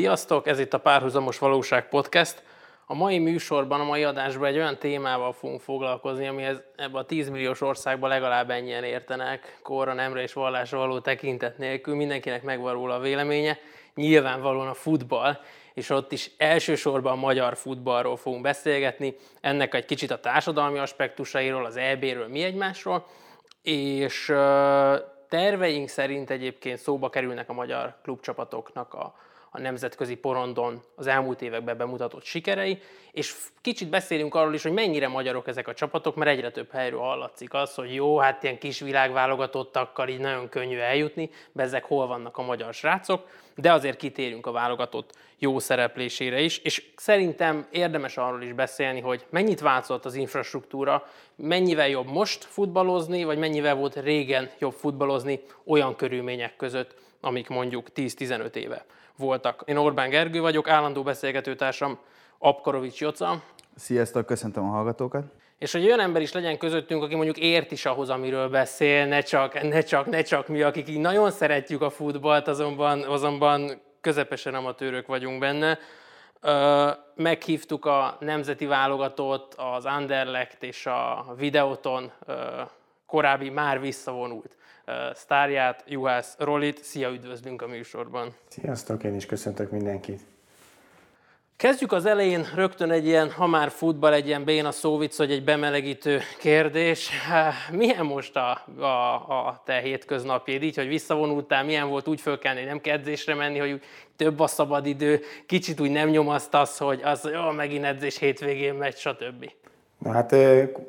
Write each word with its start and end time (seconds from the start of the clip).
Sziasztok, 0.00 0.46
ez 0.46 0.58
itt 0.58 0.74
a 0.74 0.78
Párhuzamos 0.78 1.38
Valóság 1.38 1.88
Podcast. 1.88 2.42
A 2.86 2.94
mai 2.94 3.18
műsorban, 3.18 3.80
a 3.80 3.84
mai 3.84 4.04
adásban 4.04 4.48
egy 4.48 4.56
olyan 4.56 4.78
témával 4.78 5.32
fogunk 5.32 5.60
foglalkozni, 5.60 6.26
amihez 6.26 6.62
ebben 6.76 7.00
a 7.00 7.04
10 7.04 7.28
milliós 7.28 7.60
országban 7.60 8.08
legalább 8.08 8.50
ennyien 8.50 8.84
értenek, 8.84 9.58
korra, 9.62 9.92
nemre 9.92 10.22
és 10.22 10.32
vallásra 10.32 10.78
való 10.78 11.00
tekintet 11.00 11.58
nélkül. 11.58 11.94
Mindenkinek 11.94 12.42
megvan 12.42 12.72
róla 12.72 12.94
a 12.94 12.98
véleménye. 12.98 13.58
Nyilvánvalóan 13.94 14.68
a 14.68 14.74
futball, 14.74 15.38
és 15.74 15.90
ott 15.90 16.12
is 16.12 16.30
elsősorban 16.36 17.12
a 17.12 17.20
magyar 17.20 17.56
futballról 17.56 18.16
fogunk 18.16 18.42
beszélgetni, 18.42 19.16
ennek 19.40 19.74
egy 19.74 19.84
kicsit 19.84 20.10
a 20.10 20.20
társadalmi 20.20 20.78
aspektusairól, 20.78 21.64
az 21.64 21.76
EB-ről, 21.76 22.28
mi 22.28 22.42
egymásról, 22.42 23.06
és 23.62 24.32
terveink 25.28 25.88
szerint 25.88 26.30
egyébként 26.30 26.78
szóba 26.78 27.10
kerülnek 27.10 27.48
a 27.48 27.52
magyar 27.52 27.96
klubcsapatoknak 28.02 28.94
a, 28.94 29.14
a 29.50 29.60
nemzetközi 29.60 30.14
porondon 30.14 30.82
az 30.94 31.06
elmúlt 31.06 31.42
években 31.42 31.76
bemutatott 31.76 32.24
sikerei, 32.24 32.78
és 33.12 33.34
kicsit 33.60 33.88
beszélünk 33.88 34.34
arról 34.34 34.54
is, 34.54 34.62
hogy 34.62 34.72
mennyire 34.72 35.08
magyarok 35.08 35.48
ezek 35.48 35.68
a 35.68 35.74
csapatok, 35.74 36.16
mert 36.16 36.30
egyre 36.30 36.50
több 36.50 36.70
helyről 36.70 37.00
hallatszik 37.00 37.54
az, 37.54 37.74
hogy 37.74 37.94
jó, 37.94 38.18
hát 38.18 38.42
ilyen 38.42 38.58
kis 38.58 38.80
világválogatottakkal 38.80 40.08
így 40.08 40.20
nagyon 40.20 40.48
könnyű 40.48 40.78
eljutni, 40.78 41.30
ezek 41.56 41.84
hol 41.84 42.06
vannak 42.06 42.36
a 42.36 42.42
magyar 42.42 42.74
srácok, 42.74 43.28
de 43.56 43.72
azért 43.72 43.96
kitérünk 43.96 44.46
a 44.46 44.52
válogatott 44.52 45.12
jó 45.38 45.58
szereplésére 45.58 46.40
is, 46.40 46.58
és 46.58 46.84
szerintem 46.96 47.66
érdemes 47.70 48.16
arról 48.16 48.42
is 48.42 48.52
beszélni, 48.52 49.00
hogy 49.00 49.26
mennyit 49.30 49.60
változott 49.60 50.04
az 50.04 50.14
infrastruktúra, 50.14 51.06
mennyivel 51.36 51.88
jobb 51.88 52.06
most 52.06 52.44
futballozni, 52.44 53.24
vagy 53.24 53.38
mennyivel 53.38 53.74
volt 53.74 53.96
régen 53.96 54.50
jobb 54.58 54.72
futballozni 54.72 55.40
olyan 55.64 55.96
körülmények 55.96 56.56
között, 56.56 56.94
amik 57.20 57.48
mondjuk 57.48 57.86
10-15 57.94 58.54
éve 58.54 58.84
voltak. 59.20 59.62
Én 59.66 59.76
Orbán 59.76 60.10
Gergő 60.10 60.40
vagyok, 60.40 60.68
állandó 60.68 61.02
beszélgetőtársam 61.02 61.98
Apkarovics 62.38 63.00
Joca. 63.00 63.42
Sziasztok, 63.76 64.26
köszöntöm 64.26 64.64
a 64.64 64.70
hallgatókat. 64.70 65.24
És 65.58 65.72
hogy 65.72 65.84
olyan 65.84 66.00
ember 66.00 66.22
is 66.22 66.32
legyen 66.32 66.58
közöttünk, 66.58 67.02
aki 67.02 67.14
mondjuk 67.14 67.38
ért 67.38 67.70
is 67.70 67.86
ahhoz, 67.86 68.10
amiről 68.10 68.48
beszél, 68.48 69.06
ne 69.06 69.20
csak, 69.20 69.62
ne 69.62 69.80
csak, 69.80 70.06
ne 70.06 70.22
csak 70.22 70.48
mi, 70.48 70.62
akik 70.62 70.88
így 70.88 71.00
nagyon 71.00 71.30
szeretjük 71.30 71.82
a 71.82 71.90
futballt, 71.90 72.48
azonban, 72.48 73.02
azonban 73.02 73.80
közepesen 74.00 74.54
amatőrök 74.54 75.06
vagyunk 75.06 75.38
benne. 75.38 75.78
Meghívtuk 77.14 77.84
a 77.84 78.16
nemzeti 78.20 78.66
válogatót, 78.66 79.54
az 79.54 79.84
Anderlecht 79.84 80.62
és 80.62 80.86
a 80.86 81.26
Videoton 81.36 82.12
korábbi 83.10 83.48
már 83.48 83.80
visszavonult 83.80 84.56
sztárját, 85.14 85.84
Juhász 85.86 86.36
Rolit. 86.38 86.84
Szia, 86.84 87.10
üdvözlünk 87.10 87.62
a 87.62 87.66
műsorban! 87.66 88.34
Sziasztok, 88.48 89.04
én 89.04 89.14
is 89.14 89.26
köszöntök 89.26 89.70
mindenkit! 89.70 90.20
Kezdjük 91.56 91.92
az 91.92 92.04
elején 92.04 92.46
rögtön 92.54 92.90
egy 92.90 93.06
ilyen, 93.06 93.30
ha 93.30 93.46
már 93.46 93.70
futball, 93.70 94.12
egy 94.12 94.26
ilyen 94.26 94.44
béna 94.44 94.70
szóvic, 94.70 95.16
hogy 95.16 95.30
egy 95.30 95.44
bemelegítő 95.44 96.20
kérdés. 96.38 97.10
Milyen 97.72 98.06
most 98.06 98.36
a, 98.36 98.64
a, 98.78 99.14
a 99.46 99.62
te 99.64 99.80
hétköznapjéd, 99.80 100.62
így, 100.62 100.76
hogy 100.76 100.88
visszavonultál, 100.88 101.64
milyen 101.64 101.88
volt 101.88 102.08
úgy 102.08 102.20
fölkelni, 102.20 102.64
nem 102.64 102.80
kell 102.80 102.96
edzésre 102.96 103.34
menni, 103.34 103.58
hogy 103.58 103.82
több 104.16 104.40
a 104.40 104.46
szabadidő, 104.46 105.20
kicsit 105.46 105.80
úgy 105.80 105.90
nem 105.90 106.08
nyomasztasz, 106.08 106.78
hogy 106.78 107.00
az, 107.02 107.28
jó, 107.32 107.50
megint 107.50 107.84
edzés 107.84 108.18
hétvégén 108.18 108.74
megy, 108.74 108.96
stb. 108.96 109.50
Na 110.04 110.10
hát 110.10 110.36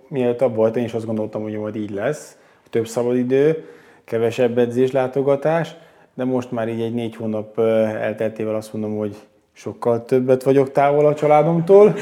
mielőtt 0.08 0.42
abban 0.42 0.56
volt, 0.56 0.76
én 0.76 0.84
is 0.84 0.94
azt 0.94 1.06
gondoltam, 1.06 1.42
hogy 1.42 1.58
majd 1.58 1.76
így 1.76 1.92
lesz, 1.92 2.38
több 2.70 2.88
szabadidő, 2.88 3.66
kevesebb 4.04 4.58
edzés 4.58 4.92
látogatás, 4.92 5.76
de 6.14 6.24
most 6.24 6.52
már 6.52 6.70
így 6.70 6.82
egy 6.82 6.94
négy 6.94 7.16
hónap 7.16 7.60
elteltével 7.60 8.56
azt 8.56 8.74
mondom, 8.74 8.98
hogy 8.98 9.16
sokkal 9.54 10.06
többet 10.06 10.44
vagyok 10.44 10.72
távol 10.72 11.06
a 11.06 11.14
családomtól, 11.14 11.96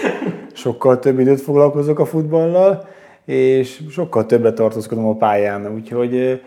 sokkal 0.53 0.99
több 0.99 1.19
időt 1.19 1.41
foglalkozok 1.41 1.99
a 1.99 2.05
futballal, 2.05 2.87
és 3.25 3.83
sokkal 3.89 4.25
többet 4.25 4.55
tartózkodom 4.55 5.05
a 5.05 5.15
pályán. 5.15 5.73
Úgyhogy 5.73 6.41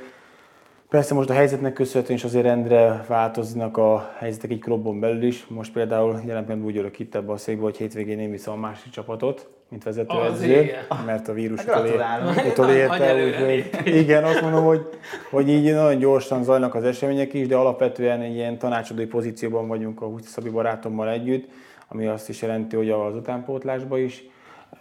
persze 0.88 1.14
most 1.14 1.30
a 1.30 1.32
helyzetnek 1.32 1.72
köszönhetően 1.72 2.18
is 2.18 2.24
azért 2.24 2.44
rendre 2.44 3.04
változnak 3.08 3.76
a 3.76 4.10
helyzetek 4.18 4.50
egy 4.50 4.60
klubon 4.60 5.00
belül 5.00 5.22
is. 5.22 5.46
Most 5.46 5.72
például 5.72 6.08
jelen 6.08 6.44
pillanatban 6.44 6.64
úgy 6.64 6.76
ülök 6.76 6.98
itt 6.98 7.14
ebbe 7.14 7.32
a 7.32 7.36
székbe, 7.36 7.62
hogy 7.62 7.76
hétvégén 7.76 8.18
én 8.18 8.30
viszem 8.30 8.52
a 8.52 8.56
másik 8.56 8.92
csapatot, 8.92 9.48
mint 9.72 9.84
vezetőedző, 9.84 10.70
mert 11.06 11.28
a 11.28 11.32
vírus 11.32 11.64
utolérte. 11.64 13.24
Úgyhogy 13.26 13.96
igen, 13.96 14.24
azt 14.24 14.40
mondom, 14.42 14.64
hogy, 14.64 14.86
hogy 15.30 15.48
így 15.48 15.72
nagyon 15.72 15.98
gyorsan 15.98 16.44
zajlanak 16.44 16.74
az 16.74 16.84
események 16.84 17.34
is, 17.34 17.46
de 17.46 17.56
alapvetően 17.56 18.20
egy 18.20 18.34
ilyen 18.34 18.58
tanácsadói 18.58 19.06
pozícióban 19.06 19.68
vagyunk 19.68 20.02
a 20.02 20.06
Húci 20.06 20.28
Szabi 20.28 20.48
barátommal 20.48 21.08
együtt, 21.08 21.48
ami 21.88 22.06
azt 22.06 22.28
is 22.28 22.42
jelenti, 22.42 22.76
hogy 22.76 22.90
az 22.90 23.14
utánpótlásba 23.14 23.98
is, 23.98 24.24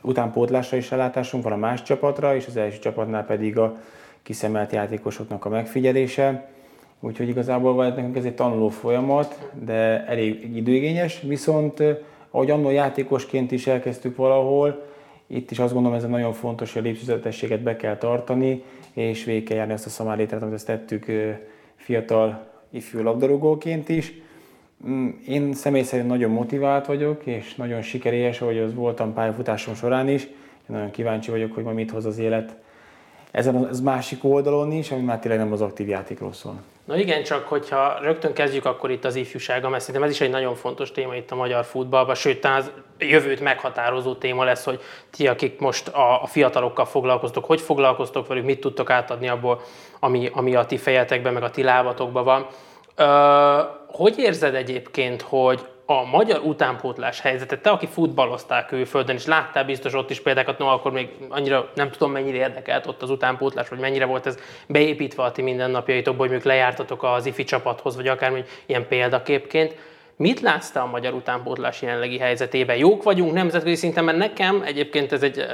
utánpótlásra 0.01 0.77
is 0.77 0.91
ellátásunk 0.91 1.43
van 1.43 1.53
a 1.53 1.57
más 1.57 1.81
csapatra, 1.81 2.35
és 2.35 2.47
az 2.47 2.57
első 2.57 2.79
csapatnál 2.79 3.25
pedig 3.25 3.57
a 3.57 3.77
kiszemelt 4.23 4.71
játékosoknak 4.71 5.45
a 5.45 5.49
megfigyelése. 5.49 6.49
Úgyhogy 6.99 7.27
igazából 7.27 7.87
nekünk 7.87 8.17
ez 8.17 8.25
egy 8.25 8.35
tanuló 8.35 8.69
folyamat, 8.69 9.49
de 9.65 10.05
elég 10.05 10.55
időigényes, 10.55 11.21
viszont 11.21 11.83
ahogy 12.31 12.51
annó 12.51 12.69
játékosként 12.69 13.51
is 13.51 13.67
elkezdtük 13.67 14.15
valahol, 14.15 14.89
itt 15.27 15.51
is 15.51 15.59
azt 15.59 15.73
gondolom, 15.73 15.97
ez 15.97 16.03
nagyon 16.03 16.33
fontos, 16.33 16.73
hogy 16.73 16.81
a 16.81 16.85
lépcsőzetességet 16.85 17.61
be 17.61 17.75
kell 17.75 17.97
tartani, 17.97 18.63
és 18.93 19.23
végig 19.23 19.43
kell 19.43 19.57
járni 19.57 19.73
ezt 19.73 19.85
a 19.85 19.89
szamálétát, 19.89 20.41
amit 20.41 20.53
ezt 20.53 20.65
tettük 20.65 21.05
fiatal 21.75 22.47
ifjú 22.69 23.01
labdarúgóként 23.03 23.89
is. 23.89 24.13
Mm, 24.87 25.09
én 25.27 25.53
személy 25.53 25.83
szerint 25.83 26.07
nagyon 26.07 26.31
motivált 26.31 26.85
vagyok, 26.85 27.25
és 27.25 27.55
nagyon 27.55 27.81
sikerélyes, 27.81 28.41
ahogy 28.41 28.57
az 28.57 28.73
voltam 28.73 29.13
pályafutásom 29.13 29.75
során 29.75 30.09
is. 30.09 30.23
Én 30.23 30.65
nagyon 30.67 30.91
kíváncsi 30.91 31.31
vagyok, 31.31 31.53
hogy 31.53 31.63
ma 31.63 31.71
mit 31.71 31.91
hoz 31.91 32.05
az 32.05 32.17
élet 32.17 32.55
ezen 33.31 33.55
az 33.55 33.79
másik 33.79 34.23
oldalon 34.23 34.71
is, 34.71 34.91
ami 34.91 35.01
már 35.01 35.19
tényleg 35.19 35.39
nem 35.39 35.51
az 35.51 35.61
aktív 35.61 35.87
játékról 35.87 36.33
szól. 36.33 36.55
Na 36.85 36.97
igen, 36.97 37.23
csak 37.23 37.47
hogyha 37.47 37.97
rögtön 38.01 38.33
kezdjük 38.33 38.65
akkor 38.65 38.91
itt 38.91 39.05
az 39.05 39.15
ifjúsága, 39.15 39.69
mert 39.69 39.83
szerintem 39.83 40.03
ez 40.03 40.13
is 40.13 40.21
egy 40.21 40.29
nagyon 40.29 40.55
fontos 40.55 40.91
téma 40.91 41.15
itt 41.15 41.31
a 41.31 41.35
magyar 41.35 41.65
futballban, 41.65 42.15
sőt, 42.15 42.45
az 42.45 42.71
jövőt 42.97 43.39
meghatározó 43.39 44.13
téma 44.15 44.43
lesz, 44.43 44.63
hogy 44.63 44.81
ti, 45.09 45.27
akik 45.27 45.59
most 45.59 45.87
a, 45.87 46.23
a 46.23 46.25
fiatalokkal 46.25 46.85
foglalkoztok, 46.85 47.45
hogy 47.45 47.61
foglalkoztok 47.61 48.27
velük, 48.27 48.45
mit 48.45 48.59
tudtok 48.59 48.89
átadni 48.89 49.27
abból, 49.27 49.61
ami, 49.99 50.29
ami 50.33 50.55
a 50.55 50.65
ti 50.65 50.77
fejetekben, 50.77 51.33
meg 51.33 51.43
a 51.43 51.49
ti 51.49 51.63
lábatokban 51.63 52.23
van. 52.23 52.47
Ö, 52.95 53.61
hogy 53.87 54.17
érzed 54.17 54.55
egyébként, 54.55 55.21
hogy 55.21 55.65
a 55.85 56.03
magyar 56.03 56.39
utánpótlás 56.39 57.21
helyzetet, 57.21 57.61
te, 57.61 57.69
aki 57.69 57.87
futballoztál 57.87 58.65
külföldön, 58.65 59.15
és 59.15 59.25
láttál 59.25 59.65
biztos 59.65 59.93
ott 59.93 60.09
is 60.09 60.21
példákat, 60.21 60.57
no, 60.57 60.67
akkor 60.67 60.91
még 60.91 61.09
annyira 61.29 61.71
nem 61.75 61.91
tudom, 61.91 62.11
mennyire 62.11 62.37
érdekelt 62.37 62.87
ott 62.87 63.01
az 63.01 63.09
utánpótlás, 63.09 63.69
vagy 63.69 63.79
mennyire 63.79 64.05
volt 64.05 64.25
ez 64.25 64.37
beépítve 64.67 65.23
a 65.23 65.31
ti 65.31 65.41
mindennapjaitokból, 65.41 66.27
hogy 66.27 66.29
mondjuk 66.29 66.53
lejártatok 66.53 67.03
az 67.03 67.25
ifi 67.25 67.43
csapathoz, 67.43 67.95
vagy 67.95 68.07
akár 68.07 68.45
ilyen 68.65 68.87
példaképként. 68.87 69.75
Mit 70.15 70.39
látsz 70.39 70.71
te 70.71 70.79
a 70.79 70.85
magyar 70.85 71.13
utánpótlás 71.13 71.81
jelenlegi 71.81 72.17
helyzetében? 72.17 72.75
Jók 72.75 73.03
vagyunk 73.03 73.33
nemzetközi 73.33 73.75
szinten, 73.75 74.03
mert 74.03 74.17
nekem 74.17 74.61
egyébként 74.65 75.11
ez 75.11 75.23
egy, 75.23 75.45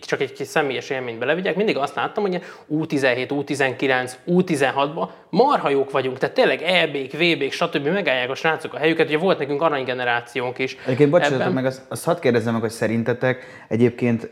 csak 0.00 0.20
egy 0.20 0.32
kis 0.32 0.46
személyes 0.46 0.90
élményt 0.90 1.18
belevigyek, 1.18 1.56
mindig 1.56 1.76
azt 1.76 1.94
láttam, 1.94 2.22
hogy 2.22 2.42
U17, 2.70 3.28
U19, 3.28 4.12
U16-ban 4.26 5.08
marha 5.30 5.68
jók 5.68 5.90
vagyunk, 5.90 6.18
tehát 6.18 6.34
tényleg 6.34 6.62
EB-k, 6.62 7.12
VB-k, 7.12 7.52
stb. 7.52 7.86
megállják 7.86 8.30
a 8.30 8.34
srácok 8.34 8.74
a 8.74 8.78
helyüket, 8.78 9.06
ugye 9.06 9.18
volt 9.18 9.38
nekünk 9.38 9.62
aranygenerációnk 9.62 10.58
is. 10.58 10.76
Egyébként 10.84 11.10
bocsánat, 11.10 11.52
meg 11.52 11.66
azt, 11.66 11.82
azt 11.88 12.04
hadd 12.04 12.20
kérdezzem 12.20 12.52
meg, 12.52 12.62
hogy 12.62 12.70
szerintetek 12.70 13.64
egyébként 13.68 14.30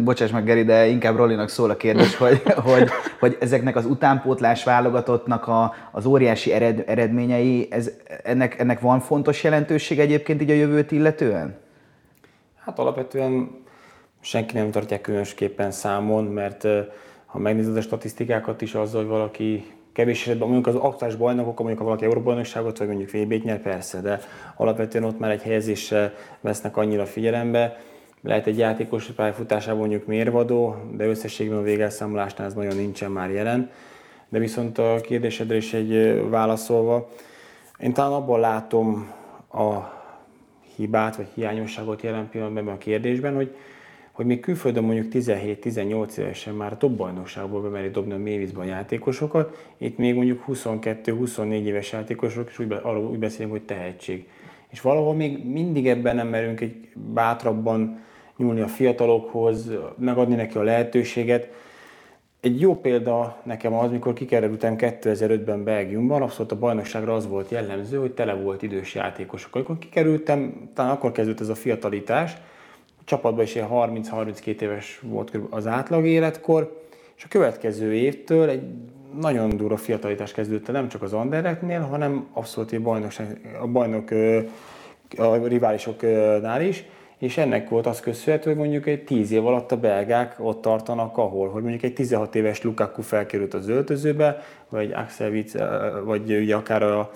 bocsáss 0.00 0.30
meg 0.30 0.44
Geri, 0.44 0.64
de 0.64 0.86
inkább 0.86 1.16
Rollinak 1.16 1.48
szól 1.48 1.70
a 1.70 1.76
kérdés, 1.76 2.16
hogy, 2.26 2.42
hogy, 2.42 2.88
hogy 3.20 3.36
ezeknek 3.40 3.76
az 3.76 3.86
utánpótlás 3.86 4.64
válogatottnak 4.64 5.48
a, 5.48 5.74
az 5.92 6.06
óriási 6.06 6.52
ered, 6.52 6.84
eredményei, 6.86 7.68
ez, 7.70 7.90
ennek, 8.22 8.58
ennek 8.58 8.80
van 8.80 9.00
fontos 9.00 9.44
jelentőség 9.44 9.98
egyébként 9.98 10.42
így 10.42 10.50
a 10.50 10.54
jövőt 10.54 10.92
illetően? 10.92 11.56
Hát 12.64 12.78
alapvetően 12.78 13.64
senki 14.20 14.56
nem 14.56 14.70
tartja 14.70 15.00
különösképpen 15.00 15.70
számon, 15.70 16.24
mert 16.24 16.66
ha 17.26 17.38
megnézed 17.38 17.76
a 17.76 17.80
statisztikákat 17.80 18.62
is 18.62 18.74
azzal, 18.74 19.00
hogy 19.00 19.10
valaki 19.10 19.74
kevés 19.92 20.20
esetben, 20.20 20.48
mondjuk 20.48 20.76
az 20.76 20.82
aktuális 20.82 21.16
bajnokok, 21.16 21.58
mondjuk 21.58 21.78
ha 21.78 21.84
valaki 21.84 22.04
Európa-bajnokságot, 22.04 22.78
vagy 22.78 22.86
mondjuk 22.86 23.10
VB-t 23.10 23.44
nyer, 23.44 23.60
persze, 23.60 24.00
de 24.00 24.20
alapvetően 24.56 25.04
ott 25.04 25.18
már 25.18 25.30
egy 25.30 25.42
helyezéssel 25.42 26.12
vesznek 26.40 26.76
annyira 26.76 27.06
figyelembe, 27.06 27.76
lehet 28.26 28.46
egy 28.46 28.58
játékos 28.58 29.06
pályafutásában 29.06 29.78
mondjuk 29.78 30.06
mérvadó, 30.06 30.76
de 30.96 31.06
összességben 31.06 31.58
a 31.58 31.62
végelszámolásnál 31.62 32.46
ez 32.46 32.54
nagyon 32.54 32.76
nincsen 32.76 33.10
már 33.10 33.30
jelen. 33.30 33.70
De 34.28 34.38
viszont 34.38 34.78
a 34.78 35.00
kérdésedre 35.02 35.56
is 35.56 35.72
egy 35.72 36.22
válaszolva, 36.28 37.08
én 37.78 37.92
talán 37.92 38.12
abban 38.12 38.40
látom 38.40 39.12
a 39.52 39.96
hibát 40.76 41.16
vagy 41.16 41.26
hiányosságot 41.34 42.02
jelen 42.02 42.28
pillanatban 42.28 42.68
a 42.74 42.78
kérdésben, 42.78 43.34
hogy, 43.34 43.54
hogy 44.12 44.26
még 44.26 44.40
külföldön 44.40 44.84
mondjuk 44.84 45.12
17-18 45.12 46.16
évesen 46.16 46.54
már 46.54 46.76
top 46.76 46.96
bajnokságból 46.96 47.62
bemeri 47.62 47.90
dobni 47.90 48.12
a 48.12 48.18
mélyvízben 48.18 48.66
a 48.66 48.68
játékosokat, 48.68 49.68
itt 49.78 49.98
még 49.98 50.14
mondjuk 50.14 50.44
22-24 50.48 51.50
éves 51.50 51.92
játékosok, 51.92 52.48
és 52.48 52.58
úgy, 52.58 52.72
arról 52.82 53.04
úgy 53.04 53.18
beszélünk, 53.18 53.52
hogy 53.52 53.62
tehetség. 53.64 54.28
És 54.68 54.80
valahol 54.80 55.14
még 55.14 55.44
mindig 55.44 55.88
ebben 55.88 56.16
nem 56.16 56.28
merünk 56.28 56.60
egy 56.60 56.88
bátrabban 56.94 58.04
nyúlni 58.36 58.60
a 58.60 58.66
fiatalokhoz, 58.66 59.70
megadni 59.98 60.34
neki 60.34 60.58
a 60.58 60.62
lehetőséget. 60.62 61.48
Egy 62.40 62.60
jó 62.60 62.76
példa 62.76 63.40
nekem 63.42 63.74
az, 63.74 63.90
mikor 63.90 64.12
kikerültem 64.12 64.74
2005-ben 64.78 65.64
Belgiumban, 65.64 66.22
abszolút 66.22 66.52
a 66.52 66.58
bajnokságra 66.58 67.14
az 67.14 67.28
volt 67.28 67.50
jellemző, 67.50 67.98
hogy 67.98 68.12
tele 68.12 68.34
volt 68.34 68.62
idős 68.62 68.94
játékosok. 68.94 69.54
Amikor 69.54 69.78
kikerültem, 69.78 70.70
talán 70.74 70.90
akkor 70.90 71.12
kezdődött 71.12 71.40
ez 71.40 71.48
a 71.48 71.54
fiatalitás, 71.54 72.32
a 72.98 73.02
csapatban 73.04 73.44
is 73.44 73.54
ilyen 73.54 73.68
30-32 73.70 74.60
éves 74.60 75.00
volt 75.02 75.38
az 75.50 75.66
átlag 75.66 76.06
életkor, 76.06 76.84
és 77.16 77.24
a 77.24 77.28
következő 77.28 77.94
évtől 77.94 78.48
egy 78.48 78.62
nagyon 79.20 79.56
durva 79.56 79.76
fiatalitás 79.76 80.32
kezdődött 80.32 80.72
nem 80.72 80.88
csak 80.88 81.02
az 81.02 81.12
Andereknél, 81.12 81.80
hanem 81.80 82.26
abszolút 82.32 82.72
a, 82.72 82.80
bajnokság, 82.80 83.58
a 83.60 83.66
bajnok, 83.66 84.10
a 85.16 85.46
riválisoknál 85.46 86.62
is, 86.62 86.84
és 87.18 87.36
ennek 87.36 87.68
volt 87.68 87.86
az 87.86 88.00
köszönhető, 88.00 88.50
hogy 88.50 88.58
mondjuk 88.58 88.86
egy 88.86 89.04
10 89.04 89.30
év 89.30 89.46
alatt 89.46 89.72
a 89.72 89.76
belgák 89.76 90.34
ott 90.38 90.62
tartanak, 90.62 91.18
ahol, 91.18 91.48
hogy 91.48 91.62
mondjuk 91.62 91.82
egy 91.82 91.94
16 91.94 92.34
éves 92.34 92.62
Lukaku 92.62 93.02
felkerült 93.02 93.54
az 93.54 93.68
öltözőbe, 93.68 94.42
vagy 94.68 94.92
Axel 94.92 95.30
Witz, 95.30 95.56
vagy 96.04 96.30
ugye 96.30 96.54
akár 96.54 96.82
a, 96.82 97.10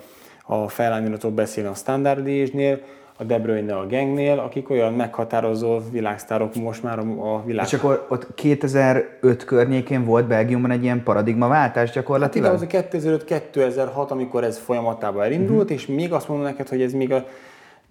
a 0.45 0.67
felállítóról 0.67 1.31
beszélni 1.31 1.69
a 1.69 1.73
Standard 1.73 2.25
Liège-nél, 2.25 2.79
a 3.17 3.23
De 3.23 3.39
Bruyne 3.39 3.75
a 3.75 3.85
gengnél, 3.85 4.39
akik 4.39 4.69
olyan 4.69 4.93
meghatározó 4.93 5.79
világsztárok 5.91 6.55
most 6.55 6.83
már 6.83 6.99
a 6.99 7.43
világ. 7.45 7.65
És 7.65 7.73
akkor 7.73 8.05
ott 8.09 8.33
2005 8.35 9.43
környékén 9.43 10.05
volt 10.05 10.27
Belgiumban 10.27 10.71
egy 10.71 10.83
ilyen 10.83 11.03
paradigmaváltás 11.03 11.91
gyakorlatilag? 11.91 12.51
Hát 12.51 12.61
az 12.61 12.67
2005-2006, 12.91 14.07
amikor 14.07 14.43
ez 14.43 14.57
folyamatában 14.57 15.23
elindult, 15.23 15.61
uh-huh. 15.61 15.77
és 15.77 15.87
még 15.87 16.13
azt 16.13 16.27
mondom 16.27 16.45
neked, 16.45 16.69
hogy 16.69 16.81
ez 16.81 16.93
még 16.93 17.11
a 17.13 17.25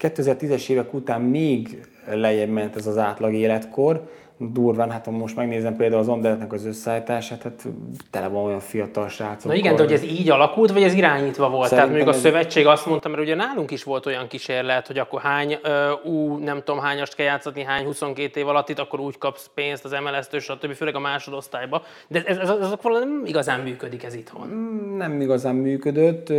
2010-es 0.01 0.69
évek 0.69 0.95
után 0.95 1.21
még 1.21 1.87
lejjebb 2.07 2.49
ment 2.49 2.77
ez 2.77 2.87
az 2.87 2.99
átlag 2.99 3.35
életkor, 3.35 4.09
durván, 4.49 4.91
hát 4.91 5.05
ha 5.05 5.11
most 5.11 5.37
megnézem 5.37 5.77
például 5.77 6.01
az 6.01 6.09
Anderletnek 6.09 6.53
az 6.53 6.65
összeállítását, 6.65 7.43
hát 7.43 7.67
tele 8.11 8.29
van 8.29 8.45
olyan 8.45 8.61
fiatal 8.61 9.09
srácok. 9.09 9.51
Na 9.51 9.57
igen, 9.57 9.77
de 9.77 9.83
hogy 9.83 9.93
ez 9.93 10.03
így 10.03 10.31
alakult, 10.31 10.73
vagy 10.73 10.83
ez 10.83 10.95
irányítva 10.95 11.51
volt? 11.51 11.69
Szerintem 11.69 11.93
Tehát 11.93 12.09
ez... 12.09 12.17
a 12.17 12.21
szövetség 12.21 12.67
azt 12.67 12.87
mondta, 12.87 13.09
mert 13.09 13.23
ugye 13.23 13.35
nálunk 13.35 13.71
is 13.71 13.83
volt 13.83 14.07
olyan 14.07 14.27
kísérlet, 14.27 14.87
hogy 14.87 14.99
akkor 14.99 15.21
hány 15.21 15.59
ú, 16.05 16.37
nem 16.37 16.63
tudom 16.65 16.81
hányast 16.81 17.15
kell 17.15 17.27
játszani, 17.27 17.63
hány 17.63 17.85
22 17.85 18.41
év 18.41 18.49
alatt 18.49 18.69
itt, 18.69 18.79
akkor 18.79 19.01
úgy 19.01 19.19
kapsz 19.19 19.51
pénzt 19.55 19.85
az 19.85 19.97
MLS-től, 20.05 20.41
stb. 20.41 20.73
főleg 20.73 20.95
a 20.95 21.01
másodosztályba. 21.01 21.83
De 22.09 22.23
ez, 22.27 22.39
ez, 22.39 22.49
ez, 22.49 22.61
ez 22.61 22.75
nem 22.83 23.23
igazán 23.25 23.61
működik 23.61 24.05
ez 24.05 24.15
itthon. 24.15 24.49
Nem 24.97 25.21
igazán 25.21 25.55
működött, 25.55 26.31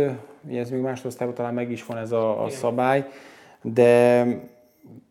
ez 0.52 0.70
még 0.70 0.80
másodosztályban 0.80 1.36
talán 1.36 1.54
meg 1.54 1.70
is 1.70 1.84
van 1.84 1.96
ez 1.96 2.12
a, 2.12 2.44
a 2.44 2.48
szabály, 2.48 3.06
de 3.62 4.24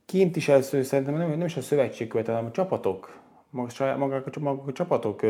kint 0.05 0.35
is 0.35 0.47
először 0.47 0.85
szerintem 0.85 1.15
nem, 1.15 1.29
nem 1.29 1.45
is 1.45 1.57
a 1.57 1.61
szövetség 1.61 2.07
követel, 2.07 2.33
hanem 2.33 2.49
a 2.49 2.53
csapatok, 2.53 3.19
magak, 3.49 3.97
magak, 3.97 4.39
magak 4.39 4.67
a 4.67 4.71
csapatok 4.71 5.21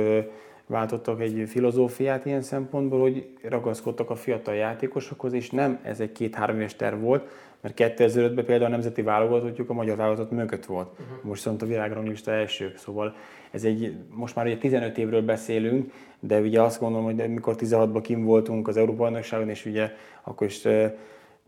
váltottak 0.71 1.21
egy 1.21 1.43
filozófiát 1.47 2.25
ilyen 2.25 2.41
szempontból, 2.41 2.99
hogy 2.99 3.37
ragaszkodtak 3.41 4.09
a 4.09 4.15
fiatal 4.15 4.55
játékosokhoz, 4.55 5.33
és 5.33 5.49
nem 5.49 5.79
ez 5.83 5.99
egy 5.99 6.11
két-három 6.11 6.55
éves 6.55 6.75
terv 6.75 7.01
volt, 7.01 7.29
mert 7.61 7.75
2005-ben 7.77 8.45
például 8.45 8.63
a 8.63 8.67
nemzeti 8.67 9.01
válogatottjuk 9.01 9.69
a 9.69 9.73
magyar 9.73 9.97
válogatott 9.97 10.31
mögött 10.31 10.65
volt. 10.65 10.87
Uh-huh. 10.91 11.23
Most 11.23 11.43
viszont 11.43 11.61
a 11.61 11.65
világranglista 11.65 12.31
elsők, 12.31 12.77
szóval 12.77 13.15
ez 13.51 13.63
egy, 13.63 13.95
most 14.09 14.35
már 14.35 14.45
ugye 14.45 14.57
15 14.57 14.97
évről 14.97 15.21
beszélünk, 15.21 15.91
de 16.19 16.39
ugye 16.39 16.61
azt 16.61 16.79
gondolom, 16.79 17.05
hogy 17.05 17.29
mikor 17.29 17.55
16-ban 17.57 17.99
kim 18.01 18.23
voltunk 18.23 18.67
az 18.67 18.77
Európa 18.77 18.97
bajnokságon, 18.97 19.49
és 19.49 19.65
ugye 19.65 19.91
akkor 20.23 20.47
is 20.47 20.67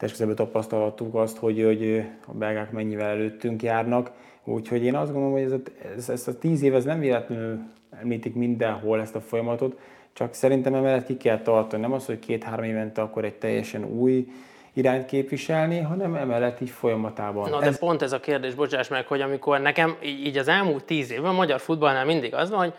testközelben 0.04 0.46
tapasztalhattuk 0.46 1.16
azt, 1.16 1.38
hogy, 1.38 1.64
hogy 1.64 2.06
a 2.28 2.32
belgák 2.32 2.72
mennyivel 2.72 3.10
előttünk 3.10 3.64
járnak. 3.64 4.12
Úgyhogy 4.44 4.84
én 4.84 4.96
azt 4.96 5.12
gondolom, 5.12 5.32
hogy 5.32 5.42
ez 5.42 5.52
a, 5.52 5.60
ez, 5.96 6.10
ez 6.10 6.28
a 6.28 6.38
tíz 6.38 6.62
év 6.62 6.76
ez 6.76 6.84
nem 6.84 7.00
véletlenül 7.00 7.60
említik 8.02 8.36
mindenhol 8.36 9.02
ezt 9.02 9.16
a 9.16 9.22
folyamatot, 9.22 9.80
csak 10.14 10.34
szerintem 10.34 10.74
emellett 10.74 11.06
ki 11.06 11.18
kell 11.18 11.42
tartani. 11.42 11.82
Nem 11.82 11.92
az, 11.92 12.06
hogy 12.06 12.20
két-három 12.20 12.66
évente 12.66 13.02
akkor 13.02 13.26
egy 13.26 13.34
teljesen 13.34 13.84
új 13.84 14.28
irányt 14.74 15.06
képviselni, 15.06 15.80
hanem 15.80 16.16
emellett 16.16 16.62
így 16.62 16.70
folyamatában. 16.70 17.50
Na 17.50 17.60
de 17.60 17.66
ez... 17.66 17.80
pont 17.80 18.02
ez 18.02 18.12
a 18.12 18.20
kérdés, 18.20 18.54
bocsáss 18.54 18.88
meg, 18.88 19.08
hogy 19.08 19.22
amikor 19.22 19.60
nekem 19.60 19.98
így 20.04 20.38
az 20.38 20.48
elmúlt 20.48 20.84
tíz 20.84 21.12
évben 21.12 21.30
a 21.30 21.34
magyar 21.34 21.60
futballnál 21.60 22.06
mindig 22.06 22.34
az 22.34 22.50
van, 22.50 22.60
hogy 22.60 22.74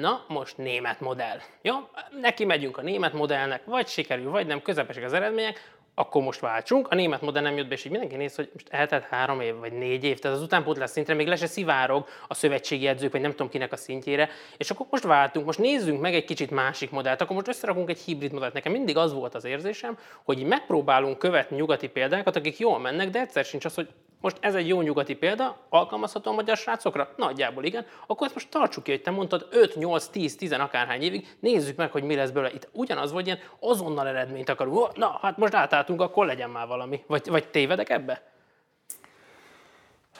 na 0.00 0.24
most 0.28 0.56
német 0.56 1.00
modell. 1.00 1.36
Jó? 1.62 1.74
Neki 2.20 2.44
megyünk 2.44 2.78
a 2.78 2.82
német 2.82 3.12
modellnek, 3.12 3.64
vagy 3.64 3.86
sikerül, 3.86 4.30
vagy 4.30 4.46
nem, 4.46 4.62
közepesek 4.62 5.04
az 5.04 5.12
eredmények, 5.12 5.76
akkor 5.98 6.22
most 6.22 6.40
váltsunk. 6.40 6.88
A 6.90 6.94
német 6.94 7.20
modell 7.20 7.42
nem 7.42 7.56
jött 7.56 7.68
be, 7.68 7.74
és 7.74 7.84
így 7.84 7.90
mindenki 7.90 8.16
néz, 8.16 8.34
hogy 8.34 8.50
most 8.52 8.68
eltelt 8.70 9.04
három 9.04 9.40
év, 9.40 9.54
vagy 9.58 9.72
négy 9.72 10.04
év, 10.04 10.18
tehát 10.18 10.36
az 10.36 10.42
utánpótlás 10.42 10.90
szintre 10.90 11.14
még 11.14 11.26
le 11.26 11.36
se 11.36 11.46
szivárog 11.46 12.06
a 12.28 12.34
szövetségi 12.34 12.86
edzők, 12.86 13.12
vagy 13.12 13.20
nem 13.20 13.30
tudom 13.30 13.48
kinek 13.48 13.72
a 13.72 13.76
szintjére, 13.76 14.28
és 14.56 14.70
akkor 14.70 14.86
most 14.90 15.02
váltunk, 15.02 15.46
most 15.46 15.58
nézzünk 15.58 16.00
meg 16.00 16.14
egy 16.14 16.24
kicsit 16.24 16.50
másik 16.50 16.90
modellt, 16.90 17.20
akkor 17.20 17.36
most 17.36 17.48
összerakunk 17.48 17.90
egy 17.90 17.98
hibrid 17.98 18.32
modellt. 18.32 18.52
Nekem 18.52 18.72
mindig 18.72 18.96
az 18.96 19.12
volt 19.12 19.34
az 19.34 19.44
érzésem, 19.44 19.98
hogy 20.24 20.44
megpróbálunk 20.44 21.18
követni 21.18 21.56
nyugati 21.56 21.88
példákat, 21.88 22.36
akik 22.36 22.58
jól 22.58 22.78
mennek, 22.78 23.10
de 23.10 23.20
egyszer 23.20 23.44
sincs 23.44 23.64
az, 23.64 23.74
hogy 23.74 23.88
most 24.20 24.36
ez 24.40 24.54
egy 24.54 24.68
jó 24.68 24.80
nyugati 24.80 25.14
példa, 25.14 25.56
alkalmazható 25.68 26.30
a 26.30 26.34
magyar 26.34 26.56
srácokra? 26.56 27.12
Nagyjából 27.16 27.64
igen. 27.64 27.86
Akkor 28.06 28.26
ezt 28.26 28.34
most 28.34 28.50
tartsuk 28.50 28.82
ki, 28.82 28.90
hogy 28.90 29.02
te 29.02 29.10
mondtad 29.10 29.48
5, 29.50 29.76
8, 29.76 30.06
10, 30.06 30.36
10 30.36 30.52
akárhány 30.52 31.02
évig, 31.02 31.36
nézzük 31.40 31.76
meg, 31.76 31.90
hogy 31.90 32.02
mi 32.02 32.14
lesz 32.14 32.30
belőle. 32.30 32.52
Itt 32.52 32.68
ugyanaz 32.72 33.12
volt, 33.12 33.26
ilyen 33.26 33.38
azonnal 33.60 34.08
eredményt 34.08 34.48
akarunk. 34.48 34.96
Na, 34.96 35.18
hát 35.22 35.36
most 35.36 35.54
átálltunk, 35.54 36.00
akkor 36.00 36.26
legyen 36.26 36.50
már 36.50 36.66
valami. 36.66 37.02
Vagy, 37.06 37.28
vagy 37.28 37.48
tévedek 37.48 37.90
ebbe? 37.90 38.22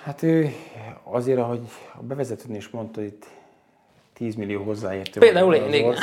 Hát 0.03 0.25
azért, 1.03 1.39
ahogy 1.39 1.61
a 1.95 2.03
bevezetőn 2.03 2.55
is 2.55 2.69
mondta, 2.69 3.03
itt 3.03 3.27
10 4.19 4.35
millió 4.35 4.63
hozzáértő 4.63 5.21
Például 5.21 5.55
én, 5.55 5.73
igen. 5.73 5.95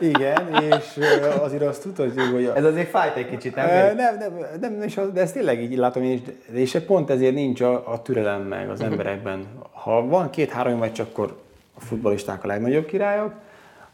igen, 0.14 0.62
és 0.70 0.98
azért 1.40 1.62
azt 1.62 1.82
tudod, 1.82 2.20
hogy... 2.30 2.50
Ez 2.54 2.64
azért 2.64 2.88
fájt 2.88 3.16
egy 3.16 3.28
kicsit, 3.28 3.54
nem? 3.54 3.96
Nem, 3.96 4.18
nem, 4.18 4.32
nem 4.60 4.82
és 4.82 4.96
az, 4.96 5.12
de 5.12 5.20
ezt 5.20 5.34
tényleg 5.34 5.62
így 5.62 5.76
látom 5.76 6.02
én 6.02 6.12
is, 6.12 6.20
és 6.52 6.78
pont 6.86 7.10
ezért 7.10 7.34
nincs 7.34 7.60
a, 7.60 7.92
a 7.92 8.02
türelem 8.02 8.42
meg 8.42 8.70
az 8.70 8.80
mhm. 8.80 8.90
emberekben. 8.90 9.46
Ha 9.70 10.06
van 10.06 10.30
két-három 10.30 10.78
meccs, 10.78 11.00
akkor 11.00 11.36
a 11.74 11.80
futbolisták 11.80 12.44
a 12.44 12.46
legnagyobb 12.46 12.86
királyok, 12.86 13.32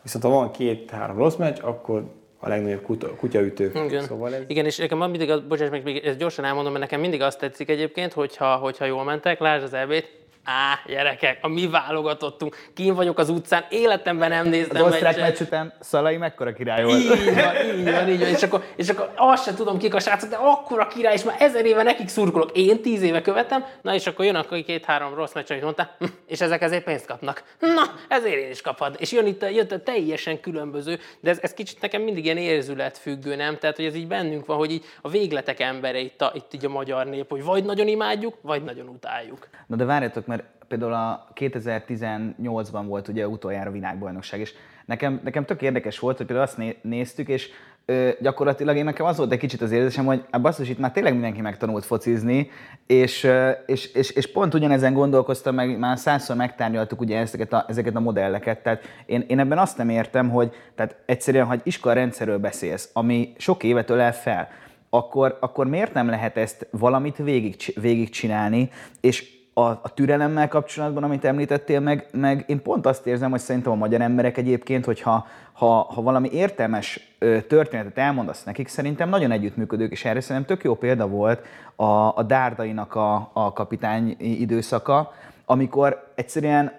viszont 0.03 0.25
ha 0.25 0.31
van 0.31 0.51
két-három 0.51 1.17
rossz 1.17 1.37
meccs, 1.37 1.59
akkor 1.63 2.05
a 2.39 2.49
legnagyobb 2.49 2.83
kutya, 2.83 3.17
kutyaütők. 3.17 3.75
Igen. 3.75 4.03
Szóval 4.03 4.35
ez... 4.35 4.43
Igen, 4.47 4.65
és 4.65 4.77
nekem 4.77 4.99
mindig, 4.99 5.43
bocsáss 5.49 5.71
meg, 5.71 5.83
még 5.83 6.05
ezt 6.05 6.19
gyorsan 6.19 6.45
elmondom, 6.45 6.73
mert 6.73 6.85
nekem 6.85 7.01
mindig 7.01 7.23
azt 7.23 7.39
tetszik 7.39 7.69
egyébként, 7.69 8.13
hogyha, 8.13 8.57
hogyha 8.57 8.85
jól 8.85 9.05
mentek, 9.05 9.39
lásd 9.39 9.63
az 9.63 9.75
ebét, 9.75 10.26
Á, 10.49 10.81
gyerekek, 10.87 11.39
a 11.41 11.49
mi 11.49 11.69
válogatottunk, 11.69 12.57
kín 12.75 12.95
vagyok 12.95 13.19
az 13.19 13.29
utcán, 13.29 13.65
életemben 13.69 14.29
nem 14.29 14.49
néztem 14.49 14.85
Az 14.85 14.93
osztrák 14.93 15.21
meccs 15.21 15.41
után 15.41 15.73
Szalai 15.81 16.17
mekkora 16.17 16.53
király 16.53 16.85
volt. 16.85 16.99
Így 16.99 17.35
van, 17.35 17.79
így 17.79 17.91
van, 17.93 18.09
így 18.09 18.19
van. 18.19 18.29
És 18.29 18.43
akkor, 18.43 18.65
és 18.77 18.89
akkor 18.89 19.11
azt 19.17 19.45
sem 19.45 19.55
tudom 19.55 19.79
kik 19.79 19.95
a 19.95 20.01
srácok, 20.01 20.31
de 20.31 20.37
akkora 20.37 20.87
király, 20.87 21.15
és 21.15 21.23
már 21.23 21.37
ezer 21.39 21.65
éve 21.65 21.83
nekik 21.83 22.09
szurkolok. 22.09 22.51
Én 22.57 22.83
tíz 22.83 23.03
éve 23.03 23.23
követem, 23.23 23.65
na 23.83 23.95
és 23.95 24.07
akkor 24.07 24.25
jön 24.25 24.35
a 24.35 24.45
két-három 24.65 25.15
rossz 25.15 25.33
meccs, 25.33 25.51
amit 25.51 25.63
mondta, 25.63 25.91
hm, 25.99 26.05
és 26.27 26.41
ezek 26.41 26.63
ezért 26.63 26.85
pénzt 26.85 27.07
kapnak. 27.07 27.43
Na, 27.59 27.83
ezért 28.09 28.37
én 28.37 28.51
is 28.51 28.61
kapad. 28.61 28.97
És 28.99 29.13
jön 29.13 29.27
itt, 29.27 29.51
jött 29.51 29.73
a 29.73 29.83
teljesen 29.83 30.41
különböző, 30.41 30.99
de 31.21 31.31
ez, 31.31 31.39
ez 31.43 31.55
kicsit 31.55 31.81
nekem 31.81 32.03
mindig 32.03 32.25
ilyen 32.25 32.37
érzület 32.37 32.99
függő, 32.99 33.37
nem? 33.37 33.59
Tehát, 33.59 33.77
hogy 33.77 33.85
ez 33.85 33.95
így 33.95 34.07
bennünk 34.07 34.47
van, 34.47 34.57
hogy 34.57 34.71
így 34.71 34.85
a 35.03 35.09
végletek 35.09 35.61
embere 35.61 35.99
itt, 35.99 36.23
a, 36.23 36.33
itt 36.35 36.55
így 36.55 36.65
a 36.65 36.69
magyar 36.69 37.07
nép, 37.07 37.31
hogy 37.31 37.45
vagy 37.45 37.65
nagyon 37.65 37.89
imádjuk, 37.89 38.35
vagy 38.41 38.63
nagyon 38.63 38.89
utáljuk. 38.89 39.49
Na 39.67 39.77
de 39.77 39.85
várjatok, 39.85 40.27
mert 40.27 40.36
például 40.69 40.93
a 40.93 41.29
2018-ban 41.35 42.85
volt 42.87 43.09
ugye 43.09 43.29
utoljára 43.29 43.71
világbajnokság, 43.71 44.41
és 44.41 44.53
nekem, 44.87 45.21
nekem 45.25 45.45
tök 45.45 45.63
érdekes 45.63 45.99
volt, 45.99 46.17
hogy 46.17 46.27
például 46.27 46.49
azt 46.49 46.83
néztük, 46.83 47.29
és 47.29 47.51
ö, 47.85 48.11
gyakorlatilag 48.21 48.77
én 48.77 48.85
nekem 48.85 49.07
az 49.07 49.17
volt 49.17 49.33
egy 49.33 49.39
kicsit 49.39 49.61
az 49.61 49.73
érzésem, 49.73 50.05
hogy 50.05 50.25
a 50.31 50.39
basszus 50.39 50.69
itt 50.69 50.79
már 50.79 50.93
tényleg 50.93 51.13
mindenki 51.13 51.41
megtanult 51.41 51.85
focizni, 51.85 52.51
és, 52.87 53.29
és, 53.67 53.93
és, 53.93 54.11
és 54.11 54.33
pont 54.33 54.55
ugyanezen 54.55 54.93
gondolkoztam, 54.93 55.55
meg 55.55 55.79
már 55.79 55.99
százszor 55.99 56.37
megtárgyaltuk 56.37 57.01
ugye 57.01 57.19
ezeket 57.19 57.53
a, 57.53 57.65
ezeket 57.69 57.97
a 57.97 58.01
modelleket, 58.01 58.63
tehát 58.63 58.83
én, 59.07 59.25
én 59.29 59.39
ebben 59.39 59.59
azt 59.59 59.77
nem 59.77 59.89
értem, 59.89 60.31
hogy 60.31 60.55
tehát 60.75 60.97
egyszerűen, 61.07 61.47
hogy 61.47 61.61
iskolarendszerről 61.63 62.39
beszélsz, 62.39 62.91
ami 62.93 63.33
sok 63.37 63.63
évet 63.63 63.91
ölel 63.91 64.15
fel, 64.15 64.49
akkor, 64.91 65.39
akkor 65.41 65.67
miért 65.67 65.95
nem 65.95 66.09
lehet 66.09 66.37
ezt 66.37 66.67
valamit 66.71 67.17
végig, 67.17 67.57
végig 67.81 68.11
csinálni, 68.11 68.71
és 69.01 69.36
a, 69.59 69.69
a 69.69 69.95
türelemmel 69.95 70.49
kapcsolatban, 70.49 71.03
amit 71.03 71.25
említettél, 71.25 71.81
meg, 71.81 72.07
meg 72.13 72.45
én 72.47 72.63
pont 72.63 72.87
azt 72.87 73.07
érzem, 73.07 73.31
hogy 73.31 73.41
szerintem 73.41 73.73
a 73.73 73.77
magyar 73.77 74.01
emberek 74.01 74.37
egyébként, 74.37 74.85
hogyha 74.85 75.27
ha, 75.53 75.83
ha 75.83 76.03
valami 76.03 76.29
értelmes 76.33 77.15
ö, 77.19 77.41
történetet 77.41 77.99
elmondasz 77.99 78.45
nekik, 78.45 78.69
szerintem 78.69 79.09
nagyon 79.09 79.31
együttműködők, 79.31 79.93
és 79.93 80.05
erre 80.05 80.21
szerintem 80.21 80.57
tök 80.57 80.65
jó 80.65 80.75
példa 80.75 81.09
volt 81.09 81.41
a, 81.77 81.85
a 82.17 82.23
Dárdainak 82.27 82.95
a, 82.95 83.31
a 83.33 83.53
kapitány 83.53 84.17
időszaka, 84.19 85.13
amikor 85.45 86.13
egyszerűen 86.15 86.73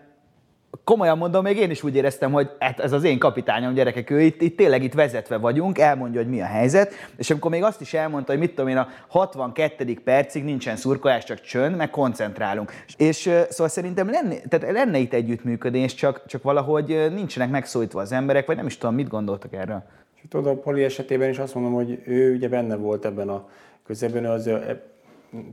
komolyan 0.84 1.18
mondom, 1.18 1.44
még 1.44 1.58
én 1.58 1.70
is 1.70 1.84
úgy 1.84 1.96
éreztem, 1.96 2.32
hogy 2.32 2.50
hát 2.60 2.80
ez 2.80 2.92
az 2.92 3.04
én 3.04 3.20
kapitányom, 3.20 3.74
gyerekek, 3.74 4.10
ő 4.10 4.22
itt, 4.22 4.42
itt 4.42 4.58
tényleg 4.58 4.84
itt 4.84 4.94
vezetve 4.94 5.38
vagyunk, 5.38 5.80
elmondja, 5.80 6.22
hogy 6.22 6.30
mi 6.30 6.42
a 6.42 6.46
helyzet, 6.46 6.94
és 7.18 7.30
amikor 7.30 7.52
még 7.52 7.64
azt 7.64 7.82
is 7.82 7.94
elmondta, 7.94 8.32
hogy 8.32 8.42
mit 8.42 8.50
tudom 8.50 8.68
én, 8.68 8.78
a 8.78 8.88
62. 9.08 9.98
percig 10.04 10.44
nincsen 10.44 10.76
szurkolás, 10.76 11.24
csak 11.24 11.42
csönd, 11.42 11.76
meg 11.76 11.90
koncentrálunk. 11.90 12.72
És 12.98 13.18
szóval 13.50 13.68
szerintem 13.68 14.10
lenne, 14.10 14.36
tehát 14.50 14.72
lenne 14.72 14.98
itt 14.98 15.14
együttműködés, 15.14 15.94
csak, 15.94 16.26
csak 16.26 16.44
valahogy 16.44 17.08
nincsenek 17.14 17.50
megszólítva 17.50 18.02
az 18.02 18.12
emberek, 18.12 18.46
vagy 18.46 18.56
nem 18.56 18.66
is 18.66 18.78
tudom, 18.78 18.96
mit 18.96 19.08
gondoltak 19.08 19.54
erről. 19.54 19.84
Tudod, 20.30 20.48
a 20.48 20.60
Poli 20.60 20.84
esetében 20.84 21.30
is 21.30 21.40
azt 21.40 21.56
mondom, 21.56 21.74
hogy 21.74 22.02
ő 22.06 22.36
ugye 22.36 22.50
benne 22.50 22.76
volt 22.76 23.06
ebben 23.06 23.30
a 23.30 23.48
közeben, 23.86 24.26
az 24.26 24.50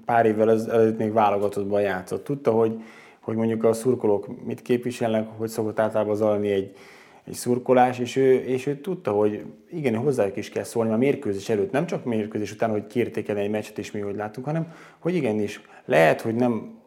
pár 0.04 0.26
évvel 0.26 0.50
ezelőtt 0.50 0.98
még 0.98 1.12
válogatottban 1.12 1.80
játszott. 1.80 2.24
Tudta, 2.24 2.50
hogy 2.50 2.82
hogy 3.24 3.36
mondjuk 3.36 3.64
a 3.64 3.72
szurkolók 3.72 4.44
mit 4.44 4.62
képviselnek, 4.62 5.28
hogy 5.36 5.48
szokott 5.48 5.78
általában 5.78 6.14
zajlani 6.14 6.50
egy, 6.50 6.76
egy 7.24 7.34
szurkolás, 7.34 7.98
és 7.98 8.16
ő, 8.16 8.32
és 8.34 8.66
ő 8.66 8.76
tudta, 8.80 9.10
hogy 9.10 9.44
igen, 9.70 9.96
hozzájuk 9.96 10.36
is 10.36 10.48
kell 10.48 10.62
szólni 10.62 10.92
a 10.92 10.96
mérkőzés 10.96 11.48
előtt, 11.48 11.70
nem 11.70 11.86
csak 11.86 12.04
mérkőzés 12.04 12.52
után, 12.52 12.70
hogy 12.70 12.86
kiértékelni 12.86 13.40
egy 13.40 13.50
meccset, 13.50 13.78
és 13.78 13.90
mi 13.90 14.00
hogy 14.00 14.16
látunk, 14.16 14.46
hanem 14.46 14.72
hogy 14.98 15.14
igenis, 15.14 15.60
lehet, 15.84 16.20
hogy 16.20 16.34
nem 16.34 16.82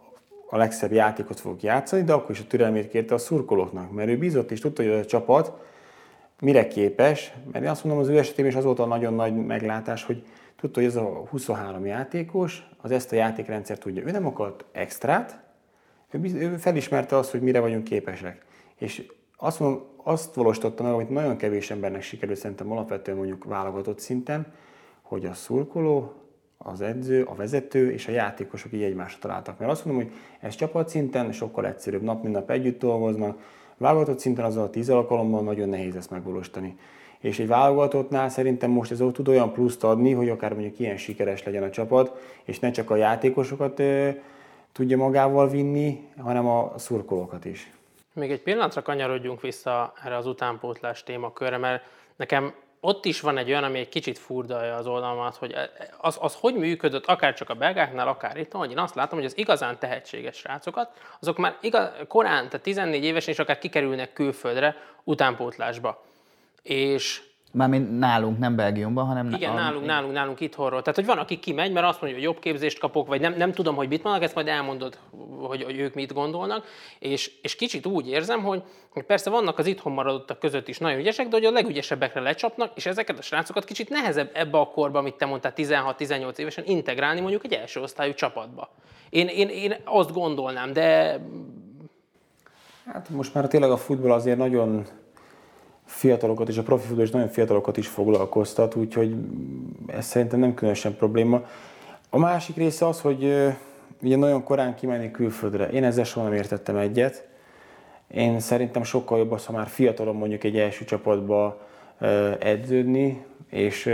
a 0.49 0.57
legszebb 0.57 0.91
játékot 0.91 1.39
fog 1.39 1.63
játszani, 1.63 2.03
de 2.03 2.13
akkor 2.13 2.31
is 2.31 2.39
a 2.39 2.47
türelmét 2.47 2.87
kérte 2.87 3.13
a 3.13 3.17
szurkolóknak, 3.17 3.91
mert 3.91 4.09
ő 4.09 4.17
bízott 4.17 4.51
és 4.51 4.59
tudta, 4.59 4.83
hogy 4.83 4.91
a 4.91 5.05
csapat 5.05 5.53
mire 6.39 6.67
képes, 6.67 7.33
mert 7.51 7.63
én 7.63 7.71
azt 7.71 7.83
mondom, 7.83 8.03
az 8.03 8.09
ő 8.09 8.17
esetében 8.17 8.51
is 8.51 8.57
az 8.57 8.63
volt 8.63 8.79
a 8.79 8.85
nagyon 8.85 9.13
nagy 9.13 9.35
meglátás, 9.35 10.03
hogy 10.03 10.23
tudta, 10.55 10.79
hogy 10.79 10.89
ez 10.89 10.95
a 10.95 11.23
23 11.29 11.85
játékos, 11.85 12.67
az 12.81 12.91
ezt 12.91 13.11
a 13.11 13.15
játékrendszert 13.15 13.79
tudja. 13.79 14.03
Ő 14.05 14.11
nem 14.11 14.25
akart 14.25 14.65
extrát, 14.71 15.46
ő, 16.11 16.57
felismerte 16.57 17.17
azt, 17.17 17.31
hogy 17.31 17.41
mire 17.41 17.59
vagyunk 17.59 17.83
képesek. 17.83 18.45
És 18.75 19.07
azt, 19.37 19.59
mondom, 19.59 19.83
azt 20.03 20.33
valósította 20.33 20.83
meg, 20.83 20.93
amit 20.93 21.09
nagyon 21.09 21.37
kevés 21.37 21.71
embernek 21.71 22.01
sikerült 22.01 22.37
szerintem 22.37 22.71
alapvetően 22.71 23.17
mondjuk 23.17 23.43
válogatott 23.43 23.99
szinten, 23.99 24.53
hogy 25.01 25.25
a 25.25 25.33
szurkoló, 25.33 26.13
az 26.57 26.81
edző, 26.81 27.23
a 27.23 27.35
vezető 27.35 27.91
és 27.91 28.07
a 28.07 28.11
játékosok 28.11 28.73
így 28.73 28.83
egymásra 28.83 29.19
találtak. 29.19 29.59
Mert 29.59 29.71
azt 29.71 29.85
mondom, 29.85 30.03
hogy 30.03 30.13
ez 30.39 30.55
csapatszinten 30.55 31.31
sokkal 31.31 31.67
egyszerűbb, 31.67 32.01
nap 32.01 32.23
mint 32.23 32.35
nap 32.35 32.49
együtt 32.49 32.79
dolgoznak, 32.79 33.39
válogatott 33.77 34.19
szinten 34.19 34.45
azzal 34.45 34.63
a 34.63 34.69
tíz 34.69 34.89
alkalommal 34.89 35.41
nagyon 35.41 35.69
nehéz 35.69 35.95
ezt 35.95 36.11
megvalósítani. 36.11 36.77
És 37.19 37.39
egy 37.39 37.47
válogatottnál 37.47 38.29
szerintem 38.29 38.71
most 38.71 38.91
ez 38.91 38.97
tud 38.97 39.27
olyan 39.27 39.53
pluszt 39.53 39.83
adni, 39.83 40.11
hogy 40.11 40.29
akár 40.29 40.53
mondjuk 40.53 40.79
ilyen 40.79 40.97
sikeres 40.97 41.43
legyen 41.43 41.63
a 41.63 41.69
csapat, 41.69 42.19
és 42.43 42.59
ne 42.59 42.71
csak 42.71 42.89
a 42.89 42.95
játékosokat 42.95 43.81
tudja 44.71 44.97
magával 44.97 45.49
vinni, 45.49 46.09
hanem 46.17 46.47
a 46.47 46.73
szurkolókat 46.77 47.45
is. 47.45 47.71
Még 48.13 48.31
egy 48.31 48.41
pillanatra 48.41 48.81
kanyarodjunk 48.81 49.41
vissza 49.41 49.93
erre 50.03 50.15
az 50.17 50.25
utánpótlás 50.25 51.03
témakörre, 51.03 51.57
mert 51.57 51.83
nekem 52.15 52.53
ott 52.79 53.05
is 53.05 53.21
van 53.21 53.37
egy 53.37 53.49
olyan, 53.49 53.63
ami 53.63 53.79
egy 53.79 53.89
kicsit 53.89 54.17
furdalja 54.17 54.75
az 54.75 54.87
oldalmat, 54.87 55.35
hogy 55.35 55.55
az, 55.97 56.17
az 56.21 56.35
hogy 56.39 56.55
működött, 56.55 57.05
akár 57.05 57.33
csak 57.33 57.49
a 57.49 57.53
belgáknál, 57.53 58.07
akár 58.07 58.37
itt, 58.37 58.51
hogy 58.51 58.71
én 58.71 58.77
azt 58.79 58.95
látom, 58.95 59.17
hogy 59.17 59.27
az 59.27 59.37
igazán 59.37 59.79
tehetséges 59.79 60.35
srácokat, 60.37 60.91
azok 61.19 61.37
már 61.37 61.57
igaz, 61.61 61.89
korán, 62.07 62.45
tehát 62.45 62.61
14 62.61 63.03
évesen 63.03 63.33
is 63.33 63.39
akár 63.39 63.57
kikerülnek 63.57 64.13
külföldre 64.13 64.75
utánpótlásba. 65.03 66.03
És 66.61 67.21
Mármint 67.57 67.99
nálunk, 67.99 68.39
nem 68.39 68.55
Belgiumban, 68.55 69.05
hanem... 69.05 69.29
Igen, 69.33 69.51
a... 69.51 69.53
nálunk, 69.53 69.85
nálunk, 69.85 70.13
nálunk 70.13 70.39
itthonról. 70.39 70.81
Tehát, 70.81 70.95
hogy 70.95 71.05
van, 71.05 71.17
aki 71.17 71.39
kimegy, 71.39 71.71
mert 71.71 71.85
azt 71.85 72.01
mondja, 72.01 72.19
hogy 72.19 72.27
jobb 72.27 72.39
képzést 72.39 72.79
kapok, 72.79 73.07
vagy 73.07 73.21
nem, 73.21 73.33
nem 73.37 73.51
tudom, 73.51 73.75
hogy 73.75 73.87
mit 73.87 74.03
mondanak, 74.03 74.27
ezt 74.27 74.35
majd 74.35 74.47
elmondod, 74.47 74.97
hogy, 75.39 75.63
hogy 75.63 75.79
ők 75.79 75.93
mit 75.93 76.13
gondolnak. 76.13 76.65
És, 76.99 77.31
és 77.41 77.55
kicsit 77.55 77.85
úgy 77.85 78.07
érzem, 78.07 78.43
hogy, 78.43 78.63
hogy 78.89 79.03
persze 79.03 79.29
vannak 79.29 79.57
az 79.57 79.65
itthon 79.65 79.93
maradottak 79.93 80.39
között 80.39 80.67
is 80.67 80.77
nagyon 80.77 80.99
ügyesek, 80.99 81.27
de 81.27 81.35
hogy 81.35 81.45
a 81.45 81.51
legügyesebbekre 81.51 82.21
lecsapnak, 82.21 82.71
és 82.75 82.85
ezeket 82.85 83.17
a 83.17 83.21
srácokat 83.21 83.65
kicsit 83.65 83.89
nehezebb 83.89 84.29
ebbe 84.33 84.57
a 84.57 84.67
korba, 84.67 84.99
amit 84.99 85.15
te 85.15 85.25
mondtál, 85.25 85.53
16-18 85.55 86.37
évesen 86.37 86.63
integrálni 86.67 87.19
mondjuk 87.19 87.45
egy 87.45 87.53
első 87.53 87.81
osztályú 87.81 88.13
csapatba. 88.13 88.69
Én, 89.09 89.27
én, 89.27 89.49
én 89.49 89.75
azt 89.83 90.13
gondolnám, 90.13 90.73
de... 90.73 91.19
Hát 92.85 93.09
most 93.09 93.33
már 93.33 93.47
tényleg 93.47 93.71
a 93.71 93.77
futball 93.77 94.11
azért 94.11 94.37
nagyon 94.37 94.85
fiatalokat 95.87 96.49
és 96.49 96.57
a 96.57 96.63
profi 96.63 96.85
futball 96.85 97.05
is 97.05 97.11
nagyon 97.11 97.27
fiatalokat 97.27 97.77
is 97.77 97.87
foglalkoztat, 97.87 98.75
úgyhogy 98.75 99.15
ez 99.87 100.05
szerintem 100.05 100.39
nem 100.39 100.53
különösen 100.53 100.95
probléma. 100.95 101.45
A 102.09 102.17
másik 102.17 102.55
része 102.55 102.87
az, 102.87 103.01
hogy 103.01 103.23
ugye 104.01 104.15
nagyon 104.15 104.43
korán 104.43 104.75
kimenni 104.75 105.11
külföldre. 105.11 105.69
Én 105.69 105.83
ezzel 105.83 106.03
soha 106.03 106.25
nem 106.25 106.35
értettem 106.35 106.75
egyet. 106.75 107.27
Én 108.07 108.39
szerintem 108.39 108.83
sokkal 108.83 109.17
jobb 109.17 109.31
az, 109.31 109.45
ha 109.45 109.53
már 109.53 109.67
fiatalon 109.67 110.15
mondjuk 110.15 110.43
egy 110.43 110.57
első 110.57 110.85
csapatba 110.85 111.67
edződni, 112.39 113.25
és 113.49 113.85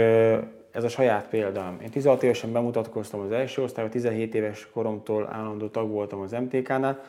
ez 0.72 0.84
a 0.84 0.90
saját 0.90 1.28
példám. 1.28 1.78
Én 1.82 1.90
16 1.90 2.24
évesen 2.24 2.52
bemutatkoztam 2.52 3.20
az 3.20 3.32
első 3.32 3.62
osztályba, 3.62 3.92
17 3.92 4.36
éves 4.36 4.70
koromtól 4.74 5.30
állandó 5.32 5.68
tag 5.68 5.90
voltam 5.90 6.20
az 6.20 6.32
MTK-nál, 6.32 7.04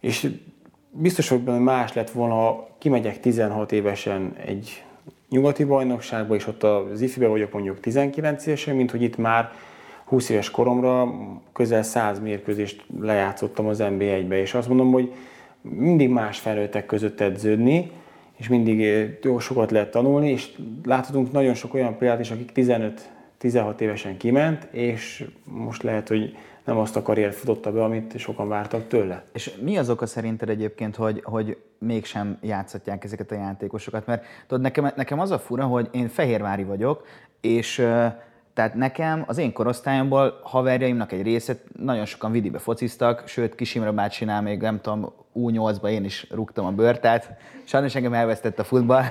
és 0.00 0.30
biztos, 0.98 1.28
hogy 1.28 1.42
más 1.42 1.92
lett 1.92 2.10
volna, 2.10 2.34
ha 2.34 2.68
kimegyek 2.78 3.20
16 3.20 3.72
évesen 3.72 4.36
egy 4.46 4.84
nyugati 5.28 5.64
bajnokságba, 5.64 6.34
és 6.34 6.46
ott 6.46 6.62
az 6.62 7.00
ifi 7.00 7.24
vagyok 7.24 7.52
mondjuk 7.52 7.80
19 7.80 8.46
évesen, 8.46 8.76
mint 8.76 8.90
hogy 8.90 9.02
itt 9.02 9.16
már 9.16 9.52
20 10.04 10.28
éves 10.28 10.50
koromra 10.50 11.14
közel 11.52 11.82
100 11.82 12.20
mérkőzést 12.20 12.84
lejátszottam 13.00 13.66
az 13.66 13.78
NB1-be, 13.82 14.40
és 14.40 14.54
azt 14.54 14.68
mondom, 14.68 14.92
hogy 14.92 15.12
mindig 15.60 16.08
más 16.08 16.38
felnőttek 16.38 16.86
között 16.86 17.20
edződni, 17.20 17.90
és 18.36 18.48
mindig 18.48 19.08
jó 19.22 19.38
sokat 19.38 19.70
lehet 19.70 19.90
tanulni, 19.90 20.30
és 20.30 20.48
láthatunk 20.84 21.32
nagyon 21.32 21.54
sok 21.54 21.74
olyan 21.74 21.96
példát 21.96 22.20
is, 22.20 22.30
akik 22.30 22.50
15-16 23.40 23.80
évesen 23.80 24.16
kiment, 24.16 24.68
és 24.70 25.24
most 25.44 25.82
lehet, 25.82 26.08
hogy 26.08 26.36
nem 26.66 26.78
azt 26.78 26.96
a 26.96 27.02
karriert 27.02 27.34
futotta 27.34 27.72
be, 27.72 27.84
amit 27.84 28.18
sokan 28.18 28.48
vártak 28.48 28.88
tőle. 28.88 29.24
És 29.32 29.54
mi 29.62 29.78
az 29.78 29.90
oka 29.90 30.06
szerinted 30.06 30.48
egyébként, 30.48 30.96
hogy, 30.96 31.20
hogy 31.24 31.56
mégsem 31.78 32.38
játszhatják 32.42 33.04
ezeket 33.04 33.30
a 33.30 33.34
játékosokat? 33.34 34.06
Mert 34.06 34.24
tudod, 34.46 34.62
nekem, 34.62 34.90
nekem 34.96 35.20
az 35.20 35.30
a 35.30 35.38
fura, 35.38 35.64
hogy 35.64 35.88
én 35.92 36.08
fehérvári 36.08 36.64
vagyok, 36.64 37.06
és 37.40 37.74
tehát 38.54 38.74
nekem 38.74 39.24
az 39.26 39.38
én 39.38 39.52
korosztályomból 39.52 40.40
haverjaimnak 40.42 41.12
egy 41.12 41.22
része 41.22 41.56
nagyon 41.78 42.04
sokan 42.04 42.32
vidibe 42.32 42.58
fociztak, 42.58 43.22
sőt 43.26 43.54
Kisimra 43.54 43.92
bácsinál 43.92 44.42
még 44.42 44.60
nem 44.60 44.80
tudom, 44.80 45.12
U8-ba 45.34 45.88
én 45.88 46.04
is 46.04 46.26
rúgtam 46.30 46.66
a 46.66 46.70
bőrt, 46.70 47.00
tehát 47.00 47.36
sajnos 47.64 47.94
engem 47.94 48.12
elvesztett 48.12 48.58
a 48.58 48.64
futball, 48.64 49.04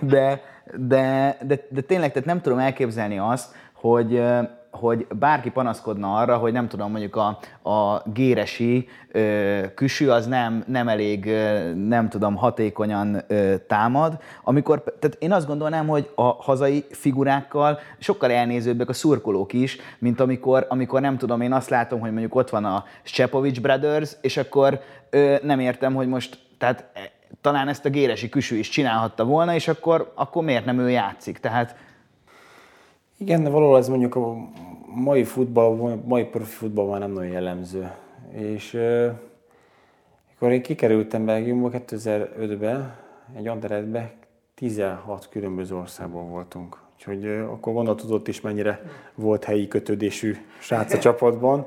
de, 0.00 0.42
de, 0.76 1.36
de, 1.46 1.66
de 1.68 1.80
tényleg 1.80 2.12
tehát 2.12 2.28
nem 2.28 2.40
tudom 2.40 2.58
elképzelni 2.58 3.18
azt, 3.18 3.54
hogy, 3.72 4.22
hogy 4.70 5.06
bárki 5.18 5.50
panaszkodna 5.50 6.16
arra, 6.16 6.36
hogy 6.36 6.52
nem 6.52 6.68
tudom, 6.68 6.90
mondjuk 6.90 7.16
a, 7.16 7.38
a 7.70 8.02
géresi 8.12 8.88
ö, 9.12 9.60
küsű 9.74 10.08
az 10.08 10.26
nem, 10.26 10.64
nem 10.66 10.88
elég, 10.88 11.26
ö, 11.26 11.72
nem 11.74 12.08
tudom, 12.08 12.36
hatékonyan 12.36 13.22
ö, 13.26 13.54
támad, 13.66 14.18
amikor, 14.44 14.82
tehát 14.82 15.16
én 15.18 15.32
azt 15.32 15.46
gondolnám, 15.46 15.86
hogy 15.86 16.10
a 16.14 16.22
hazai 16.22 16.84
figurákkal 16.90 17.78
sokkal 17.98 18.30
elnézőbbek 18.30 18.88
a 18.88 18.92
szurkolók 18.92 19.52
is, 19.52 19.76
mint 19.98 20.20
amikor, 20.20 20.66
amikor 20.68 21.00
nem 21.00 21.16
tudom, 21.16 21.40
én 21.40 21.52
azt 21.52 21.70
látom, 21.70 22.00
hogy 22.00 22.10
mondjuk 22.10 22.34
ott 22.34 22.50
van 22.50 22.64
a 22.64 22.84
Scepovic 23.02 23.58
Brothers, 23.58 24.16
és 24.20 24.36
akkor 24.36 24.80
ö, 25.10 25.36
nem 25.42 25.60
értem, 25.60 25.94
hogy 25.94 26.08
most, 26.08 26.38
tehát 26.58 26.84
e, 26.94 27.00
talán 27.40 27.68
ezt 27.68 27.84
a 27.84 27.90
géresi 27.90 28.28
küsű 28.28 28.56
is 28.56 28.68
csinálhatta 28.68 29.24
volna, 29.24 29.54
és 29.54 29.68
akkor, 29.68 30.12
akkor 30.14 30.44
miért 30.44 30.64
nem 30.64 30.78
ő 30.78 30.90
játszik? 30.90 31.38
Tehát 31.38 31.76
igen, 33.20 33.42
valahol 33.42 33.78
ez 33.78 33.88
mondjuk 33.88 34.14
a 34.14 34.48
mai 34.94 35.24
futball, 35.24 36.00
mai 36.04 36.24
profi 36.24 36.50
futballban 36.50 36.98
nem 36.98 37.12
nagyon 37.12 37.30
jellemző. 37.30 37.90
És 38.32 38.74
euh, 38.74 39.12
én 40.40 40.62
kikerültem 40.62 41.24
Belgiumba 41.24 41.70
2005-ben, 41.72 42.96
egy 43.36 43.46
Anderletbe, 43.46 44.12
16 44.54 45.28
különböző 45.28 45.76
országból 45.76 46.22
voltunk. 46.22 46.78
Úgyhogy 46.94 47.24
euh, 47.24 47.52
akkor 47.52 47.72
gondoltudott 47.72 48.28
is, 48.28 48.40
mennyire 48.40 48.82
volt 49.14 49.44
helyi 49.44 49.68
kötődésű 49.68 50.36
srác 50.58 50.92
a 50.92 50.98
csapatban. 51.08 51.66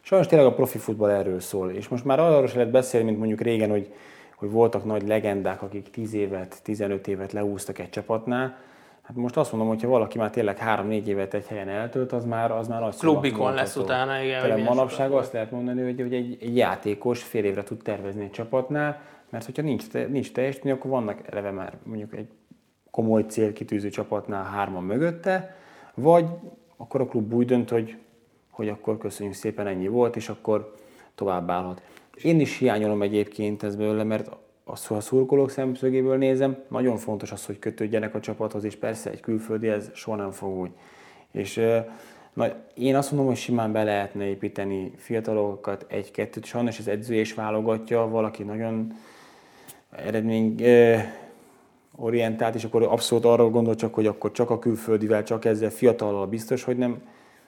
Sajnos 0.00 0.26
tényleg 0.26 0.48
a 0.48 0.54
profi 0.54 0.78
futball 0.78 1.10
erről 1.10 1.40
szól. 1.40 1.70
És 1.70 1.88
most 1.88 2.04
már 2.04 2.20
arról 2.20 2.46
se 2.46 2.56
lehet 2.56 2.72
beszélni, 2.72 3.06
mint 3.06 3.18
mondjuk 3.18 3.40
régen, 3.40 3.70
hogy, 3.70 3.92
hogy 4.36 4.50
voltak 4.50 4.84
nagy 4.84 5.06
legendák, 5.06 5.62
akik 5.62 5.90
10 5.90 6.14
évet, 6.14 6.60
15 6.62 7.08
évet 7.08 7.32
leúztak 7.32 7.78
egy 7.78 7.90
csapatnál 7.90 8.56
Hát 9.02 9.16
most 9.16 9.36
azt 9.36 9.52
mondom, 9.52 9.68
hogy 9.70 9.82
ha 9.82 9.88
valaki 9.88 10.18
már 10.18 10.30
tényleg 10.30 10.58
három-négy 10.58 11.08
évet 11.08 11.34
egy 11.34 11.46
helyen 11.46 11.68
eltölt, 11.68 12.12
az 12.12 12.24
már, 12.24 12.50
az 12.50 12.68
már 12.68 12.80
nagy 12.80 12.96
Klubikon 12.96 13.54
lesz 13.54 13.76
utána, 13.76 14.22
igen. 14.22 14.60
Manapság 14.60 15.10
azt 15.10 15.32
lehet 15.32 15.50
mondani, 15.50 15.82
hogy, 15.82 16.00
hogy 16.00 16.14
egy, 16.14 16.36
egy, 16.40 16.56
játékos 16.56 17.22
fél 17.22 17.44
évre 17.44 17.62
tud 17.62 17.82
tervezni 17.82 18.22
egy 18.22 18.30
csapatnál, 18.30 19.00
mert 19.30 19.44
hogyha 19.44 19.62
nincs, 19.62 19.92
nincs 19.92 20.32
teljesítmény, 20.32 20.72
akkor 20.72 20.90
vannak 20.90 21.20
eleve 21.30 21.50
már 21.50 21.76
mondjuk 21.82 22.14
egy 22.14 22.28
komoly 22.90 23.22
célkitűző 23.22 23.88
csapatnál 23.88 24.44
hárman 24.44 24.84
mögötte, 24.84 25.56
vagy 25.94 26.26
akkor 26.76 27.00
a 27.00 27.06
klub 27.06 27.34
úgy 27.34 27.46
dönt, 27.46 27.70
hogy, 27.70 27.96
hogy 28.50 28.68
akkor 28.68 28.98
köszönjük 28.98 29.34
szépen, 29.34 29.66
ennyi 29.66 29.88
volt, 29.88 30.16
és 30.16 30.28
akkor 30.28 30.74
tovább 31.14 31.50
állhat. 31.50 31.82
Én 32.22 32.40
is 32.40 32.58
hiányolom 32.58 33.02
egyébként 33.02 33.62
ez 33.62 33.76
belőle, 33.76 34.04
mert 34.04 34.30
az, 34.64 34.86
ha 34.86 34.94
a 34.94 35.00
szurkolók 35.00 35.50
szemszögéből 35.50 36.16
nézem, 36.16 36.56
nagyon 36.68 36.96
fontos 36.96 37.32
az, 37.32 37.46
hogy 37.46 37.58
kötődjenek 37.58 38.14
a 38.14 38.20
csapathoz, 38.20 38.64
és 38.64 38.76
persze 38.76 39.10
egy 39.10 39.20
külföldi 39.20 39.68
ez 39.68 39.90
soha 39.94 40.16
nem 40.16 40.30
fog 40.30 40.58
úgy. 40.58 40.70
És 41.30 41.60
na, 42.32 42.46
én 42.74 42.96
azt 42.96 43.10
mondom, 43.10 43.28
hogy 43.28 43.38
simán 43.38 43.72
be 43.72 43.82
lehetne 43.82 44.24
építeni 44.24 44.92
fiatalokat, 44.96 45.86
egy-kettőt, 45.88 46.44
sajnos 46.44 46.78
az 46.78 46.88
edző 46.88 47.14
is 47.14 47.34
válogatja, 47.34 48.08
valaki 48.08 48.42
nagyon 48.42 48.92
eredmény 49.90 50.62
orientált, 51.96 52.54
és 52.54 52.64
akkor 52.64 52.82
abszolút 52.82 53.24
arra 53.24 53.50
gondol 53.50 53.74
csak, 53.74 53.94
hogy 53.94 54.06
akkor 54.06 54.30
csak 54.30 54.50
a 54.50 54.58
külföldivel, 54.58 55.22
csak 55.22 55.44
ezzel 55.44 55.70
fiatallal 55.70 56.26
biztos, 56.26 56.64
hogy 56.64 56.76
nem. 56.76 57.02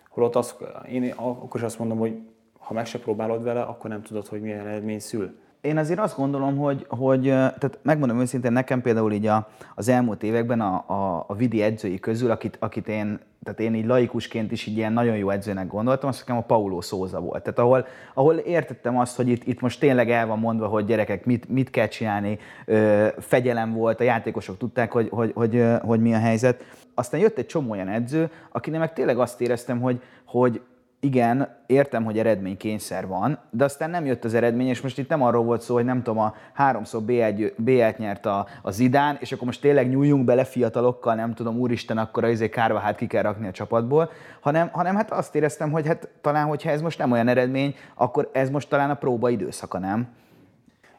Holott 0.08 0.36
az, 0.36 0.54
én 0.90 1.10
akkor 1.16 1.60
is 1.60 1.62
azt 1.62 1.78
mondom, 1.78 1.98
hogy 1.98 2.18
ha 2.58 2.74
meg 2.74 2.86
se 2.86 2.98
próbálod 2.98 3.42
vele, 3.42 3.62
akkor 3.62 3.90
nem 3.90 4.02
tudod, 4.02 4.26
hogy 4.26 4.40
milyen 4.40 4.66
eredmény 4.66 4.98
szül 4.98 5.42
én 5.64 5.78
azért 5.78 5.98
azt 5.98 6.16
gondolom, 6.16 6.56
hogy, 6.56 6.86
hogy 6.88 7.22
tehát 7.22 7.78
megmondom 7.82 8.20
őszintén, 8.20 8.52
nekem 8.52 8.82
például 8.82 9.12
így 9.12 9.26
a, 9.26 9.48
az 9.74 9.88
elmúlt 9.88 10.22
években 10.22 10.60
a, 10.60 10.84
a, 10.86 11.24
a 11.28 11.34
vidi 11.34 11.62
edzői 11.62 11.98
közül, 11.98 12.30
akit, 12.30 12.56
akit 12.60 12.88
én, 12.88 13.20
tehát 13.42 13.60
én 13.60 13.74
így 13.74 13.86
laikusként 13.86 14.52
is 14.52 14.66
így 14.66 14.76
ilyen 14.76 14.92
nagyon 14.92 15.16
jó 15.16 15.30
edzőnek 15.30 15.66
gondoltam, 15.66 16.08
azt 16.08 16.18
nekem 16.18 16.36
a 16.36 16.40
Paulo 16.40 16.80
Szóza 16.80 17.20
volt. 17.20 17.42
Tehát 17.42 17.58
ahol, 17.58 17.86
ahol 18.14 18.34
értettem 18.34 18.98
azt, 18.98 19.16
hogy 19.16 19.28
itt, 19.28 19.46
itt 19.46 19.60
most 19.60 19.80
tényleg 19.80 20.10
el 20.10 20.26
van 20.26 20.38
mondva, 20.38 20.66
hogy 20.66 20.84
gyerekek, 20.84 21.24
mit, 21.24 21.48
mit 21.48 21.70
kell 21.70 21.88
csinálni, 21.88 22.38
ö, 22.64 23.06
fegyelem 23.18 23.72
volt, 23.72 24.00
a 24.00 24.04
játékosok 24.04 24.56
tudták, 24.56 24.92
hogy, 24.92 25.08
hogy, 25.10 25.32
hogy, 25.34 25.50
hogy, 25.50 25.80
hogy 25.82 26.00
mi 26.00 26.14
a 26.14 26.18
helyzet. 26.18 26.62
Aztán 26.94 27.20
jött 27.20 27.38
egy 27.38 27.46
csomó 27.46 27.70
olyan 27.70 27.88
edző, 27.88 28.30
akinek 28.50 28.80
meg 28.80 28.92
tényleg 28.92 29.18
azt 29.18 29.40
éreztem, 29.40 29.80
hogy, 29.80 30.00
hogy 30.24 30.60
igen, 31.04 31.56
értem, 31.66 32.04
hogy 32.04 32.18
eredménykényszer 32.18 33.06
van, 33.06 33.38
de 33.50 33.64
aztán 33.64 33.90
nem 33.90 34.04
jött 34.06 34.24
az 34.24 34.34
eredmény, 34.34 34.66
és 34.66 34.80
most 34.80 34.98
itt 34.98 35.08
nem 35.08 35.22
arról 35.22 35.44
volt 35.44 35.60
szó, 35.60 35.74
hogy 35.74 35.84
nem 35.84 36.02
tudom, 36.02 36.18
a 36.18 36.34
háromszor 36.52 37.02
B1, 37.06 37.96
nyert 37.96 38.26
a, 38.26 38.46
a 38.62 38.70
Zidán, 38.70 39.16
és 39.20 39.32
akkor 39.32 39.46
most 39.46 39.60
tényleg 39.60 39.88
nyúljunk 39.88 40.24
bele 40.24 40.44
fiatalokkal, 40.44 41.14
nem 41.14 41.34
tudom, 41.34 41.58
úristen, 41.58 41.98
akkor 41.98 42.28
izé 42.28 42.48
kárva 42.48 42.78
hát 42.78 42.96
ki 42.96 43.06
kell 43.06 43.22
rakni 43.22 43.46
a 43.46 43.50
csapatból, 43.50 44.10
hanem, 44.40 44.68
hanem 44.72 44.94
hát 44.94 45.10
azt 45.10 45.34
éreztem, 45.34 45.70
hogy 45.70 45.86
hát 45.86 46.08
talán, 46.20 46.46
hogyha 46.46 46.70
ez 46.70 46.82
most 46.82 46.98
nem 46.98 47.12
olyan 47.12 47.28
eredmény, 47.28 47.74
akkor 47.94 48.30
ez 48.32 48.50
most 48.50 48.68
talán 48.68 48.90
a 48.90 48.94
próba 48.94 49.30
időszaka, 49.30 49.78
nem? 49.78 50.08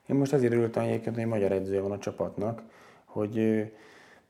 Én 0.05 0.15
most 0.15 0.33
azért 0.33 0.53
örültem 0.53 0.83
egyébként, 0.83 1.15
hogy 1.15 1.25
magyar 1.25 1.51
edzője 1.51 1.81
van 1.81 1.91
a 1.91 1.97
csapatnak, 1.97 2.61
hogy 3.05 3.65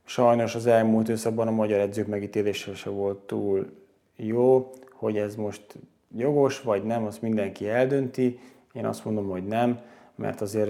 sajnos 0.06 0.56
az 0.56 0.66
elmúlt 0.66 1.08
időszakban 1.08 1.48
a 1.48 1.52
magyar 1.52 1.80
edzők 1.80 2.08
megítélése 2.08 2.76
se 2.76 2.90
volt 2.90 3.18
túl 3.18 3.84
jó, 4.16 4.72
hogy 4.96 5.18
ez 5.18 5.36
most 5.36 5.78
jogos 6.16 6.62
vagy 6.62 6.84
nem, 6.84 7.06
azt 7.06 7.22
mindenki 7.22 7.70
eldönti. 7.70 8.40
Én 8.74 8.86
azt 8.86 9.06
mondom, 9.06 9.30
hogy 9.30 9.46
nem, 9.46 9.80
mert 10.16 10.42
azért 10.42 10.70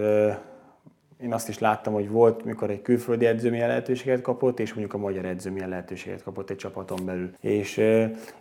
én 1.22 1.34
azt 1.34 1.50
is 1.50 1.60
láttam, 1.60 1.94
hogy 1.94 2.10
volt, 2.10 2.46
mikor 2.46 2.70
egy 2.70 2.82
külföldi 2.82 3.26
edző 3.26 3.50
milyen 3.50 3.68
lehetőséget 3.68 4.22
kapott, 4.22 4.60
és 4.60 4.70
mondjuk 4.70 4.94
a 4.94 4.98
magyar 4.98 5.26
edző 5.26 5.52
milyen 5.52 5.70
lehetőséget 5.70 6.24
kapott 6.24 6.50
egy 6.50 6.58
csapaton 6.58 7.06
belül. 7.06 7.32
És 7.40 7.82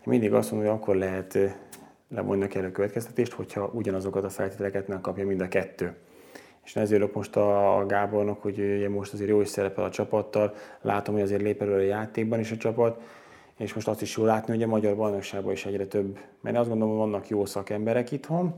mindig 0.04 0.32
azt 0.32 0.50
mondom, 0.50 0.70
hogy 0.70 0.78
akkor 0.80 0.96
lehet 0.96 1.38
levonni 2.08 2.46
kell 2.46 2.64
a 2.64 2.70
következtetést, 2.70 3.32
hogyha 3.32 3.70
ugyanazokat 3.72 4.24
a 4.24 4.28
feltételeket 4.28 4.88
nem 4.88 5.00
kapja 5.00 5.26
mind 5.26 5.40
a 5.40 5.48
kettő. 5.48 5.94
És 6.64 6.76
ezért 6.76 7.14
most 7.14 7.36
a 7.36 7.84
Gábornak, 7.88 8.42
hogy 8.42 8.88
most 8.88 9.12
azért 9.12 9.30
jó 9.30 9.40
is 9.40 9.48
szerepel 9.48 9.84
a 9.84 9.90
csapattal, 9.90 10.54
látom, 10.80 11.14
hogy 11.14 11.22
azért 11.22 11.42
lép 11.42 11.62
elő 11.62 11.74
a 11.74 11.78
játékban 11.78 12.40
is 12.40 12.50
a 12.50 12.56
csapat, 12.56 13.00
és 13.56 13.74
most 13.74 13.88
azt 13.88 14.02
is 14.02 14.16
jól 14.16 14.26
látni, 14.26 14.52
hogy 14.54 14.62
a 14.62 14.66
magyar 14.66 14.96
bajnokságban 14.96 15.52
is 15.52 15.66
egyre 15.66 15.86
több, 15.86 16.18
mert 16.40 16.56
azt 16.56 16.68
gondolom, 16.68 16.98
hogy 16.98 17.10
vannak 17.10 17.28
jó 17.28 17.44
szakemberek 17.44 18.12
itthon, 18.12 18.54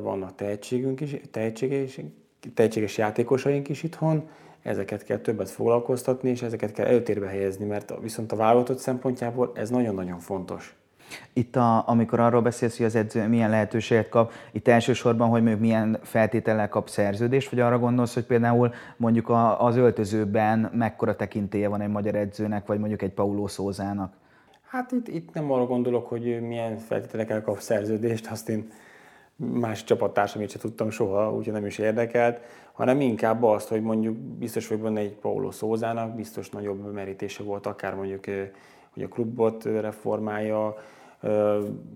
vannak 0.00 0.34
tehetségünk 0.34 1.00
is, 1.00 1.16
tehetséges, 1.30 2.00
tehetséges 2.54 2.98
játékosaink 2.98 3.68
is 3.68 3.82
itthon, 3.82 4.28
ezeket 4.62 5.04
kell 5.04 5.18
többet 5.18 5.50
foglalkoztatni, 5.50 6.30
és 6.30 6.42
ezeket 6.42 6.72
kell 6.72 6.86
előtérbe 6.86 7.26
helyezni, 7.26 7.64
mert 7.64 7.92
viszont 8.00 8.32
a 8.32 8.36
válogatott 8.36 8.78
szempontjából 8.78 9.52
ez 9.54 9.70
nagyon-nagyon 9.70 10.18
fontos. 10.18 10.76
Itt, 11.32 11.56
a, 11.56 11.88
amikor 11.88 12.20
arról 12.20 12.42
beszélsz, 12.42 12.76
hogy 12.76 12.86
az 12.86 12.94
edző 12.94 13.28
milyen 13.28 13.50
lehetőséget 13.50 14.08
kap, 14.08 14.32
itt 14.52 14.68
elsősorban, 14.68 15.28
hogy 15.28 15.40
mondjuk 15.40 15.60
milyen 15.60 15.98
feltétellel 16.02 16.68
kap 16.68 16.88
szerződést, 16.88 17.50
vagy 17.50 17.60
arra 17.60 17.78
gondolsz, 17.78 18.14
hogy 18.14 18.24
például 18.24 18.72
mondjuk 18.96 19.28
a, 19.28 19.64
az 19.64 19.76
öltözőben 19.76 20.70
mekkora 20.74 21.16
tekintélye 21.16 21.68
van 21.68 21.80
egy 21.80 21.88
magyar 21.90 22.14
edzőnek, 22.14 22.66
vagy 22.66 22.78
mondjuk 22.78 23.02
egy 23.02 23.12
Paulo 23.12 23.46
Szózának? 23.46 24.12
Hát 24.68 24.92
itt, 24.92 25.08
itt 25.08 25.32
nem 25.32 25.52
arra 25.52 25.66
gondolok, 25.66 26.08
hogy 26.08 26.40
milyen 26.40 26.78
feltételekkel 26.78 27.42
kap 27.42 27.58
szerződést, 27.58 28.26
azt 28.30 28.48
én 28.48 28.70
más 29.36 29.84
csapattársam 29.84 30.48
sem 30.48 30.60
tudtam 30.60 30.90
soha, 30.90 31.32
úgyhogy 31.32 31.52
nem 31.52 31.66
is 31.66 31.78
érdekelt, 31.78 32.40
hanem 32.72 33.00
inkább 33.00 33.42
azt, 33.42 33.68
hogy 33.68 33.82
mondjuk 33.82 34.16
biztos 34.16 34.68
vagyok 34.68 34.82
benne 34.82 35.00
egy 35.00 35.12
Paulo 35.14 35.50
Szózának, 35.50 36.14
biztos 36.14 36.50
nagyobb 36.50 36.92
merítése 36.92 37.42
volt, 37.42 37.66
akár 37.66 37.94
mondjuk 37.94 38.24
hogy 38.94 39.02
a 39.02 39.08
klubot 39.08 39.64
reformálja, 39.64 40.76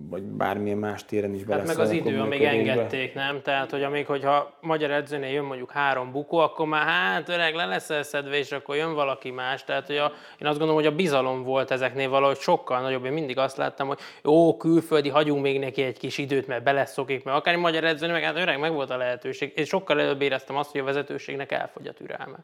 vagy 0.09 0.23
bármilyen 0.23 0.79
más 0.79 1.05
téren 1.05 1.35
is 1.35 1.45
bele 1.45 1.59
Hát 1.59 1.69
meg 1.69 1.79
az 1.79 1.91
idő, 1.91 2.21
amíg 2.21 2.43
engedték, 2.43 3.15
nem? 3.15 3.43
Tehát, 3.43 3.71
hogy 3.71 3.83
amíg, 3.83 4.07
hogyha 4.07 4.59
magyar 4.61 4.91
edzőnél 4.91 5.31
jön 5.31 5.45
mondjuk 5.45 5.71
három 5.71 6.13
bukó, 6.13 6.37
akkor 6.39 6.67
már 6.67 6.87
hát 6.87 7.29
öreg 7.29 7.55
le 7.55 7.65
lesz 7.65 8.07
szedve, 8.07 8.39
és 8.39 8.53
akkor 8.53 8.77
jön 8.77 8.95
valaki 8.95 9.31
más. 9.31 9.65
Tehát, 9.65 9.87
hogy 9.87 9.97
a, 9.97 10.13
én 10.41 10.47
azt 10.47 10.59
gondolom, 10.59 10.75
hogy 10.83 10.93
a 10.93 10.95
bizalom 10.95 11.43
volt 11.43 11.71
ezeknél 11.71 12.09
valahogy 12.09 12.39
sokkal 12.39 12.81
nagyobb. 12.81 13.05
Én 13.05 13.13
mindig 13.13 13.39
azt 13.39 13.57
láttam, 13.57 13.87
hogy 13.87 13.99
jó, 14.23 14.57
külföldi, 14.57 15.09
hagyunk 15.09 15.43
még 15.43 15.59
neki 15.59 15.83
egy 15.83 15.99
kis 15.99 16.19
időt, 16.19 16.47
mert 16.47 16.63
beleszokik, 16.63 17.25
mert 17.25 17.37
akár 17.37 17.55
egy 17.55 17.61
magyar 17.61 17.85
edzőnél, 17.85 18.15
meg 18.15 18.25
hát 18.25 18.37
öreg, 18.37 18.61
meg 18.61 18.73
volt 18.73 18.91
a 18.91 18.97
lehetőség. 18.97 19.53
És 19.55 19.69
sokkal 19.69 20.01
előbb 20.01 20.21
éreztem 20.21 20.57
azt, 20.57 20.71
hogy 20.71 20.81
a 20.81 20.85
vezetőségnek 20.85 21.53
elfogy 21.53 21.87
a 21.87 21.93
türelme. 21.93 22.39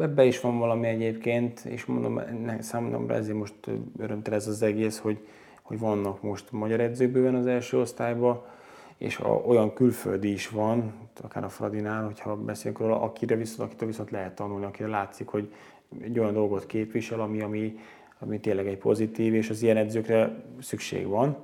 Ebbe 0.00 0.24
is 0.24 0.40
van 0.40 0.58
valami 0.58 0.86
egyébként, 0.86 1.60
és 1.64 1.84
mondom, 1.84 2.20
számomra 2.60 3.14
ezért 3.14 3.36
most 3.36 3.54
örömtel 3.98 4.34
ez 4.34 4.46
az 4.46 4.62
egész, 4.62 4.98
hogy, 4.98 5.18
hogy 5.64 5.78
vannak 5.78 6.22
most 6.22 6.52
magyar 6.52 6.80
edzők 6.80 7.10
bőven 7.10 7.34
az 7.34 7.46
első 7.46 7.78
osztályban, 7.78 8.42
és 8.96 9.18
a, 9.18 9.28
olyan 9.28 9.72
külföldi 9.72 10.32
is 10.32 10.48
van, 10.48 10.92
akár 11.22 11.44
a 11.44 11.48
Fradinál, 11.48 12.04
hogyha 12.04 12.36
beszélünk 12.36 12.78
róla, 12.78 13.02
akire 13.02 13.36
viszont, 13.36 13.68
akitől 13.68 13.88
viszont 13.88 14.10
lehet 14.10 14.34
tanulni, 14.34 14.64
akire 14.64 14.88
látszik, 14.88 15.28
hogy 15.28 15.52
egy 16.00 16.18
olyan 16.18 16.32
dolgot 16.32 16.66
képvisel, 16.66 17.20
ami, 17.20 17.40
ami, 17.40 17.78
ami 18.18 18.40
tényleg 18.40 18.66
egy 18.66 18.78
pozitív, 18.78 19.34
és 19.34 19.50
az 19.50 19.62
ilyen 19.62 19.76
edzőkre 19.76 20.44
szükség 20.60 21.06
van 21.06 21.36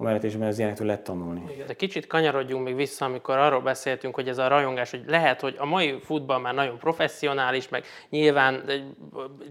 is, 0.00 0.36
mert 0.36 0.50
az 0.50 0.58
ilyenektől 0.58 0.86
lehet 0.86 1.02
tanulni. 1.02 1.42
De 1.66 1.74
kicsit 1.74 2.06
kanyarodjunk 2.06 2.64
még 2.64 2.74
vissza, 2.74 3.04
amikor 3.04 3.36
arról 3.36 3.60
beszéltünk, 3.60 4.14
hogy 4.14 4.28
ez 4.28 4.38
a 4.38 4.48
rajongás, 4.48 4.90
hogy 4.90 5.02
lehet, 5.06 5.40
hogy 5.40 5.54
a 5.58 5.66
mai 5.66 5.98
futball 6.02 6.38
már 6.38 6.54
nagyon 6.54 6.78
professzionális, 6.78 7.68
meg 7.68 7.84
nyilván, 8.08 8.62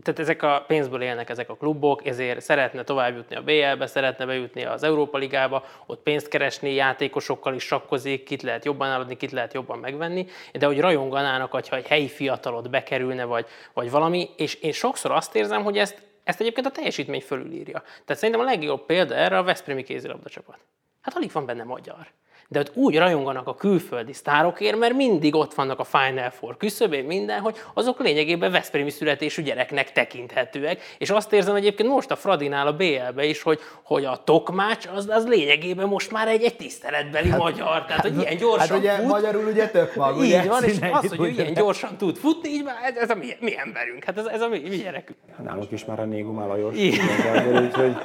tehát 0.04 0.20
ezek 0.20 0.44
a 0.44 0.64
pénzből 0.68 1.02
élnek 1.02 1.30
ezek 1.30 1.50
a 1.50 1.56
klubok, 1.56 2.06
ezért 2.06 2.42
szeretne 2.42 2.84
tovább 2.84 3.16
jutni 3.16 3.36
a 3.36 3.42
BL-be, 3.42 3.88
szeretne 3.88 4.26
bejutni 4.26 4.66
az 4.66 4.84
Európa 4.84 5.18
Ligába, 5.18 5.64
ott 5.86 6.02
pénzt 6.04 6.28
keresni, 6.28 6.74
játékosokkal 6.74 7.54
is 7.54 7.64
sakkozik, 7.64 8.24
kit 8.24 8.42
lehet 8.42 8.66
jobban 8.66 8.90
eladni, 8.90 9.18
kit 9.18 9.32
lehet 9.32 9.54
jobban 9.54 9.80
megvenni, 9.80 10.26
de 10.54 10.66
hogy 10.66 10.80
rajonganának, 10.80 11.52
hogyha 11.52 11.76
egy 11.76 11.88
helyi 11.88 12.08
fiatalot 12.08 12.70
bekerülne, 12.70 13.24
vagy, 13.24 13.46
vagy 13.74 13.92
valami, 13.92 14.30
és 14.38 14.56
én 14.56 14.72
sokszor 14.72 15.12
azt 15.12 15.36
érzem, 15.36 15.64
hogy 15.64 15.78
ezt 15.78 16.07
ezt 16.28 16.40
egyébként 16.40 16.68
a 16.68 16.72
teljesítmény 16.72 17.22
fölülírja. 17.22 17.80
Tehát 17.82 18.22
szerintem 18.22 18.40
a 18.40 18.50
legjobb 18.50 18.86
példa 18.86 19.16
erre 19.16 19.38
a 19.38 19.44
Veszprémi 19.44 19.84
kézilabda 19.84 20.30
csapat. 20.30 20.58
Hát 21.02 21.16
alig 21.16 21.32
van 21.32 21.46
benne 21.46 21.64
magyar 21.64 22.08
de 22.48 22.60
ott 22.60 22.72
úgy 22.74 22.98
rajonganak 22.98 23.48
a 23.48 23.56
külföldi 23.56 24.14
sztárokért, 24.14 24.78
mert 24.78 24.94
mindig 24.94 25.36
ott 25.36 25.54
vannak 25.54 25.80
a 25.80 25.84
Final 25.84 26.30
Four 26.30 26.58
küszöbén 26.58 27.06
minden, 27.06 27.40
hogy 27.40 27.56
azok 27.74 28.00
lényegében 28.00 28.52
Veszprémi 28.52 28.90
születésű 28.90 29.42
gyereknek 29.42 29.92
tekinthetőek, 29.92 30.82
és 30.98 31.10
azt 31.10 31.34
érzem 31.34 31.56
egyébként 31.56 31.90
most 31.90 32.12
a 32.12 32.16
Fradinál 32.16 32.68
a 32.68 32.74
BL-be 32.74 33.26
is, 33.26 33.42
hogy, 33.42 33.60
hogy 33.84 34.06
a 34.06 34.22
Tokmács 34.24 34.88
az, 34.96 35.08
az 35.10 35.28
lényegében 35.28 35.88
most 35.88 36.12
már 36.12 36.28
egy, 36.28 36.44
egy 36.44 36.56
tiszteletbeli 36.56 37.30
hát, 37.30 37.40
magyar, 37.40 37.86
tehát 37.86 38.02
hogy 38.02 38.18
ilyen 38.18 38.38
gyorsan 38.38 38.68
hát 38.68 38.78
ugye 38.78 38.96
fut. 38.96 39.08
magyarul 39.08 39.46
ugye 39.46 39.70
tök 39.70 39.96
mag, 39.96 40.18
Így 40.18 40.22
ugye? 40.22 40.44
van, 40.44 40.64
és 40.64 40.78
az, 40.92 41.10
hogy 41.10 41.20
ugye. 41.20 41.42
ilyen 41.42 41.54
gyorsan 41.54 41.98
tud 41.98 42.18
futni, 42.18 42.50
így 42.50 42.64
már 42.64 42.76
ez, 42.84 42.96
ez 42.96 43.10
a 43.10 43.16
mi, 43.16 43.28
mi 43.40 43.58
emberünk, 43.58 44.04
hát 44.04 44.18
ez, 44.18 44.26
ez 44.26 44.42
a 44.42 44.48
mi, 44.48 44.60
mi 44.60 44.76
gyerekünk. 44.76 45.20
Nálunk 45.44 45.72
is 45.72 45.86
már 45.86 46.00
a 46.00 46.06
Négum 46.06 46.48
Lajos. 46.48 46.76
Úgyhogy 46.76 47.96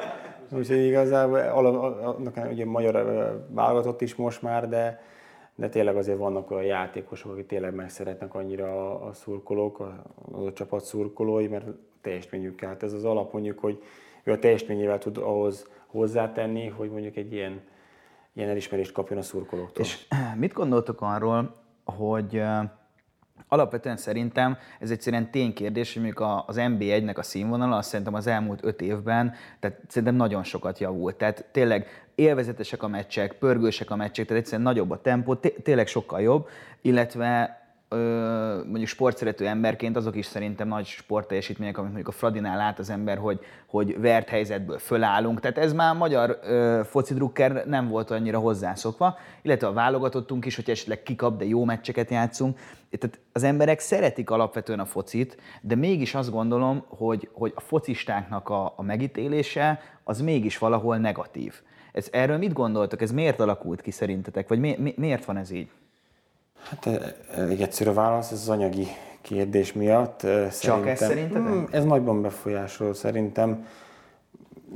Úgyhogy 0.54 0.84
igazából 0.84 1.38
annak 1.38 2.48
ugye 2.50 2.64
magyar 2.64 2.94
válogatott 3.48 4.00
is 4.00 4.14
most 4.14 4.42
már, 4.42 4.68
de, 4.68 5.02
de 5.54 5.68
tényleg 5.68 5.96
azért 5.96 6.18
vannak 6.18 6.50
olyan 6.50 6.64
játékosok, 6.64 7.32
akik 7.32 7.46
tényleg 7.46 7.74
meg 7.74 7.90
szeretnek 7.90 8.34
annyira 8.34 9.00
a, 9.00 9.12
szurkolók, 9.12 9.80
a, 9.80 10.02
a 10.32 10.52
csapat 10.52 10.84
szurkolói, 10.84 11.48
mert 11.48 11.66
teljesítményük 12.00 12.60
hát 12.60 12.82
ez 12.82 12.92
az 12.92 13.04
alap 13.04 13.32
mondjuk, 13.32 13.58
hogy 13.58 13.82
ő 14.24 14.32
a 14.32 14.38
teljesítményével 14.38 14.98
tud 14.98 15.16
ahhoz 15.16 15.68
hozzátenni, 15.86 16.68
hogy 16.68 16.90
mondjuk 16.90 17.16
egy 17.16 17.32
ilyen, 17.32 17.60
ilyen 18.32 18.48
elismerést 18.48 18.92
kapjon 18.92 19.18
a 19.18 19.22
szurkolóktól. 19.22 19.84
És 19.84 20.06
mit 20.36 20.52
gondoltok 20.52 21.00
arról, 21.00 21.54
hogy 21.84 22.42
Alapvetően 23.52 23.96
szerintem 23.96 24.58
ez 24.80 24.90
egyszerűen 24.90 25.30
ténykérdés, 25.30 25.92
hogy 25.92 26.02
mondjuk 26.02 26.44
az 26.46 26.56
NB1-nek 26.58 27.16
a 27.16 27.22
színvonala, 27.22 27.76
azt 27.76 27.88
szerintem 27.88 28.14
az 28.14 28.26
elmúlt 28.26 28.64
öt 28.64 28.80
évben, 28.80 29.34
tehát 29.60 29.78
szerintem 29.88 30.14
nagyon 30.16 30.42
sokat 30.42 30.78
javult. 30.78 31.16
Tehát 31.16 31.44
tényleg 31.50 32.06
élvezetesek 32.14 32.82
a 32.82 32.88
meccsek, 32.88 33.32
pörgősek 33.32 33.90
a 33.90 33.96
meccsek, 33.96 34.26
tehát 34.26 34.42
egyszerűen 34.42 34.66
nagyobb 34.68 34.90
a 34.90 35.00
tempó, 35.00 35.34
tényleg 35.34 35.86
sokkal 35.86 36.20
jobb, 36.20 36.48
illetve 36.80 37.61
mondjuk 38.64 38.86
sportszerető 38.86 39.46
emberként 39.46 39.96
azok 39.96 40.16
is 40.16 40.26
szerintem 40.26 40.68
nagy 40.68 40.86
sportteljesítmények, 40.86 41.78
amit 41.78 41.92
mondjuk 41.92 42.14
a 42.14 42.18
Fradinál 42.18 42.56
lát 42.56 42.78
az 42.78 42.90
ember, 42.90 43.18
hogy, 43.18 43.40
hogy 43.66 44.00
vert 44.00 44.28
helyzetből 44.28 44.78
fölállunk. 44.78 45.40
Tehát 45.40 45.58
ez 45.58 45.72
már 45.72 45.94
magyar 45.94 46.38
ö, 46.42 46.80
foci 46.84 47.14
drukker 47.14 47.66
nem 47.66 47.88
volt 47.88 48.10
annyira 48.10 48.38
hozzászokva, 48.38 49.18
illetve 49.42 49.66
a 49.66 49.72
válogatottunk 49.72 50.44
is, 50.44 50.56
hogy 50.56 50.70
esetleg 50.70 51.02
kikap, 51.02 51.38
de 51.38 51.44
jó 51.44 51.64
meccseket 51.64 52.10
játszunk. 52.10 52.58
Tehát 52.98 53.18
az 53.32 53.42
emberek 53.42 53.80
szeretik 53.80 54.30
alapvetően 54.30 54.80
a 54.80 54.84
focit, 54.84 55.36
de 55.60 55.74
mégis 55.74 56.14
azt 56.14 56.30
gondolom, 56.30 56.84
hogy, 56.88 57.28
hogy 57.32 57.52
a 57.54 57.60
focistáknak 57.60 58.48
a, 58.48 58.72
a 58.76 58.82
megítélése 58.82 59.80
az 60.04 60.20
mégis 60.20 60.58
valahol 60.58 60.96
negatív. 60.96 61.54
Ez, 61.92 62.08
erről 62.12 62.38
mit 62.38 62.52
gondoltok? 62.52 63.02
Ez 63.02 63.12
miért 63.12 63.40
alakult 63.40 63.80
ki 63.80 63.90
szerintetek? 63.90 64.48
Vagy 64.48 64.58
mi, 64.58 64.76
mi, 64.78 64.94
miért 64.96 65.24
van 65.24 65.36
ez 65.36 65.50
így? 65.50 65.68
Hát 66.68 66.88
elég 67.36 67.60
egyszerű 67.60 67.90
a 67.90 67.92
válasz, 67.92 68.30
ez 68.30 68.40
az 68.40 68.48
anyagi 68.48 68.86
kérdés 69.20 69.72
miatt. 69.72 70.20
Csak 70.20 70.50
szerintem, 70.50 70.88
ez 70.88 70.98
szerinted? 70.98 71.42
Hmm, 71.42 71.68
ez 71.70 71.84
nagyban 71.84 72.22
befolyásol 72.22 72.94
szerintem. 72.94 73.66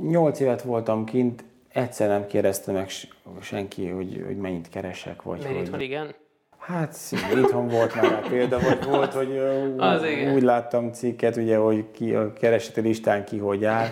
Nyolc 0.01 0.39
évet 0.39 0.61
voltam 0.61 1.05
kint, 1.05 1.43
egyszer 1.69 2.07
nem 2.07 2.27
kérdezte 2.27 2.71
meg 2.71 2.89
senki, 3.41 3.87
hogy, 3.87 4.23
hogy 4.25 4.37
mennyit 4.37 4.69
keresek. 4.69 5.21
Vagy 5.21 5.39
Mert 5.41 5.53
hogy... 5.53 5.61
itthon 5.61 5.79
igen? 5.79 6.15
Hát 6.57 6.97
itthon 7.35 7.67
volt 7.67 7.95
már 7.95 8.27
példa, 8.29 8.59
vagy 8.59 8.85
volt, 8.85 9.13
hogy 9.13 9.37
az 9.77 10.01
úgy, 10.01 10.09
igen. 10.09 10.33
úgy 10.33 10.41
láttam 10.41 10.91
cikket, 10.91 11.35
ugye, 11.35 11.57
hogy 11.57 11.91
ki 11.91 12.13
a 12.13 12.33
kereseti 12.33 12.81
listán 12.81 13.25
ki 13.25 13.37
hogy 13.37 13.65
áll. 13.65 13.87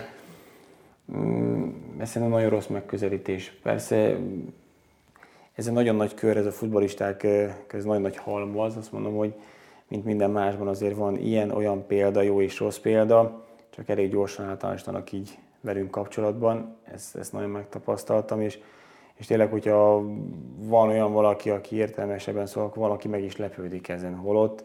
Mm, 1.16 1.68
ez 1.98 2.08
szerintem 2.08 2.36
nagyon 2.36 2.50
rossz 2.50 2.66
megközelítés. 2.66 3.52
Persze 3.62 4.16
ez 5.56 5.66
egy 5.66 5.72
nagyon 5.72 5.96
nagy 5.96 6.14
kör, 6.14 6.36
ez 6.36 6.46
a 6.46 6.52
futbolisták, 6.52 7.24
ez 7.72 7.84
nagyon 7.84 8.02
nagy 8.02 8.16
halmaz, 8.16 8.76
azt 8.76 8.92
mondom, 8.92 9.16
hogy 9.16 9.34
mint 9.88 10.04
minden 10.04 10.30
másban 10.30 10.68
azért 10.68 10.96
van 10.96 11.16
ilyen, 11.16 11.50
olyan 11.50 11.86
példa, 11.86 12.22
jó 12.22 12.40
és 12.40 12.58
rossz 12.58 12.78
példa, 12.78 13.44
csak 13.70 13.88
elég 13.88 14.10
gyorsan 14.10 14.46
általánosítanak 14.46 15.12
így 15.12 15.38
velünk 15.60 15.90
kapcsolatban, 15.90 16.76
ezt, 16.92 17.16
ezt 17.16 17.32
nagyon 17.32 17.50
megtapasztaltam, 17.50 18.40
és, 18.40 18.58
és 19.14 19.26
tényleg, 19.26 19.50
hogyha 19.50 20.02
van 20.56 20.88
olyan 20.88 21.12
valaki, 21.12 21.50
aki 21.50 21.76
értelmesebben 21.76 22.46
szól, 22.46 22.64
akkor 22.64 22.82
valaki 22.82 23.08
meg 23.08 23.22
is 23.22 23.36
lepődik 23.36 23.88
ezen, 23.88 24.14
holott. 24.14 24.64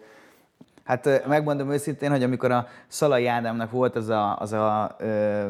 Hát 0.84 1.28
megmondom 1.28 1.72
őszintén, 1.72 2.10
hogy 2.10 2.24
amikor 2.24 2.52
a 2.52 2.68
Szalai 2.88 3.28
Ádámnak 3.28 3.72
volt 3.72 3.96
az 3.96 4.10
a, 4.10 4.38
az 4.38 4.54
a 4.54 4.96
ö, 5.00 5.06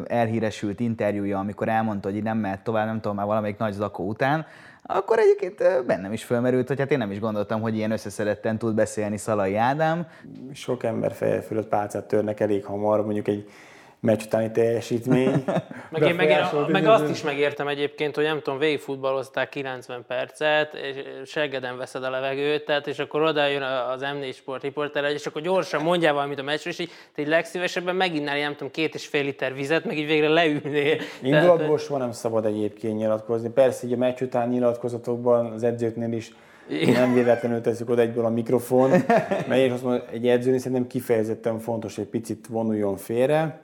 elhíresült 0.07 0.79
interjúja, 0.79 1.39
amikor 1.39 1.69
elmondta, 1.69 2.11
hogy 2.11 2.23
nem 2.23 2.37
mehet 2.37 2.63
tovább, 2.63 2.85
nem 2.85 3.01
tudom, 3.01 3.15
már 3.15 3.25
valamelyik 3.25 3.57
nagy 3.57 3.73
zakó 3.73 4.07
után, 4.07 4.45
akkor 4.83 5.19
egyébként 5.19 5.85
bennem 5.85 6.13
is 6.13 6.23
fölmerült, 6.23 6.67
hogy 6.67 6.79
hát 6.79 6.91
én 6.91 6.97
nem 6.97 7.11
is 7.11 7.19
gondoltam, 7.19 7.61
hogy 7.61 7.75
ilyen 7.75 7.91
összeszedetten 7.91 8.57
tud 8.57 8.75
beszélni 8.75 9.17
Szalai 9.17 9.55
Ádám. 9.55 10.07
Sok 10.53 10.83
ember 10.83 11.13
feje 11.13 11.41
fölött 11.41 11.67
pálcát 11.67 12.07
törnek 12.07 12.39
elég 12.39 12.65
hamar, 12.65 13.03
mondjuk 13.03 13.27
egy 13.27 13.49
meccs 14.01 14.23
utáni 14.25 14.51
teljesítmény. 14.51 15.29
meg 15.91 16.01
én 16.01 16.15
meg, 16.15 16.29
én, 16.29 16.65
meg 16.67 16.85
azt 16.85 17.09
is 17.09 17.21
megértem 17.21 17.67
egyébként, 17.67 18.15
hogy 18.15 18.23
nem 18.23 18.41
tudom, 18.41 18.59
végigfutballozták 18.59 19.49
90 19.49 20.03
percet, 20.07 20.73
és 20.73 20.95
seggeden 21.29 21.77
veszed 21.77 22.03
a 22.03 22.09
levegőt, 22.09 22.65
tehát, 22.65 22.87
és 22.87 22.99
akkor 22.99 23.21
oda 23.21 23.47
jön 23.47 23.61
az 23.61 24.01
M4 24.03 24.35
Sport 24.35 24.61
riporter, 24.61 25.03
és 25.03 25.25
akkor 25.25 25.41
gyorsan 25.41 25.81
mondjál 25.81 26.13
valamit 26.13 26.39
a 26.39 26.43
meccsről, 26.43 26.73
és 26.73 26.79
így 26.79 26.91
így 27.15 27.27
legszívesebben 27.27 27.95
meginnál, 27.95 28.39
nem 28.39 28.51
tudom, 28.51 28.71
két 28.71 28.95
és 28.95 29.07
fél 29.07 29.23
liter 29.23 29.53
vizet, 29.53 29.85
meg 29.85 29.97
így 29.97 30.07
végre 30.07 30.27
leülnél. 30.27 30.97
Indulatból 31.21 31.77
soha 31.77 31.99
nem 31.99 32.11
szabad 32.11 32.45
egyébként 32.45 32.97
nyilatkozni. 32.97 33.49
Persze, 33.49 33.87
így 33.87 33.93
a 33.93 33.97
meccs 33.97 34.21
után 34.21 34.49
nyilatkozatokban 34.49 35.51
az 35.51 35.63
edzőknél 35.63 36.11
is 36.11 36.33
nem 36.85 37.13
véletlenül 37.13 37.61
teszik 37.61 37.89
oda 37.89 38.01
egyből 38.01 38.25
a 38.25 38.29
mikrofon, 38.29 38.89
mert 39.47 39.55
én 39.55 39.71
azt 39.71 39.83
mondom, 39.83 40.01
egy 40.11 40.27
edzőnél 40.27 40.59
szerintem 40.59 40.87
kifejezetten 40.87 41.59
fontos, 41.59 41.95
hogy 41.95 42.05
picit 42.05 42.47
vonuljon 42.47 42.97
félre, 42.97 43.61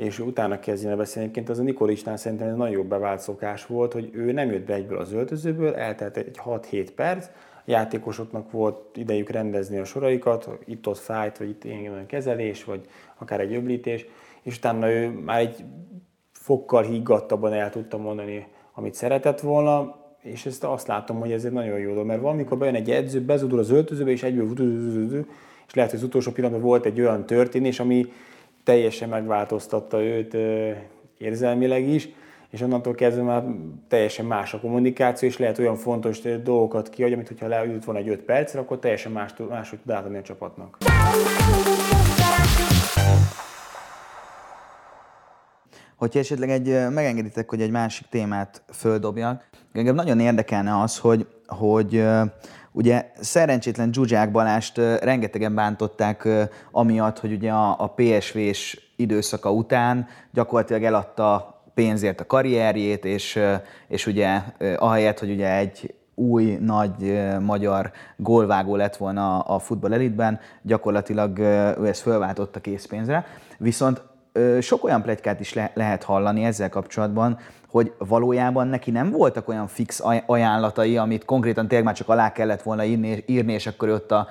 és 0.00 0.18
utána 0.18 0.58
kezdjen 0.58 0.96
beszélni. 0.96 1.22
Egyébként 1.22 1.48
az 1.48 1.58
a 1.58 1.62
Nikolistán 1.62 2.16
szerintem 2.16 2.48
ez 2.48 2.56
nagyon 2.56 2.74
jó 2.74 2.82
bevált 2.82 3.20
szokás 3.20 3.66
volt, 3.66 3.92
hogy 3.92 4.10
ő 4.12 4.32
nem 4.32 4.50
jött 4.50 4.66
be 4.66 4.74
egyből 4.74 4.98
az 4.98 5.12
öltözőből, 5.12 5.74
eltelt 5.74 6.16
egy 6.16 6.40
6-7 6.44 6.88
perc, 6.94 7.26
a 7.56 7.62
játékosoknak 7.64 8.50
volt 8.50 8.96
idejük 8.96 9.30
rendezni 9.30 9.78
a 9.78 9.84
soraikat, 9.84 10.48
itt-ott 10.64 10.98
fájt, 10.98 11.38
vagy 11.38 11.48
itt 11.48 11.64
ilyen 11.64 12.06
kezelés, 12.06 12.64
vagy 12.64 12.80
akár 13.18 13.40
egy 13.40 13.54
öblítés, 13.54 14.06
és 14.42 14.56
utána 14.56 14.90
ő 14.90 15.08
már 15.08 15.38
egy 15.38 15.64
fokkal 16.32 16.82
higgadtabban 16.82 17.52
el 17.52 17.70
tudta 17.70 17.98
mondani, 17.98 18.46
amit 18.72 18.94
szeretett 18.94 19.40
volna, 19.40 19.98
és 20.22 20.46
ezt 20.46 20.64
azt 20.64 20.86
látom, 20.86 21.20
hogy 21.20 21.32
ez 21.32 21.44
egy 21.44 21.52
nagyon 21.52 21.78
jó 21.78 21.90
dolog, 21.90 22.06
mert 22.06 22.20
valamikor 22.20 22.58
bejön 22.58 22.74
egy 22.74 22.90
edző, 22.90 23.20
bezudul 23.20 23.58
az 23.58 23.70
öltözőbe, 23.70 24.10
és 24.10 24.22
egyből 24.22 24.52
és 25.66 25.76
lehet, 25.76 25.90
hogy 25.90 26.00
az 26.00 26.06
utolsó 26.06 26.32
pillanatban 26.32 26.66
volt 26.66 26.84
egy 26.84 27.00
olyan 27.00 27.26
történés, 27.26 27.80
ami 27.80 28.06
teljesen 28.70 29.08
megváltoztatta 29.08 30.02
őt 30.02 30.36
érzelmileg 31.18 31.88
is, 31.88 32.08
és 32.50 32.60
onnantól 32.60 32.94
kezdve 32.94 33.22
már 33.22 33.44
teljesen 33.88 34.24
más 34.26 34.54
a 34.54 34.60
kommunikáció, 34.60 35.28
és 35.28 35.38
lehet 35.38 35.58
olyan 35.58 35.76
fontos 35.76 36.20
dolgokat 36.20 36.88
kiadni, 36.88 37.14
amit 37.14 37.28
hogyha 37.28 37.46
leült 37.46 37.84
volna 37.84 38.00
egy 38.00 38.08
5 38.08 38.20
percre, 38.20 38.60
akkor 38.60 38.78
teljesen 38.78 39.12
más, 39.12 39.34
máshogy 39.48 39.78
tud 39.78 39.90
átadni 39.90 40.18
a 40.18 40.22
csapatnak. 40.22 40.78
Hogyha 45.96 46.18
esetleg 46.18 46.50
egy, 46.50 46.90
megengeditek, 46.90 47.48
hogy 47.48 47.60
egy 47.60 47.70
másik 47.70 48.06
témát 48.06 48.62
földobjak, 48.72 49.48
engem 49.72 49.94
nagyon 49.94 50.20
érdekelne 50.20 50.80
az, 50.80 50.98
hogy, 50.98 51.26
hogy 51.46 52.04
Ugye 52.72 53.10
szerencsétlen 53.20 53.92
Zsuzsák 53.92 54.30
Balást 54.30 54.76
rengetegen 55.00 55.54
bántották 55.54 56.28
amiatt, 56.70 57.18
hogy 57.18 57.32
ugye 57.32 57.50
a, 57.50 57.76
a 57.78 57.94
PSV-s 57.96 58.80
időszaka 58.96 59.52
után 59.52 60.06
gyakorlatilag 60.32 60.82
eladta 60.82 61.60
pénzért 61.74 62.20
a 62.20 62.26
karrierjét, 62.26 63.04
és, 63.04 63.38
és 63.88 64.06
ugye 64.06 64.40
ahelyett, 64.76 65.18
hogy 65.18 65.30
ugye 65.30 65.56
egy 65.56 65.94
új 66.14 66.58
nagy 66.60 67.20
magyar 67.40 67.90
gólvágó 68.16 68.76
lett 68.76 68.96
volna 68.96 69.38
a 69.38 69.58
futball 69.58 69.92
elitben, 69.92 70.40
gyakorlatilag 70.62 71.38
ő 71.78 71.86
ezt 71.86 72.00
fölváltotta 72.00 72.60
készpénzre. 72.60 73.26
Viszont 73.58 74.02
sok 74.60 74.84
olyan 74.84 75.02
plegykát 75.02 75.40
is 75.40 75.54
le- 75.54 75.70
lehet 75.74 76.02
hallani 76.02 76.44
ezzel 76.44 76.68
kapcsolatban, 76.68 77.38
hogy 77.70 77.92
valójában 77.98 78.66
neki 78.66 78.90
nem 78.90 79.10
voltak 79.10 79.48
olyan 79.48 79.66
fix 79.66 80.02
ajánlatai, 80.26 80.96
amit 80.96 81.24
konkrétan 81.24 81.66
tényleg 81.66 81.86
már 81.86 81.94
csak 81.96 82.08
alá 82.08 82.32
kellett 82.32 82.62
volna 82.62 82.84
írni, 82.84 83.24
írni 83.26 83.52
és 83.52 83.66
akkor 83.66 83.88
ott 83.88 84.12
a 84.12 84.26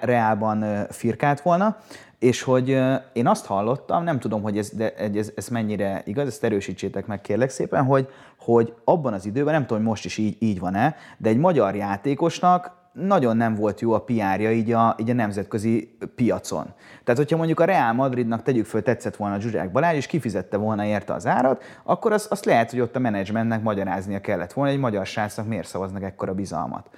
reálban 0.00 0.86
firkált 0.90 1.40
volna, 1.40 1.76
és 2.18 2.42
hogy 2.42 2.68
én 3.12 3.26
azt 3.26 3.46
hallottam, 3.46 4.04
nem 4.04 4.18
tudom, 4.18 4.42
hogy 4.42 4.58
ez, 4.58 4.70
de 4.70 4.94
ez, 4.94 5.30
ez 5.36 5.48
mennyire 5.48 6.02
igaz, 6.04 6.26
ezt 6.26 6.44
erősítsétek 6.44 7.06
meg 7.06 7.20
kérlek 7.20 7.50
szépen, 7.50 7.84
hogy, 7.84 8.08
hogy 8.38 8.74
abban 8.84 9.12
az 9.12 9.26
időben, 9.26 9.52
nem 9.52 9.62
tudom, 9.62 9.78
hogy 9.78 9.86
most 9.86 10.04
is 10.04 10.18
így, 10.18 10.36
így 10.38 10.60
van-e, 10.60 10.96
de 11.16 11.28
egy 11.28 11.38
magyar 11.38 11.74
játékosnak 11.74 12.77
nagyon 12.92 13.36
nem 13.36 13.54
volt 13.54 13.80
jó 13.80 13.92
a 13.92 14.02
PR-ja 14.02 14.52
így 14.52 14.72
a, 14.72 14.96
így 14.98 15.10
a 15.10 15.14
nemzetközi 15.14 15.96
piacon. 16.14 16.64
Tehát, 17.04 17.20
hogyha 17.20 17.36
mondjuk 17.36 17.60
a 17.60 17.64
Real 17.64 17.92
Madridnak 17.92 18.42
tegyük 18.42 18.66
föl, 18.66 18.82
tetszett 18.82 19.16
volna 19.16 19.40
Zsuzsák 19.40 19.72
Balázs, 19.72 19.96
és 19.96 20.06
kifizette 20.06 20.56
volna 20.56 20.84
érte 20.84 21.12
az 21.12 21.26
árat, 21.26 21.62
akkor 21.84 22.12
azt, 22.12 22.30
azt 22.30 22.44
lehet, 22.44 22.70
hogy 22.70 22.80
ott 22.80 22.96
a 22.96 22.98
menedzsmentnek 22.98 23.62
magyaráznia 23.62 24.20
kellett 24.20 24.52
volna, 24.52 24.70
egy 24.70 24.78
magyar 24.78 25.06
srácnak 25.06 25.46
miért 25.46 25.66
szavaznak 25.66 26.02
ekkora 26.02 26.34
bizalmat. 26.34 26.90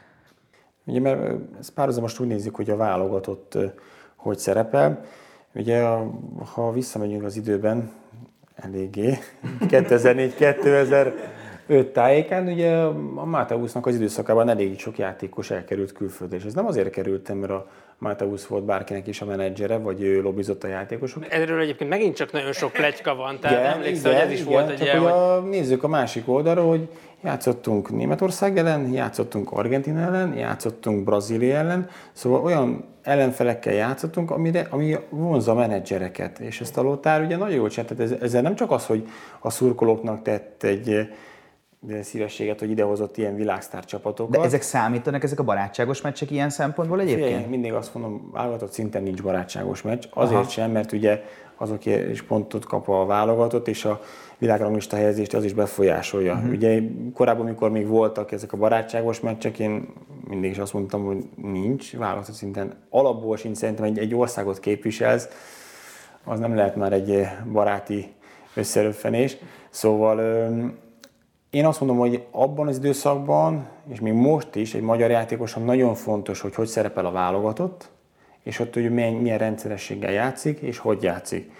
Ugye, 0.85 1.00
mert 1.00 1.35
ezt 1.59 1.70
párhuzamos 1.70 2.20
úgy 2.20 2.26
nézzük, 2.26 2.55
hogy 2.55 2.70
a 2.70 2.76
válogatott 2.76 3.59
hogy 4.16 4.38
szerepel. 4.38 5.05
Ugye, 5.55 5.85
ha 6.55 6.72
visszamegyünk 6.72 7.22
az 7.22 7.37
időben, 7.37 7.90
eléggé, 8.55 9.18
2004-2000 9.61 11.12
5 11.70 11.92
tájékán 11.92 12.46
ugye 12.46 12.76
a 12.76 13.24
Mateusznak 13.24 13.87
az 13.87 13.94
időszakában 13.94 14.48
elég 14.48 14.78
sok 14.78 14.98
játékos 14.98 15.50
elkerült 15.50 15.92
külföldre, 15.92 16.37
és 16.37 16.44
ez 16.44 16.54
nem 16.54 16.66
azért 16.66 16.90
került, 16.90 17.35
mert 17.40 17.52
a 17.52 17.66
Mateusz 17.98 18.46
volt 18.46 18.64
bárkinek 18.64 19.06
is 19.06 19.20
a 19.20 19.24
menedzsere, 19.24 19.78
vagy 19.78 20.02
ő 20.02 20.20
lobbizott 20.20 20.64
a 20.64 20.68
játékosok. 20.68 21.24
Erről 21.28 21.61
egyébként 21.61 21.90
megint 21.90 22.16
csak 22.16 22.33
nagyon 22.33 22.52
sok 22.52 22.72
pletyka 22.72 23.14
van, 23.14 23.38
tehát 23.40 23.59
igen, 23.59 23.72
emlékszem, 23.72 24.12
hogy 24.12 24.20
ez 24.20 24.30
is 24.30 24.40
igen, 24.40 24.52
volt 24.52 24.70
egy 24.70 24.80
ilyen, 24.80 24.98
hogy... 24.98 25.11
A, 25.11 25.40
nézzük 25.40 25.83
a 25.83 25.88
másik 25.88 26.28
oldalról, 26.28 26.68
hogy 26.68 26.88
játszottunk 27.22 27.90
Németország 27.90 28.59
ellen, 28.59 28.92
játszottunk 28.92 29.52
Argentina 29.52 30.00
ellen, 30.00 30.35
játszottunk 30.35 31.04
Brazília 31.04 31.56
ellen, 31.56 31.88
szóval 32.12 32.44
olyan 32.44 32.85
ellenfelekkel 33.02 33.72
játszottunk, 33.72 34.30
amire, 34.30 34.66
ami 34.70 34.96
vonza 35.09 35.52
a 35.52 35.54
menedzsereket. 35.54 36.38
És 36.38 36.61
ezt 36.61 36.78
a 36.78 36.83
Lotár 36.83 37.22
ugye 37.22 37.37
nagyon 37.37 37.56
jól 37.56 37.68
csinált, 37.68 38.22
ezzel 38.22 38.42
nem 38.42 38.54
csak 38.54 38.70
az, 38.70 38.87
hogy 38.87 39.09
a 39.40 39.50
szurkolóknak 39.50 40.22
tett 40.22 40.62
egy 40.62 41.09
szívességet, 42.02 42.58
hogy 42.58 42.70
idehozott 42.70 43.16
ilyen 43.16 43.34
világsztár 43.34 43.84
csapatokat. 43.84 44.36
De 44.36 44.42
ezek 44.42 44.62
számítanak, 44.62 45.22
ezek 45.22 45.40
a 45.40 45.42
barátságos 45.42 46.00
meccsek 46.00 46.30
ilyen 46.30 46.50
szempontból 46.50 47.00
egyébként? 47.00 47.42
Én 47.42 47.48
mindig 47.48 47.72
azt 47.72 47.94
mondom, 47.94 48.30
válogatott 48.32 48.72
szinten 48.72 49.02
nincs 49.02 49.22
barátságos 49.22 49.82
meccs. 49.82 50.04
Azért 50.10 50.40
Aha. 50.40 50.48
sem, 50.48 50.70
mert 50.70 50.92
ugye 50.92 51.22
azok 51.56 51.86
is 51.86 52.22
pontot 52.22 52.64
kap 52.64 52.88
a 52.88 53.06
válogatott, 53.06 53.68
és 53.68 53.84
a 53.84 54.00
világranglista 54.38 54.96
helyezést 54.96 55.34
az 55.34 55.44
is 55.44 55.52
befolyásolja. 55.52 56.34
Uh-huh. 56.34 56.50
Ugye 56.50 56.82
korábban, 57.14 57.46
amikor 57.46 57.70
még 57.70 57.86
voltak 57.86 58.32
ezek 58.32 58.52
a 58.52 58.56
barátságos 58.56 59.20
meccsek, 59.20 59.58
én 59.58 59.88
mindig 60.28 60.50
is 60.50 60.58
azt 60.58 60.72
mondtam, 60.72 61.04
hogy 61.04 61.28
nincs 61.36 61.96
válogatott 61.96 62.34
szinten. 62.34 62.74
Alapból 62.90 63.36
sincs 63.36 63.56
szerintem 63.56 63.84
egy, 63.84 63.98
egy 63.98 64.14
országot 64.14 64.60
képviselsz, 64.60 65.28
az 66.24 66.38
nem 66.38 66.54
lehet 66.54 66.76
már 66.76 66.92
egy 66.92 67.26
baráti 67.52 68.12
összeröffenés. 68.54 69.36
Szóval 69.70 70.20
én 71.50 71.66
azt 71.66 71.80
mondom, 71.80 71.98
hogy 71.98 72.24
abban 72.30 72.68
az 72.68 72.76
időszakban, 72.76 73.68
és 73.92 74.00
még 74.00 74.12
most 74.12 74.54
is 74.54 74.74
egy 74.74 74.82
magyar 74.82 75.10
játékosan 75.10 75.64
nagyon 75.64 75.94
fontos, 75.94 76.40
hogy 76.40 76.54
hogy 76.54 76.66
szerepel 76.66 77.06
a 77.06 77.10
válogatott, 77.10 77.90
és 78.42 78.58
ott 78.58 78.74
hogy 78.74 78.90
milyen, 78.90 79.12
milyen 79.12 79.38
rendszerességgel 79.38 80.12
játszik, 80.12 80.58
és 80.58 80.78
hogy 80.78 81.02
játszik. 81.02 81.50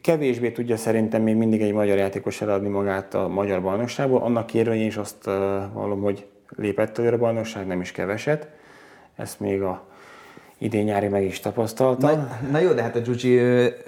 Kevésbé 0.00 0.50
tudja 0.50 0.76
szerintem 0.76 1.22
még 1.22 1.36
mindig 1.36 1.62
egy 1.62 1.72
magyar 1.72 1.96
játékos 1.96 2.40
eladni 2.40 2.68
magát 2.68 3.14
a 3.14 3.28
magyar 3.28 3.62
bajnokságból, 3.62 4.22
annak 4.22 4.46
kérve 4.46 4.74
én 4.74 4.86
is 4.86 4.96
azt 4.96 5.24
vallom, 5.72 6.00
hogy 6.00 6.26
lépett 6.48 6.98
a 6.98 7.18
bajnokság, 7.18 7.66
nem 7.66 7.80
is 7.80 7.92
keveset. 7.92 8.48
Ezt 9.16 9.40
még 9.40 9.62
a 9.62 9.86
idén 10.58 10.84
nyári 10.84 11.08
meg 11.08 11.24
is 11.24 11.40
tapasztaltam. 11.40 12.10
Na, 12.10 12.38
na 12.50 12.58
jó, 12.58 12.72
de 12.72 12.82
hát 12.82 12.96
a 12.96 12.98
Gyucsi 12.98 13.40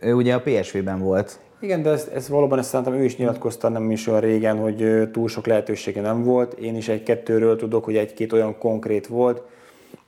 ugye 0.02 0.34
a 0.34 0.40
PSV-ben 0.40 0.98
volt. 0.98 1.38
Igen, 1.64 1.82
de 1.82 1.90
ez, 1.90 2.10
ez 2.14 2.28
valóban 2.28 2.58
ezt 2.58 2.68
szerintem 2.68 2.94
ő 2.94 3.04
is 3.04 3.16
nyilatkozta 3.16 3.68
nem 3.68 3.90
is 3.90 4.06
olyan 4.06 4.20
régen, 4.20 4.56
hogy 4.58 5.08
túl 5.12 5.28
sok 5.28 5.46
lehetősége 5.46 6.00
nem 6.00 6.22
volt. 6.22 6.52
Én 6.52 6.76
is 6.76 6.88
egy-kettőről 6.88 7.56
tudok, 7.56 7.84
hogy 7.84 7.96
egy-két 7.96 8.32
olyan 8.32 8.58
konkrét 8.58 9.06
volt. 9.06 9.42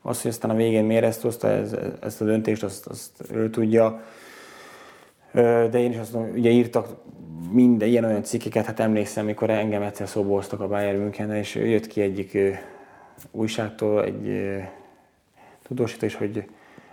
Azt, 0.03 0.23
hogy 0.23 0.31
aztán 0.31 0.51
a 0.51 0.55
végén 0.55 0.85
miért 0.85 1.05
ezt 1.05 1.23
hozta, 1.23 1.49
ez, 1.49 1.77
ezt 2.01 2.21
a 2.21 2.25
döntést, 2.25 2.63
azt, 2.63 2.87
azt 2.87 3.11
ő 3.33 3.51
tudja. 3.51 4.03
De 5.33 5.79
én 5.79 5.91
is 5.91 5.99
azt 5.99 6.13
mondom, 6.13 6.33
ugye 6.35 6.51
írtak 6.51 6.89
minden 7.51 7.89
ilyen 7.89 8.05
olyan 8.05 8.23
cikkeket, 8.23 8.65
hát 8.65 8.81
emlékszem, 8.81 9.25
mikor 9.25 9.51
engem 9.51 9.83
egyszer 9.83 10.09
szóba 10.09 10.35
hoztak 10.35 10.61
a 10.61 10.69
Bayern 10.69 10.99
München, 10.99 11.35
és 11.35 11.55
jött 11.55 11.87
ki 11.87 12.01
egyik 12.01 12.39
újságtól 13.31 14.05
egy 14.05 14.57
tudósítás, 15.63 16.15
hogy, 16.15 16.45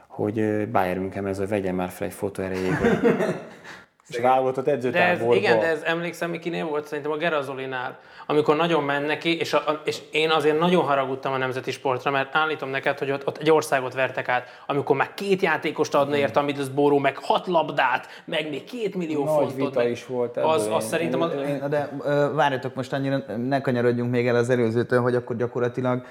hogy 0.07 0.67
Bayern 0.71 0.99
München 0.99 1.27
ez, 1.27 1.37
hogy 1.37 1.47
vegyen 1.47 1.75
már 1.75 1.89
fel 1.89 2.07
egy 2.07 2.13
fotó 2.13 2.43
erejéig, 2.43 2.77
És 4.09 4.19
válogatott 4.19 4.67
ez, 4.67 4.85
igen, 5.31 5.59
de 5.59 5.67
ez 5.67 5.81
emlékszem, 5.83 6.29
mi 6.29 6.39
kinél 6.39 6.65
volt? 6.65 6.87
Szerintem 6.87 7.13
a 7.13 7.17
Gerazolinál, 7.17 7.97
amikor 8.27 8.55
nagyon 8.55 8.83
ment 8.83 9.07
neki, 9.07 9.39
és, 9.39 9.53
a, 9.53 9.81
és 9.85 10.01
én 10.11 10.29
azért 10.29 10.59
nagyon 10.59 10.83
haragudtam 10.83 11.33
a 11.33 11.37
nemzeti 11.37 11.71
sportra, 11.71 12.11
mert 12.11 12.35
állítom 12.35 12.69
neked, 12.69 12.99
hogy 12.99 13.11
ott, 13.11 13.27
ott 13.27 13.37
egy 13.37 13.51
országot 13.51 13.93
vertek 13.93 14.29
át, 14.29 14.47
amikor 14.67 14.95
már 14.95 15.13
két 15.13 15.41
játékost 15.41 15.95
adna 15.95 16.15
ért, 16.15 16.37
amit 16.37 16.59
az 16.59 16.69
Boró, 16.69 16.97
meg 16.97 17.17
hat 17.17 17.47
labdát, 17.47 18.07
meg 18.25 18.49
még 18.49 18.63
két 18.63 18.95
millió 18.95 19.23
Nagy 19.23 19.33
fontot. 19.33 19.55
vita 19.55 19.79
meg, 19.79 19.91
is 19.91 20.05
volt 20.05 20.37
Az, 20.37 20.69
az 20.71 20.87
szerintem... 20.87 21.21
Az, 21.21 21.31
Na 21.59 21.67
de 21.67 21.89
várjatok 22.33 22.75
most 22.75 22.93
annyira, 22.93 23.23
ne 23.47 23.61
kanyarodjunk 23.61 24.11
még 24.11 24.27
el 24.27 24.35
az 24.35 24.49
előzőtől, 24.49 25.01
hogy 25.01 25.15
akkor 25.15 25.35
gyakorlatilag 25.35 26.05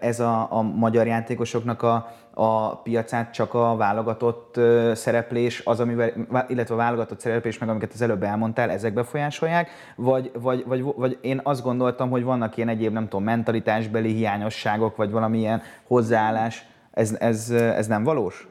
ez 0.00 0.20
a, 0.20 0.46
a 0.50 0.62
magyar 0.62 1.06
játékosoknak 1.06 1.82
a, 1.82 2.14
a 2.34 2.76
piacát 2.76 3.32
csak 3.32 3.54
a 3.54 3.76
válogatott 3.76 4.60
szereplés, 4.94 5.62
az, 5.64 5.80
amivel, 5.80 6.12
illetve 6.48 6.74
a 6.74 6.76
válogatott 6.76 7.20
szereplés, 7.20 7.58
meg 7.58 7.68
amiket 7.68 7.92
az 7.92 8.02
előbb 8.02 8.22
elmondtál, 8.22 8.70
ezek 8.70 8.92
befolyásolják, 8.92 9.70
vagy, 9.96 10.30
vagy, 10.40 10.64
vagy, 10.66 10.82
vagy 10.82 11.18
én 11.20 11.40
azt 11.42 11.62
gondoltam, 11.62 12.10
hogy 12.10 12.22
vannak 12.22 12.56
ilyen 12.56 12.68
egyéb, 12.68 12.92
nem 12.92 13.08
tudom, 13.08 13.24
mentalitásbeli 13.24 14.12
hiányosságok, 14.12 14.96
vagy 14.96 15.10
valamilyen 15.10 15.62
hozzáállás, 15.86 16.66
ez, 16.90 17.16
ez, 17.20 17.50
ez 17.50 17.86
nem 17.86 18.04
valós? 18.04 18.48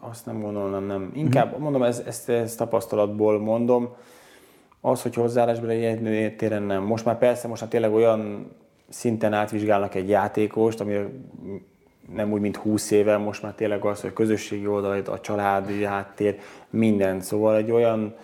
Azt 0.00 0.26
nem 0.26 0.40
gondolom, 0.40 0.84
nem. 0.84 1.10
Inkább, 1.14 1.46
uh-huh. 1.46 1.62
mondom, 1.62 1.82
ezt, 1.82 2.06
ezt, 2.06 2.28
ezt 2.28 2.58
tapasztalatból 2.58 3.40
mondom, 3.40 3.88
az, 4.80 5.02
hogy 5.02 5.14
hozzáállásbeli 5.14 5.78
ilyen 5.78 6.36
téren 6.36 6.62
nem. 6.62 6.82
Most 6.82 7.04
már 7.04 7.18
persze, 7.18 7.48
most 7.48 7.60
már 7.60 7.70
tényleg 7.70 7.92
olyan 7.92 8.50
szinten 8.88 9.32
átvizsgálnak 9.32 9.94
egy 9.94 10.08
játékost, 10.08 10.80
ami 10.80 10.98
nem 12.14 12.32
úgy, 12.32 12.40
mint 12.40 12.56
20 12.56 12.90
éve, 12.90 13.16
most 13.16 13.42
már 13.42 13.52
tényleg 13.52 13.84
az, 13.84 14.00
hogy 14.00 14.10
a 14.10 14.12
közösségi 14.12 14.66
oldal, 14.66 15.02
a 15.06 15.20
családi 15.20 15.84
háttér, 15.84 16.38
minden. 16.70 17.20
Szóval 17.20 17.56
egy 17.56 17.70
olyan, 17.70 18.14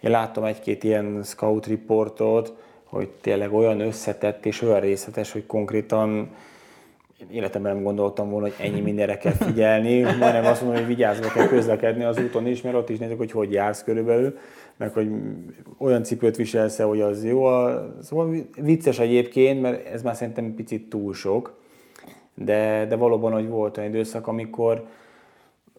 én 0.00 0.10
láttam 0.10 0.44
egy-két 0.44 0.84
ilyen 0.84 1.20
scout 1.22 1.66
riportot, 1.66 2.54
hogy 2.84 3.08
tényleg 3.20 3.52
olyan 3.52 3.80
összetett 3.80 4.46
és 4.46 4.62
olyan 4.62 4.80
részletes, 4.80 5.32
hogy 5.32 5.46
konkrétan 5.46 6.30
életemben 7.30 7.74
nem 7.74 7.82
gondoltam 7.82 8.30
volna, 8.30 8.46
hogy 8.46 8.66
ennyi 8.66 8.80
mindenre 8.80 9.18
kell 9.18 9.32
figyelni. 9.32 10.00
Majdnem 10.00 10.44
azt 10.44 10.62
mondom, 10.62 10.78
hogy 10.78 10.94
vigyázva 10.94 11.28
kell 11.28 11.46
közlekedni 11.46 12.04
az 12.04 12.18
úton 12.18 12.46
is, 12.46 12.62
mert 12.62 12.76
ott 12.76 12.88
is 12.88 12.98
nézzük, 12.98 13.18
hogy 13.18 13.30
hogy 13.30 13.52
jársz 13.52 13.84
körülbelül, 13.84 14.38
meg 14.76 14.92
hogy 14.92 15.10
olyan 15.78 16.02
cipőt 16.02 16.36
viselsz 16.36 16.78
hogy 16.78 17.00
az 17.00 17.24
jó. 17.24 17.46
Szóval 18.02 18.34
vicces 18.56 18.98
egyébként, 18.98 19.60
mert 19.60 19.86
ez 19.86 20.02
már 20.02 20.14
szerintem 20.14 20.54
picit 20.54 20.88
túl 20.88 21.14
sok 21.14 21.62
de, 22.34 22.86
de 22.88 22.96
valóban, 22.96 23.32
hogy 23.32 23.48
volt 23.48 23.76
olyan 23.76 23.90
időszak, 23.90 24.26
amikor 24.26 24.86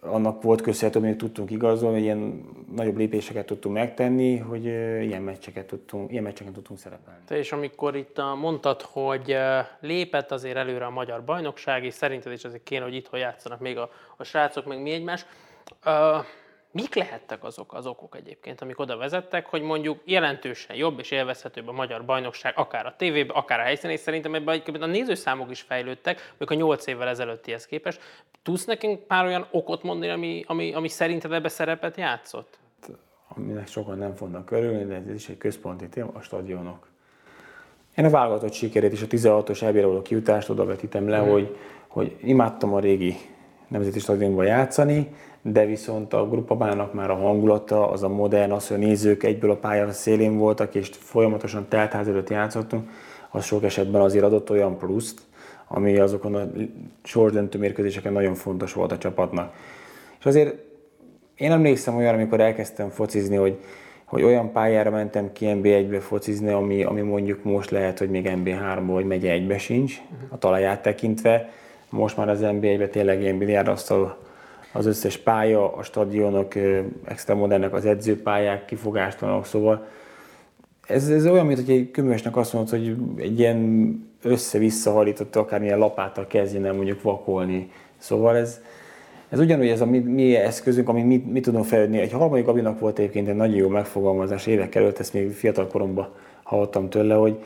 annak 0.01 0.41
volt 0.41 0.61
köszönhető, 0.61 1.07
hogy 1.07 1.17
tudtunk 1.17 1.51
igazolni, 1.51 2.01
ilyen 2.01 2.45
nagyobb 2.75 2.97
lépéseket 2.97 3.45
tudtunk 3.45 3.75
megtenni, 3.75 4.37
hogy 4.37 4.65
ilyen 4.65 5.21
meccseket 5.21 5.65
tudtunk, 5.65 6.11
ilyen 6.11 6.23
meccseken 6.23 6.53
tudtunk 6.53 6.79
szerepelni. 6.79 7.19
Te 7.27 7.37
és 7.37 7.51
amikor 7.51 7.95
itt 7.95 8.21
mondtad, 8.39 8.81
hogy 8.81 9.37
lépett 9.79 10.31
azért 10.31 10.55
előre 10.55 10.85
a 10.85 10.89
magyar 10.89 11.23
bajnokság, 11.23 11.83
és 11.83 11.93
szerinted 11.93 12.31
is 12.31 12.43
azért 12.43 12.63
kéne, 12.63 12.83
hogy 12.83 12.95
itthon 12.95 13.19
játszanak 13.19 13.59
még 13.59 13.77
a, 13.77 13.89
a 14.17 14.23
srácok, 14.23 14.65
meg 14.65 14.81
mi 14.81 14.91
egymás. 14.91 15.25
Mik 16.75 16.95
lehettek 16.95 17.43
azok 17.43 17.73
az 17.73 17.85
okok 17.85 18.15
egyébként, 18.15 18.61
amik 18.61 18.79
oda 18.79 18.97
vezettek, 18.97 19.45
hogy 19.45 19.61
mondjuk 19.61 19.99
jelentősen 20.05 20.75
jobb 20.75 20.99
és 20.99 21.11
élvezhetőbb 21.11 21.67
a 21.67 21.71
magyar 21.71 22.05
bajnokság, 22.05 22.53
akár 22.55 22.85
a 22.85 22.95
tévében, 22.97 23.35
akár 23.35 23.59
a 23.59 23.63
helyszínen, 23.63 23.95
és 23.95 24.01
szerintem 24.01 24.35
ebben 24.35 24.81
a 24.81 24.85
nézőszámok 24.85 25.51
is 25.51 25.61
fejlődtek, 25.61 26.19
mondjuk 26.27 26.49
a 26.49 26.53
8 26.53 26.87
évvel 26.87 27.07
ezelőttihez 27.07 27.65
képest. 27.65 28.01
Tudsz 28.43 28.65
nekünk 28.65 28.99
pár 28.99 29.25
olyan 29.25 29.47
okot 29.51 29.83
mondani, 29.83 30.11
ami, 30.11 30.43
ami, 30.47 30.73
ami 30.73 30.87
szerinted 30.87 31.31
ebbe 31.31 31.49
szerepet 31.49 31.97
játszott? 31.97 32.59
Aminek 33.27 33.67
sokan 33.67 33.97
nem 33.97 34.15
fognak 34.15 34.45
körülni, 34.45 34.85
de 34.85 34.95
ez 34.95 35.15
is 35.15 35.29
egy 35.29 35.37
központi 35.37 35.89
téma, 35.89 36.11
a 36.13 36.21
stadionok. 36.21 36.87
Én 37.95 38.05
a 38.05 38.09
válogatott 38.09 38.53
sikerét 38.53 38.91
és 38.91 39.01
a 39.01 39.07
16-os 39.07 39.61
elbére 39.61 39.85
való 39.85 40.01
kiutást 40.01 40.49
oda 40.49 40.65
vetítem 40.65 41.09
le, 41.09 41.21
mm. 41.21 41.29
hogy, 41.29 41.57
hogy 41.87 42.15
imádtam 42.21 42.73
a 42.73 42.79
régi 42.79 43.15
nemzeti 43.67 43.99
stadionban 43.99 44.45
játszani, 44.45 45.07
de 45.41 45.65
viszont 45.65 46.13
a 46.13 46.29
grupabának 46.29 46.93
már 46.93 47.09
a 47.09 47.15
hangulata, 47.15 47.89
az 47.89 48.03
a 48.03 48.09
modern, 48.09 48.51
az, 48.51 48.67
hogy 48.67 48.77
a 48.77 48.79
nézők 48.79 49.23
egyből 49.23 49.51
a 49.51 49.55
pálya 49.55 49.91
szélén 49.91 50.37
voltak, 50.37 50.75
és 50.75 50.89
folyamatosan 50.99 51.65
teltház 51.69 52.07
előtt 52.07 52.29
játszottunk, 52.29 52.89
az 53.29 53.45
sok 53.45 53.63
esetben 53.63 54.01
azért 54.01 54.23
adott 54.23 54.49
olyan 54.49 54.77
pluszt, 54.77 55.21
ami 55.67 55.97
azokon 55.97 56.35
a 56.35 56.47
sorsdöntő 57.03 57.59
mérkőzéseken 57.59 58.13
nagyon 58.13 58.33
fontos 58.33 58.73
volt 58.73 58.91
a 58.91 58.97
csapatnak. 58.97 59.53
És 60.19 60.25
azért 60.25 60.55
én 61.35 61.51
emlékszem 61.51 61.95
olyan, 61.95 62.13
amikor 62.13 62.39
elkezdtem 62.39 62.89
focizni, 62.89 63.35
hogy, 63.35 63.57
hogy 64.05 64.23
olyan 64.23 64.51
pályára 64.51 64.89
mentem 64.89 65.31
ki 65.33 65.45
NB1-be 65.49 65.99
focizni, 65.99 66.51
ami, 66.51 66.83
ami 66.83 67.01
mondjuk 67.01 67.43
most 67.43 67.69
lehet, 67.69 67.99
hogy 67.99 68.09
még 68.09 68.31
NB3-ba 68.35 68.83
vagy 68.85 69.05
megye 69.05 69.31
egybe 69.31 69.57
sincs, 69.57 70.01
a 70.29 70.37
talaját 70.37 70.81
tekintve. 70.81 71.49
Most 71.89 72.17
már 72.17 72.29
az 72.29 72.39
NB1-be 72.41 72.87
tényleg 72.87 73.21
ilyen 73.21 73.37
biliárdasztal 73.37 74.17
az 74.73 74.85
összes 74.85 75.17
pálya, 75.17 75.75
a 75.75 75.83
stadionok 75.83 76.53
extra 77.03 77.35
modernek, 77.35 77.73
az 77.73 77.85
edzőpályák 77.85 78.65
kifogástalanok, 78.65 79.45
szóval 79.45 79.85
ez, 80.87 81.09
ez 81.09 81.27
olyan, 81.27 81.45
mint 81.45 81.59
hogy 81.59 81.69
egy 81.69 81.91
köművesnek 81.91 82.37
azt 82.37 82.53
mondod, 82.53 82.71
hogy 82.71 82.95
egy 83.17 83.39
ilyen 83.39 84.09
össze-vissza 84.21 84.91
hallított, 84.91 85.35
akármilyen 85.35 85.77
lapáttal 85.77 86.27
kezdjen 86.27 86.75
mondjuk 86.75 87.01
vakolni. 87.01 87.69
Szóval 87.97 88.35
ez, 88.35 88.61
ez 89.29 89.39
ugyanúgy 89.39 89.67
ez 89.67 89.81
a 89.81 89.85
mi, 89.85 89.99
mi 89.99 90.35
eszközünk, 90.35 90.89
ami 90.89 91.01
mi, 91.01 91.17
mi 91.17 91.39
tudunk 91.39 91.65
fejlődni. 91.65 91.99
Egy 91.99 92.11
harmadik 92.11 92.45
Gabinak 92.45 92.79
volt 92.79 92.99
egyébként 92.99 93.27
egy 93.27 93.35
nagyon 93.35 93.55
jó 93.55 93.67
megfogalmazás 93.67 94.47
évek 94.47 94.75
előtt, 94.75 94.99
ezt 94.99 95.13
még 95.13 95.31
fiatal 95.31 95.67
koromban 95.67 96.09
hallottam 96.43 96.89
tőle, 96.89 97.15
hogy 97.15 97.43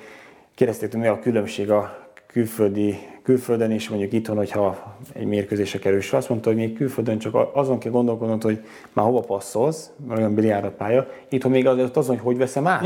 kérdezték, 0.55 0.93
mi 0.93 1.07
a 1.07 1.19
különbség 1.19 1.71
a 1.71 2.08
külföldi, 2.31 2.97
külföldön 3.23 3.71
is, 3.71 3.89
mondjuk 3.89 4.13
itthon, 4.13 4.37
hogyha 4.37 4.95
egy 5.13 5.25
mérkőzésre 5.25 5.79
kerül, 5.79 5.97
és 5.97 6.13
azt 6.13 6.29
mondta, 6.29 6.49
hogy 6.49 6.57
még 6.57 6.75
külföldön 6.75 7.17
csak 7.17 7.49
azon 7.53 7.79
kell 7.79 7.91
gondolkodnod, 7.91 8.43
hogy 8.43 8.63
már 8.93 9.05
hova 9.05 9.19
passzolsz, 9.19 9.91
mert 10.07 10.19
olyan 10.19 10.35
biliárd 10.35 10.69
pálya, 10.69 11.07
itthon 11.29 11.51
még 11.51 11.67
azért 11.67 11.97
azon, 11.97 12.15
hogy 12.15 12.25
hogy 12.25 12.37
veszem 12.37 12.67
át. 12.67 12.85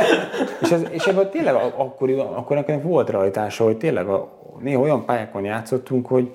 és, 0.62 0.70
ez, 0.70 0.82
és 0.90 1.06
ebben 1.06 1.30
tényleg 1.30 1.54
akkor, 1.54 2.10
akkor 2.10 2.56
nekem 2.56 2.82
volt 2.82 3.10
rajtása, 3.10 3.64
hogy 3.64 3.76
tényleg 3.76 4.08
a, 4.08 4.32
néha 4.60 4.80
olyan 4.80 5.04
pályákon 5.04 5.44
játszottunk, 5.44 6.06
hogy 6.06 6.34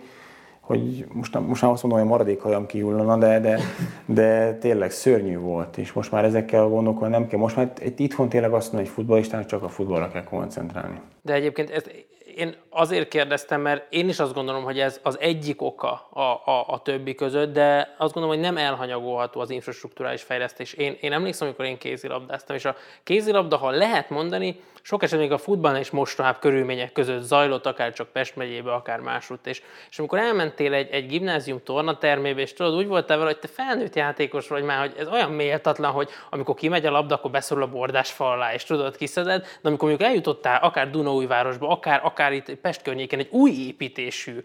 hogy 0.64 1.06
most, 1.14 1.40
most 1.40 1.62
már 1.62 1.72
azt 1.72 1.84
mondom, 1.84 2.00
hogy 2.00 2.10
a 2.10 2.12
maradék 2.12 2.42
hajam 2.42 2.66
kihullana, 2.66 3.18
de, 3.18 3.40
de, 3.40 3.60
de 4.06 4.58
tényleg 4.58 4.92
szörnyű 4.92 5.38
volt, 5.38 5.78
és 5.78 5.94
most 5.94 6.12
már 6.12 6.26
ezekkel 6.26 6.68
gondolkodni 6.68 7.10
nem 7.10 7.28
kell. 7.28 7.40
Most 7.40 7.56
már 7.56 7.72
itt 7.86 8.00
itthon 8.00 8.30
tényleg 8.30 8.54
azt 8.54 8.72
mondom, 8.72 8.86
hogy 8.86 8.96
futballistának 8.96 9.46
csak 9.46 9.64
a 9.64 9.70
futballra 9.70 10.10
kell 10.10 10.24
koncentrálni. 10.24 11.00
De 11.22 11.34
egyébként 11.34 11.70
ezt 11.70 12.06
én 12.38 12.56
azért 12.70 13.08
kérdeztem, 13.08 13.62
mert 13.62 13.86
én 13.94 14.10
is 14.10 14.20
azt 14.20 14.34
gondolom, 14.34 14.64
hogy 14.64 14.80
ez 14.80 15.00
az 15.04 15.20
egyik 15.20 15.62
oka 15.62 16.08
a, 16.10 16.22
a, 16.22 16.66
a 16.68 16.82
többi 16.82 17.16
között, 17.16 17.54
de 17.54 17.96
azt 17.98 18.14
gondolom, 18.14 18.38
hogy 18.38 18.46
nem 18.46 18.58
elhanyagolható 18.58 19.40
az 19.40 19.50
infrastruktúrális 19.50 20.22
fejlesztés. 20.22 20.74
Én, 20.74 20.98
én 21.02 21.14
emlékszem, 21.14 21.48
amikor 21.48 21.66
én 21.66 21.78
kézilabdáztam, 21.78 22.56
és 22.56 22.66
a 22.66 22.76
kézilabda, 23.04 23.58
ha 23.58 23.70
lehet 23.70 24.10
mondani, 24.10 24.60
sok 24.86 25.04
esetben 25.04 25.28
még 25.28 25.38
a 25.38 25.38
futballnál 25.38 25.82
is 25.82 25.90
mostohább 25.90 26.40
körülmények 26.40 26.92
között 26.92 27.22
zajlott, 27.22 27.66
akár 27.66 27.94
csak 27.94 28.08
Pest 28.08 28.36
megyébe, 28.36 28.74
akár 28.74 29.00
máshogy. 29.00 29.40
És, 29.44 29.62
és 29.90 30.00
amikor 30.00 30.20
elmentél 30.20 30.74
egy, 30.74 30.90
egy 30.92 31.08
gimnázium 31.08 31.64
tornatermébe, 31.64 32.42
és 32.42 32.54
tudod, 32.54 32.76
úgy 32.76 32.88
voltál 32.88 33.18
vele, 33.18 33.30
hogy 33.30 33.40
te 33.40 33.48
felnőtt 33.48 33.96
játékos 33.96 34.48
vagy 34.48 34.64
már, 34.64 34.80
hogy 34.80 34.94
ez 34.98 35.08
olyan 35.08 35.32
méltatlan, 35.32 35.92
hogy 35.92 36.10
amikor 36.30 36.56
kimegy 36.56 36.86
a 36.86 36.92
labda, 36.92 37.16
akkor 37.16 37.32
beszorul 37.32 37.64
a 37.64 37.68
bordás 37.68 38.12
fal 38.12 38.32
alá, 38.32 38.54
és 38.54 38.64
tudod, 38.64 38.96
kiszeded, 38.96 39.42
de 39.42 39.68
amikor 39.68 39.88
mondjuk 39.88 40.10
eljutottál 40.10 40.60
akár 40.62 40.90
Dunaújvárosba, 40.90 41.68
akár, 41.68 42.02
akár 42.04 42.23
itt 42.32 42.56
Pest 42.56 42.82
környéken 42.82 43.20
egy 43.20 43.30
új 43.32 43.52
építésű 43.52 44.42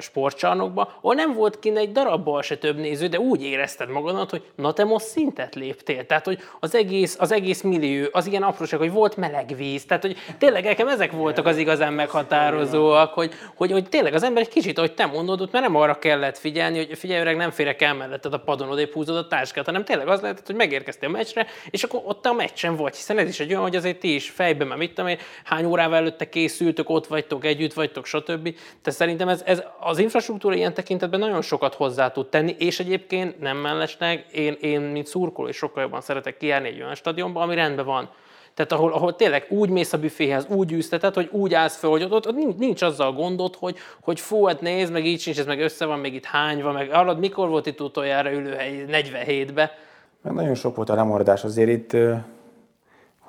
sportcsarnokba, 0.00 0.94
ahol 1.00 1.14
nem 1.14 1.32
volt 1.32 1.58
kint 1.58 1.76
egy 1.76 1.92
darabbal 1.92 2.42
se 2.42 2.56
több 2.56 2.76
néző, 2.76 3.06
de 3.06 3.18
úgy 3.18 3.42
érezted 3.42 3.88
magadat, 3.88 4.30
hogy 4.30 4.42
na 4.56 4.72
te 4.72 4.84
most 4.84 5.06
szintet 5.06 5.54
léptél. 5.54 6.06
Tehát, 6.06 6.24
hogy 6.24 6.38
az 6.60 6.74
egész, 6.74 7.16
az 7.18 7.32
egész 7.32 7.62
millió, 7.62 8.06
az 8.12 8.26
ilyen 8.26 8.42
apróság, 8.42 8.78
hogy 8.78 8.92
volt 8.92 9.16
meleg 9.16 9.56
víz. 9.56 9.84
Tehát, 9.84 10.02
hogy 10.02 10.16
tényleg 10.38 10.64
nekem 10.64 10.88
ezek 10.88 11.12
voltak 11.12 11.46
az 11.46 11.56
igazán 11.56 11.92
meghatározóak, 11.92 13.12
hogy, 13.12 13.32
hogy, 13.54 13.72
hogy 13.72 13.88
tényleg 13.88 14.14
az 14.14 14.22
ember 14.22 14.42
egy 14.42 14.48
kicsit, 14.48 14.78
hogy 14.78 14.94
te 14.94 15.06
mondod, 15.06 15.40
ott 15.40 15.52
mert 15.52 15.64
nem 15.64 15.76
arra 15.76 15.98
kellett 15.98 16.38
figyelni, 16.38 16.86
hogy 16.86 16.98
figyelj, 16.98 17.20
öreg, 17.20 17.36
nem 17.36 17.50
férek 17.50 17.82
el 17.82 17.94
melletted 17.94 18.32
a 18.32 18.38
padon, 18.38 18.70
odébb 18.70 18.92
húzod 18.92 19.16
a 19.16 19.26
táskát, 19.26 19.66
hanem 19.66 19.84
tényleg 19.84 20.08
az 20.08 20.20
lehetett, 20.20 20.46
hogy 20.46 20.54
megérkeztél 20.54 21.08
a 21.08 21.12
meccsre, 21.12 21.46
és 21.70 21.82
akkor 21.82 22.00
ott 22.04 22.26
a 22.26 22.32
meccsen 22.32 22.76
vagy, 22.76 22.96
hiszen 22.96 23.18
ez 23.18 23.28
is 23.28 23.40
egy 23.40 23.50
olyan, 23.50 23.62
hogy 23.62 23.76
azért 23.76 23.98
ti 23.98 24.14
is 24.14 24.30
fejben, 24.30 24.66
mert 24.66 24.80
mit 24.80 24.94
tudom 24.94 25.10
én, 25.10 25.18
hány 25.44 25.64
órával 25.64 25.96
előtte 25.96 26.28
készültök, 26.28 26.90
ott 26.90 27.06
vagytok, 27.06 27.44
együtt 27.44 27.72
vagytok, 27.72 28.06
stb. 28.06 28.54
Tehát 28.92 29.10
szerintem 29.10 29.28
ez, 29.28 29.42
ez 29.44 29.62
az 29.80 29.98
infrastruktúra 29.98 30.54
ilyen 30.54 30.74
tekintetben 30.74 31.20
nagyon 31.20 31.42
sokat 31.42 31.74
hozzá 31.74 32.10
tud 32.10 32.28
tenni, 32.28 32.56
és 32.58 32.80
egyébként 32.80 33.40
nem 33.40 33.56
mellesleg, 33.56 34.26
én, 34.32 34.56
én 34.60 34.80
mint 34.80 35.06
szurkoló 35.06 35.48
is 35.48 35.56
sokkal 35.56 35.82
jobban 35.82 36.00
szeretek 36.00 36.36
kijárni 36.36 36.68
egy 36.68 36.80
olyan 36.80 36.94
stadionba, 36.94 37.40
ami 37.40 37.54
rendben 37.54 37.84
van. 37.84 38.10
Tehát 38.54 38.72
ahol, 38.72 38.92
ahol 38.92 39.16
tényleg 39.16 39.46
úgy 39.48 39.68
mész 39.68 39.92
a 39.92 39.98
büféhez, 39.98 40.46
úgy 40.48 40.72
űzteted, 40.72 41.14
hogy 41.14 41.28
úgy 41.30 41.54
állsz 41.54 41.76
fel, 41.76 41.90
hogy 41.90 42.02
ott, 42.02 42.26
ott 42.26 42.34
nincs, 42.34 42.56
nincs 42.56 42.82
azzal 42.82 43.12
gondod, 43.12 43.56
hogy, 43.56 43.76
hogy 44.00 44.20
fú, 44.20 44.44
hát 44.44 44.60
nézd, 44.60 44.92
meg 44.92 45.06
így 45.06 45.20
sincs, 45.20 45.38
ez 45.38 45.46
meg 45.46 45.60
össze 45.60 45.84
van, 45.84 45.98
még 45.98 46.14
itt 46.14 46.24
hány 46.24 46.62
van, 46.62 46.72
meg 46.72 46.90
arra, 46.90 47.14
mikor 47.14 47.48
volt 47.48 47.66
itt 47.66 47.80
utoljára 47.80 48.32
ülőhely 48.32 48.84
47-be. 48.88 49.78
Meg 50.22 50.32
nagyon 50.32 50.54
sok 50.54 50.76
volt 50.76 50.88
a 50.88 50.94
lemaradás, 50.94 51.44
azért 51.44 51.70
itt 51.70 51.96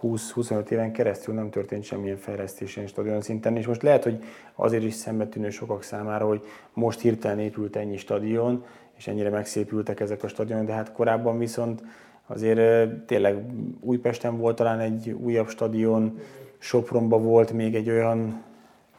20-25 0.04 0.70
éven 0.70 0.92
keresztül 0.92 1.34
nem 1.34 1.50
történt 1.50 1.84
semmilyen 1.84 2.18
fejlesztés 2.18 2.76
ilyen 2.76 2.88
stadion 2.88 3.22
szinten, 3.22 3.58
és 3.58 3.68
most 3.68 3.82
lehet, 3.82 4.04
hogy 4.04 4.24
azért 4.56 4.84
is 4.84 4.94
szembetűnő 4.94 5.50
sokak 5.50 5.84
számára, 5.84 6.26
hogy 6.26 6.42
most 6.74 7.00
hirtelen 7.00 7.40
épült 7.40 7.76
ennyi 7.76 7.98
stadion, 7.98 8.66
és 8.98 9.08
ennyire 9.08 9.30
megszépültek 9.30 10.00
ezek 10.00 10.24
a 10.24 10.28
stadionok, 10.28 10.66
de 10.66 10.74
hát 10.74 10.92
korábban 10.92 11.38
viszont 11.38 11.84
azért 12.28 12.90
tényleg 13.06 13.46
Újpesten 13.80 14.38
volt 14.38 14.56
talán 14.56 14.80
egy 14.80 15.10
újabb 15.10 15.50
stadion, 15.50 16.20
Sopronban 16.58 17.24
volt 17.24 17.52
még 17.52 17.76
egy 17.76 17.90
olyan 17.90 18.44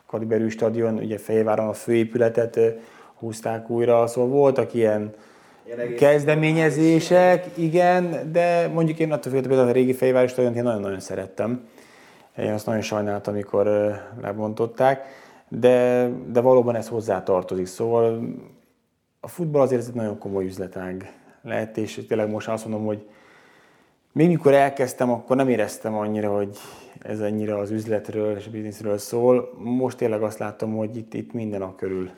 kaliberű 0.06 0.48
stadion, 0.48 0.94
ugye 0.94 1.18
Fejváron 1.18 1.68
a 1.68 1.72
főépületet 1.72 2.60
húzták 3.14 3.70
újra, 3.70 4.06
szóval 4.06 4.30
voltak 4.30 4.74
ilyen 4.74 5.14
kezdeményezések, 5.96 7.46
igen, 7.54 8.32
de 8.32 8.68
mondjuk 8.68 8.98
én 8.98 9.12
attól 9.12 9.32
függően 9.32 9.48
például 9.48 9.68
a 9.68 9.72
régi 9.72 9.92
Fejváros 9.92 10.30
stadiont 10.30 10.56
én 10.56 10.62
nagyon-nagyon 10.62 11.00
szerettem. 11.00 11.68
Én 12.38 12.52
azt 12.52 12.66
nagyon 12.66 12.80
sajnáltam, 12.80 13.34
amikor 13.34 13.66
lebontották, 14.20 15.06
de, 15.48 16.08
de 16.32 16.40
valóban 16.40 16.74
ez 16.74 16.88
hozzá 16.88 17.22
tartozik. 17.22 17.66
Szóval 17.66 18.20
a 19.20 19.28
futball 19.28 19.62
azért 19.62 19.80
ez 19.80 19.88
egy 19.88 19.94
nagyon 19.94 20.18
komoly 20.18 20.44
üzletág 20.44 21.12
lett, 21.42 21.76
és 21.76 22.04
tényleg 22.08 22.30
most 22.30 22.48
azt 22.48 22.66
mondom, 22.66 22.86
hogy 22.86 23.08
még 24.12 24.28
mikor 24.28 24.54
elkezdtem, 24.54 25.10
akkor 25.10 25.36
nem 25.36 25.48
éreztem 25.48 25.94
annyira, 25.94 26.36
hogy 26.36 26.56
ez 27.00 27.20
annyira 27.20 27.58
az 27.58 27.70
üzletről 27.70 28.36
és 28.36 28.46
a 28.46 28.50
bizniszről 28.50 28.98
szól. 28.98 29.52
Most 29.58 29.96
tényleg 29.96 30.22
azt 30.22 30.38
látom, 30.38 30.76
hogy 30.76 30.96
itt, 30.96 31.14
itt 31.14 31.32
minden 31.32 31.62
a 31.62 31.74
körül 31.74 32.10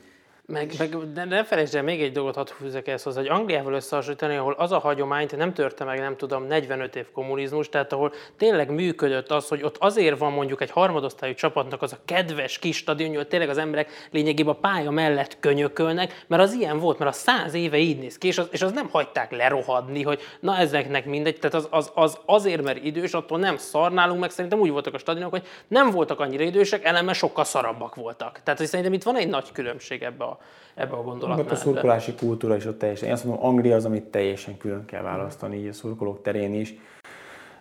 meg, 0.47 0.73
meg 0.77 1.11
de 1.13 1.25
ne 1.25 1.43
felejtsd 1.43 1.75
el, 1.75 1.83
még 1.83 2.01
egy 2.01 2.11
dolgot 2.11 2.35
hadd 2.35 2.47
fűzek 2.47 2.87
ezt 2.87 3.03
hozzá, 3.03 3.19
hogy 3.19 3.29
Angliával 3.29 3.73
összehasonlítani, 3.73 4.35
ahol 4.35 4.53
az 4.53 4.71
a 4.71 4.79
hagyományt 4.79 5.37
nem 5.37 5.53
törte 5.53 5.83
meg, 5.83 5.99
nem 5.99 6.17
tudom, 6.17 6.47
45 6.47 6.95
év 6.95 7.11
kommunizmus, 7.11 7.69
tehát 7.69 7.93
ahol 7.93 8.13
tényleg 8.37 8.69
működött 8.69 9.31
az, 9.31 9.47
hogy 9.47 9.63
ott 9.63 9.77
azért 9.77 10.17
van 10.17 10.31
mondjuk 10.31 10.61
egy 10.61 10.71
harmadosztályú 10.71 11.33
csapatnak 11.33 11.81
az 11.81 11.93
a 11.93 11.97
kedves 12.05 12.59
kis 12.59 12.77
stadion, 12.77 13.15
hogy 13.15 13.27
tényleg 13.27 13.49
az 13.49 13.57
emberek 13.57 14.07
lényegében 14.11 14.53
a 14.53 14.57
pálya 14.57 14.91
mellett 14.91 15.39
könyökölnek, 15.39 16.23
mert 16.27 16.41
az 16.41 16.53
ilyen 16.53 16.79
volt, 16.79 16.99
mert 16.99 17.11
a 17.11 17.17
száz 17.17 17.53
éve 17.53 17.77
így 17.77 17.99
néz 17.99 18.17
ki, 18.17 18.27
és 18.27 18.37
az, 18.37 18.47
és 18.51 18.61
az 18.61 18.71
nem 18.71 18.89
hagyták 18.89 19.31
lerohadni, 19.31 20.03
hogy 20.03 20.21
na 20.39 20.57
ezeknek 20.57 21.05
mindegy, 21.05 21.39
tehát 21.39 21.55
az, 21.55 21.67
az, 21.71 21.91
az 21.95 22.17
azért, 22.25 22.61
mert 22.63 22.83
idős, 22.83 23.13
attól 23.13 23.39
nem 23.39 23.57
szarnálunk 23.57 24.19
meg, 24.19 24.29
szerintem 24.29 24.59
úgy 24.59 24.71
voltak 24.71 24.93
a 24.93 24.97
stadionok, 24.97 25.31
hogy 25.31 25.47
nem 25.67 25.91
voltak 25.91 26.19
annyira 26.19 26.43
idősek, 26.43 26.85
ellenben 26.85 27.13
sokkal 27.13 27.43
szarabbak 27.43 27.95
voltak. 27.95 28.39
Tehát 28.43 28.59
hogy 28.59 28.67
szerintem 28.67 28.93
itt 28.93 29.03
van 29.03 29.15
egy 29.15 29.27
nagy 29.27 29.51
különbség 29.51 30.03
ebbe 30.03 30.23
a 30.23 30.36
ebbe 30.75 30.95
a 30.95 31.03
gondolatnál. 31.03 31.47
a 31.49 31.55
szurkolási 31.55 32.13
kultúra 32.13 32.55
is 32.55 32.65
ott 32.65 32.79
teljesen. 32.79 33.07
Én 33.07 33.13
azt 33.13 33.23
mondom, 33.23 33.45
Anglia 33.45 33.75
az, 33.75 33.85
amit 33.85 34.03
teljesen 34.03 34.57
külön 34.57 34.85
kell 34.85 35.01
választani, 35.01 35.57
így 35.57 35.67
a 35.67 35.73
szurkolók 35.73 36.21
terén 36.21 36.53
is. 36.53 36.75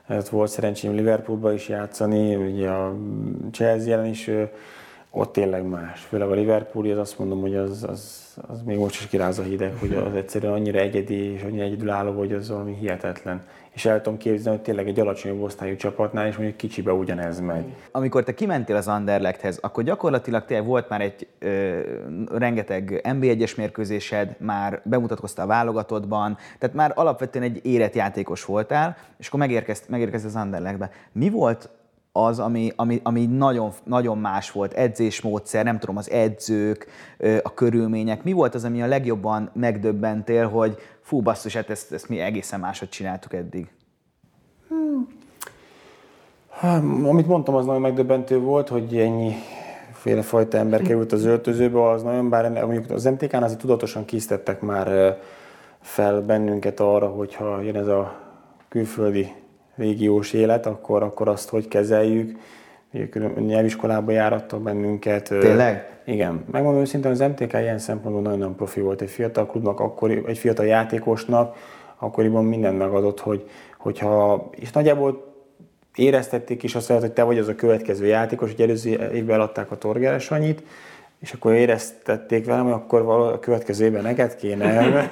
Ez 0.07 0.31
volt 0.31 0.51
szerencsém 0.51 0.95
Liverpoolba 0.95 1.53
is 1.53 1.69
játszani, 1.69 2.37
ugye 2.37 2.69
a 2.69 2.97
Chelsea 3.53 3.93
ellen 3.93 4.07
is 4.07 4.31
ott 5.11 5.33
tényleg 5.33 5.69
más. 5.69 6.01
Főleg 6.01 6.29
a 6.29 6.35
Liverpooli, 6.35 6.91
az 6.91 6.99
azt 6.99 7.19
mondom, 7.19 7.41
hogy 7.41 7.55
az, 7.55 7.85
az, 7.89 8.35
az 8.49 8.63
még 8.63 8.79
most 8.79 9.01
is 9.01 9.07
kiráz 9.07 9.39
a 9.39 9.43
hideg, 9.43 9.75
hogy 9.79 9.95
az 9.95 10.15
egyszerűen 10.15 10.53
annyira 10.53 10.79
egyedi 10.79 11.33
és 11.33 11.43
annyira 11.43 11.65
egyedülálló, 11.65 12.13
hogy 12.13 12.33
az 12.33 12.49
valami 12.49 12.75
hihetetlen 12.75 13.43
és 13.77 13.85
el 13.85 14.03
tudom 14.03 14.19
képzelni, 14.19 14.57
hogy 14.57 14.67
tényleg 14.67 14.89
egy 14.89 15.01
alacsonyabb 15.01 15.43
osztályú 15.43 15.77
csapatnál, 15.77 16.27
és 16.27 16.37
mondjuk 16.37 16.57
kicsibe 16.57 16.93
ugyanez 16.93 17.41
megy. 17.41 17.65
Amikor 17.91 18.25
te 18.25 18.35
kimentél 18.35 18.77
az 18.77 18.89
Anderlechthez, 18.89 19.59
akkor 19.63 19.85
gyakorlatilag 19.85 20.45
te 20.45 20.61
volt 20.61 20.89
már 20.89 21.01
egy 21.01 21.27
ö, 21.39 21.81
rengeteg 22.33 23.01
NB1-es 23.05 23.57
mérkőzésed, 23.57 24.37
már 24.39 24.81
bemutatkoztál 24.85 25.45
a 25.45 25.49
válogatottban, 25.49 26.39
tehát 26.59 26.77
már 26.77 26.93
alapvetően 26.95 27.45
egy 27.45 27.61
érett 27.63 27.95
játékos 27.95 28.45
voltál, 28.45 28.97
és 29.19 29.27
akkor 29.27 29.41
megérkezt, 29.41 29.89
megérkezt 29.89 30.25
az 30.25 30.37
Anderlechtbe. 30.37 30.91
Mi 31.13 31.31
volt 31.31 31.69
az, 32.25 32.39
ami, 32.39 32.73
ami, 32.77 33.01
ami 33.03 33.27
nagyon, 33.27 33.71
nagyon 33.85 34.19
más 34.19 34.51
volt, 34.51 34.73
edzésmódszer, 34.73 35.65
nem 35.65 35.79
tudom, 35.79 35.97
az 35.97 36.11
edzők, 36.11 36.87
a 37.43 37.55
körülmények. 37.55 38.25
Mi 38.25 38.33
volt 38.33 38.55
az, 38.55 38.65
ami 38.65 38.83
a 38.83 38.87
legjobban 38.87 39.51
megdöbbentél, 39.53 40.49
hogy 40.49 40.77
fú, 41.01 41.21
basszus, 41.21 41.55
hát 41.55 41.71
ezt, 41.71 41.93
ezt 41.93 42.09
mi 42.09 42.21
egészen 42.21 42.61
máshogy 42.61 42.89
csináltuk 42.89 43.35
eddig? 43.35 43.71
Hmm. 44.69 45.09
Hát, 46.51 46.83
amit 46.83 47.27
mondtam, 47.27 47.55
az 47.55 47.67
nagyon 47.67 47.81
megdöbbentő 47.81 48.39
volt, 48.39 48.69
hogy 48.69 48.97
ennyi 48.97 49.35
fajta 50.23 50.59
ember 50.59 50.83
került 50.83 51.13
az 51.13 51.25
öltözőbe, 51.25 51.89
az 51.91 52.03
nagyon, 52.03 52.29
bár 52.29 52.51
mondjuk 52.51 52.91
az 52.91 53.05
MTK-n 53.05 53.43
azért 53.43 53.61
tudatosan 53.61 54.05
készítettek 54.05 54.61
már 54.61 55.19
fel 55.81 56.21
bennünket 56.21 56.81
arra, 56.81 57.07
hogyha 57.07 57.61
jön 57.61 57.77
ez 57.77 57.87
a 57.87 58.21
külföldi 58.69 59.33
régiós 59.77 60.33
élet, 60.33 60.67
akkor, 60.67 61.03
akkor 61.03 61.29
azt 61.29 61.49
hogy 61.49 61.69
kezeljük. 61.69 62.39
Nyelviskolába 63.39 64.11
járattak 64.11 64.63
bennünket. 64.63 65.29
Tényleg? 65.29 66.01
Igen. 66.05 66.45
Megmondom 66.51 66.81
őszintén, 66.81 67.11
az 67.11 67.19
MTK 67.19 67.53
ilyen 67.53 67.79
szempontból 67.79 68.23
nagyon-nagyon 68.23 68.57
profi 68.57 68.81
volt. 68.81 69.01
Egy 69.01 69.11
fiatal 69.11 69.47
klubnak, 69.47 69.81
akkori, 69.81 70.23
egy 70.27 70.39
fiatal 70.39 70.67
játékosnak 70.67 71.57
akkoriban 71.99 72.45
mindent 72.45 72.79
megadott, 72.79 73.21
hogy, 73.21 73.49
hogyha, 73.79 74.49
és 74.51 74.71
nagyjából 74.71 75.35
éreztették 75.95 76.63
is 76.63 76.75
azt, 76.75 76.91
hogy 76.91 77.13
te 77.13 77.23
vagy 77.23 77.39
az 77.39 77.49
a 77.49 77.55
következő 77.55 78.07
játékos, 78.07 78.51
hogy 78.51 78.61
előző 78.61 79.11
évben 79.15 79.41
adták 79.41 79.71
a 79.71 79.79
Torgeres 79.79 80.31
annyit, 80.31 80.63
és 81.21 81.33
akkor 81.33 81.53
éreztették 81.53 82.47
velem, 82.47 82.65
hogy 82.65 82.73
akkor 82.73 83.01
a 83.01 83.39
következő 83.39 83.85
évben 83.85 84.03
neked 84.03 84.37
kéne. 84.37 84.83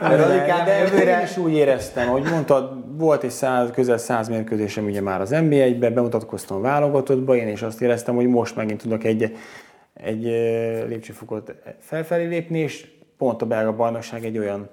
de, 0.00 0.62
de 0.64 1.18
én 1.18 1.24
is 1.24 1.36
úgy 1.36 1.52
éreztem, 1.52 2.08
hogy 2.08 2.22
mondtad, 2.30 2.79
volt 3.00 3.22
egy 3.22 3.30
száz, 3.30 3.70
közel 3.70 3.98
száz 3.98 4.28
mérkőzésem 4.28 4.84
ugye 4.84 5.00
már 5.00 5.20
az 5.20 5.30
NBA-ben, 5.30 5.94
bemutatkoztam 5.94 6.56
a 6.56 6.60
válogatottba, 6.60 7.36
én 7.36 7.48
is 7.48 7.62
azt 7.62 7.82
éreztem, 7.82 8.14
hogy 8.14 8.26
most 8.26 8.56
megint 8.56 8.82
tudok 8.82 9.04
egy, 9.04 9.36
egy 9.94 10.22
lépcsőfokot 10.88 11.54
felfelé 11.78 12.26
lépni, 12.26 12.58
és 12.58 12.88
pont 13.16 13.42
a 13.42 13.46
belga 13.46 13.76
bajnokság 13.76 14.24
egy 14.24 14.38
olyan 14.38 14.68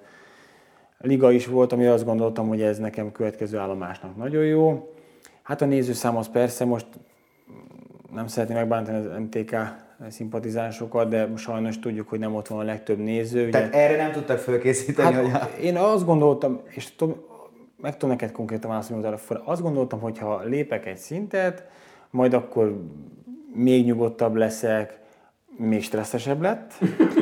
liga 1.00 1.32
is 1.32 1.48
volt, 1.48 1.72
ami 1.72 1.86
azt 1.86 2.06
gondoltam, 2.06 2.48
hogy 2.48 2.62
ez 2.62 2.78
nekem 2.78 3.12
következő 3.12 3.58
állomásnak 3.58 4.16
nagyon 4.16 4.44
jó. 4.44 4.94
Hát 5.44 5.62
a 5.62 5.66
nézőszám 5.66 6.18
az 6.18 6.30
persze 6.30 6.66
most 6.66 6.86
nem 8.14 8.28
szeretném 8.28 8.58
megbántani 8.58 8.98
az 8.98 9.20
MTK 9.20 9.56
szimpatizánsokat, 10.10 11.10
de 11.10 11.30
sajnos 11.36 11.80
tudjuk, 11.80 12.10
hogy 12.10 12.20
nem 12.20 12.36
ott 12.36 12.48
van 12.48 12.60
a 12.60 12.64
legtöbb 12.64 12.98
néző. 12.98 13.50
Tehát 13.50 13.68
ugye. 13.68 13.78
erre 13.78 13.98
nem 13.98 14.12
tudtak 14.12 14.38
fölkészíteni? 14.38 15.14
Hát, 15.14 15.24
hogy 15.24 15.34
a... 15.34 15.62
Én 15.62 15.76
azt 15.76 16.06
gondoltam, 16.06 16.62
és 16.70 16.96
tudom, 16.96 17.16
meg 17.82 17.94
tudom 17.94 18.10
neked 18.10 18.32
konkrétan 18.32 18.70
válaszolni, 18.70 19.18
azt 19.44 19.62
gondoltam, 19.62 20.00
hogy 20.00 20.18
ha 20.18 20.44
lépek 20.44 20.86
egy 20.86 20.98
szintet, 20.98 21.68
majd 22.10 22.34
akkor 22.34 22.82
még 23.54 23.86
nyugodtabb 23.86 24.36
leszek, 24.36 25.00
még 25.58 25.84
stresszesebb 25.84 26.42
lett, 26.42 26.74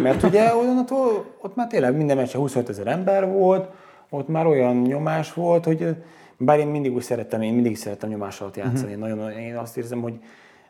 mert 0.03 0.23
ugye 0.23 0.55
onnantól, 0.55 1.25
ott 1.41 1.55
már 1.55 1.67
tényleg 1.67 1.95
minden 1.95 2.17
meccsen 2.17 2.41
25 2.41 2.69
ezer 2.69 2.87
ember 2.87 3.31
volt, 3.31 3.69
ott 4.09 4.27
már 4.27 4.45
olyan 4.45 4.81
nyomás 4.81 5.33
volt, 5.33 5.65
hogy 5.65 5.95
bár 6.37 6.59
én 6.59 6.67
mindig 6.67 6.93
úgy 6.93 7.01
szerettem, 7.01 7.41
én 7.41 7.53
mindig 7.53 7.77
szerettem 7.77 8.09
nyomás 8.09 8.41
alatt 8.41 8.55
játszani. 8.55 8.93
Uh-huh. 8.93 9.09
Nagyon, 9.09 9.31
én 9.31 9.55
azt 9.55 9.77
érzem, 9.77 10.01
hogy 10.01 10.19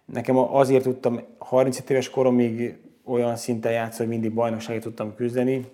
nekem 0.06 0.38
azért 0.38 0.84
tudtam 0.84 1.20
35 1.38 1.90
éves 1.90 2.10
koromig 2.10 2.78
olyan 3.06 3.36
szinten 3.36 3.72
játszani, 3.72 4.10
hogy 4.10 4.18
mindig 4.18 4.34
bajnokságot 4.34 4.82
tudtam 4.82 5.16
küzdeni, 5.16 5.66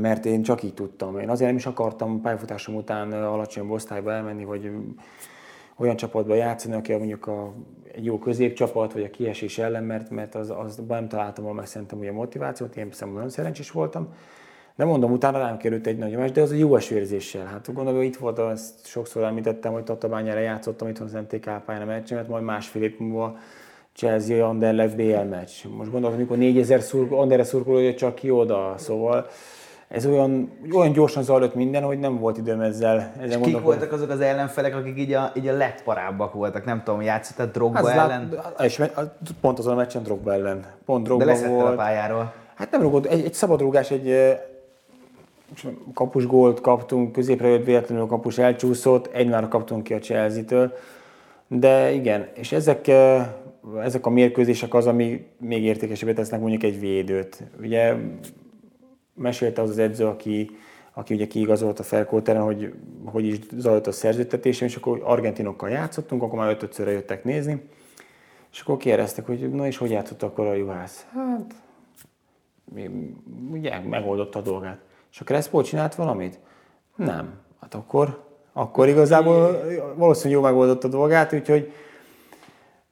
mert 0.00 0.24
én 0.24 0.42
csak 0.42 0.62
így 0.62 0.74
tudtam. 0.74 1.18
Én 1.18 1.28
azért 1.28 1.48
nem 1.48 1.58
is 1.58 1.66
akartam 1.66 2.20
pályafutásom 2.20 2.74
után 2.74 3.12
alacsonyabb 3.12 3.70
osztályba 3.70 4.12
elmenni, 4.12 4.44
vagy 4.44 4.70
olyan 5.76 5.96
csapatba 5.96 6.34
játszani, 6.34 6.74
aki 6.74 6.92
mondjuk 6.94 7.26
a, 7.26 7.52
egy 7.92 8.04
jó 8.04 8.18
középcsapat, 8.18 8.92
vagy 8.92 9.02
a 9.02 9.10
kiesés 9.10 9.58
ellen, 9.58 9.84
mert, 9.84 10.10
mert 10.10 10.34
az, 10.34 10.50
az 10.50 10.82
nem 10.88 11.08
találtam 11.08 11.44
volna 11.44 11.58
meg 11.58 11.68
szerintem 11.68 11.98
ugye 11.98 12.10
a 12.10 12.12
motivációt, 12.12 12.76
én 12.76 12.88
szerintem 12.90 13.12
nagyon 13.12 13.28
szerencsés 13.28 13.70
voltam. 13.70 14.08
De 14.76 14.84
mondom, 14.84 15.12
utána 15.12 15.38
rám 15.38 15.56
került 15.56 15.86
egy 15.86 15.98
nagy 15.98 16.10
nyomás, 16.10 16.32
de 16.32 16.40
az 16.40 16.50
a 16.50 16.54
jó 16.54 16.78
érzéssel. 16.78 17.46
Hát 17.46 17.66
gondolom, 17.72 17.98
hogy 17.98 18.06
itt 18.06 18.16
volt, 18.16 18.38
azt 18.38 18.86
sokszor 18.86 19.22
említettem, 19.22 19.72
hogy 19.72 19.84
Tatabányára 19.84 20.40
játszottam 20.40 20.88
itt 20.88 20.98
az 20.98 21.12
NTK 21.12 21.64
pályán 21.64 21.82
a 21.82 21.84
meccsemet, 21.84 22.28
majd 22.28 22.44
másfél 22.44 22.82
év 22.82 22.98
múlva 22.98 23.36
Chelsea 23.92 24.48
Anderlecht 24.48 24.96
BL 24.96 25.28
meccs. 25.28 25.50
Most 25.76 25.90
gondolom, 25.90 26.16
amikor 26.16 26.36
4000 26.36 26.80
szurkoló, 26.80 27.20
Anderre 27.20 27.44
szurkolója 27.44 27.94
csak 27.94 28.14
ki 28.14 28.30
oda, 28.30 28.74
szóval 28.76 29.26
ez 29.94 30.06
olyan, 30.06 30.50
olyan 30.72 30.92
gyorsan 30.92 31.22
zajlott 31.22 31.54
minden, 31.54 31.82
hogy 31.82 31.98
nem 31.98 32.18
volt 32.18 32.38
időm 32.38 32.60
ezzel. 32.60 33.12
ezzel 33.20 33.40
És 33.40 33.46
kik 33.46 33.60
voltak 33.60 33.92
azok 33.92 34.10
az 34.10 34.20
ellenfelek, 34.20 34.74
akik 34.74 34.98
így 34.98 35.12
a, 35.12 35.32
így 35.34 35.48
a 35.48 35.56
legparábbak 35.56 36.32
voltak? 36.32 36.64
Nem 36.64 36.82
tudom, 36.84 37.02
játszottad 37.02 37.50
Drogba 37.50 37.88
hát, 37.88 38.10
ellen? 38.10 38.28
Lát, 38.32 38.62
és 38.62 38.82
pont 39.40 39.58
azon 39.58 39.72
a 39.72 39.76
meccsen 39.76 40.02
Drogba 40.02 40.32
ellen. 40.32 40.64
Pont 40.84 41.04
Drogba 41.04 41.24
De 41.24 41.48
volt. 41.48 41.72
a 41.72 41.74
pályáról. 41.74 42.32
Hát 42.54 42.70
nem 42.70 42.80
rúgott, 42.80 43.06
egy, 43.06 43.24
egy 43.24 43.34
szabad 43.34 43.60
rúgás, 43.60 43.90
egy 43.90 44.36
kapusgólt 45.94 46.60
kaptunk, 46.60 47.12
középre 47.12 47.48
jött 47.48 47.64
véletlenül 47.64 48.04
a 48.04 48.06
kapus 48.06 48.38
elcsúszott, 48.38 49.06
egymára 49.12 49.48
kaptunk 49.48 49.82
ki 49.82 49.94
a 49.94 49.98
Chelsea-től. 49.98 50.72
De 51.48 51.92
igen, 51.92 52.28
és 52.34 52.52
ezek, 52.52 52.90
ezek 53.82 54.06
a 54.06 54.10
mérkőzések 54.10 54.74
az, 54.74 54.86
ami 54.86 55.26
még 55.38 55.64
értékesebbé 55.64 56.12
tesznek 56.12 56.40
mondjuk 56.40 56.62
egy 56.62 56.80
védőt. 56.80 57.42
Ugye 57.60 57.94
mesélte 59.14 59.62
az 59.62 59.70
az 59.70 59.78
edző, 59.78 60.06
aki, 60.06 60.50
aki 60.92 61.14
ugye 61.14 61.26
kiigazolt 61.26 61.78
a 61.78 61.82
felkóteren, 61.82 62.42
hogy 62.42 62.74
hogy 63.04 63.24
is 63.26 63.38
zajlott 63.56 63.86
a 63.86 63.92
szerződtetésem, 63.92 64.66
és 64.68 64.76
akkor 64.76 65.00
argentinokkal 65.04 65.68
játszottunk, 65.68 66.22
akkor 66.22 66.38
már 66.38 66.50
ötötszörre 66.50 66.90
jöttek 66.90 67.24
nézni, 67.24 67.62
és 68.52 68.60
akkor 68.60 68.76
kérdeztek, 68.76 69.26
hogy 69.26 69.50
na 69.50 69.66
és 69.66 69.76
hogy 69.76 69.90
játszott 69.90 70.22
akkor 70.22 70.46
a 70.46 70.54
juhász? 70.54 71.06
Hát, 71.12 71.54
ugye 73.50 73.80
megoldotta 73.80 74.38
a 74.38 74.42
dolgát. 74.42 74.78
És 75.12 75.20
a 75.20 75.24
Crespo 75.24 75.62
csinált 75.62 75.94
valamit? 75.94 76.38
Nem. 76.96 77.34
Hát 77.60 77.74
akkor, 77.74 78.24
akkor 78.52 78.88
igazából 78.88 79.60
valószínűleg 79.96 80.42
jó 80.42 80.48
megoldott 80.48 80.84
a 80.84 80.88
dolgát, 80.88 81.32
úgyhogy 81.32 81.72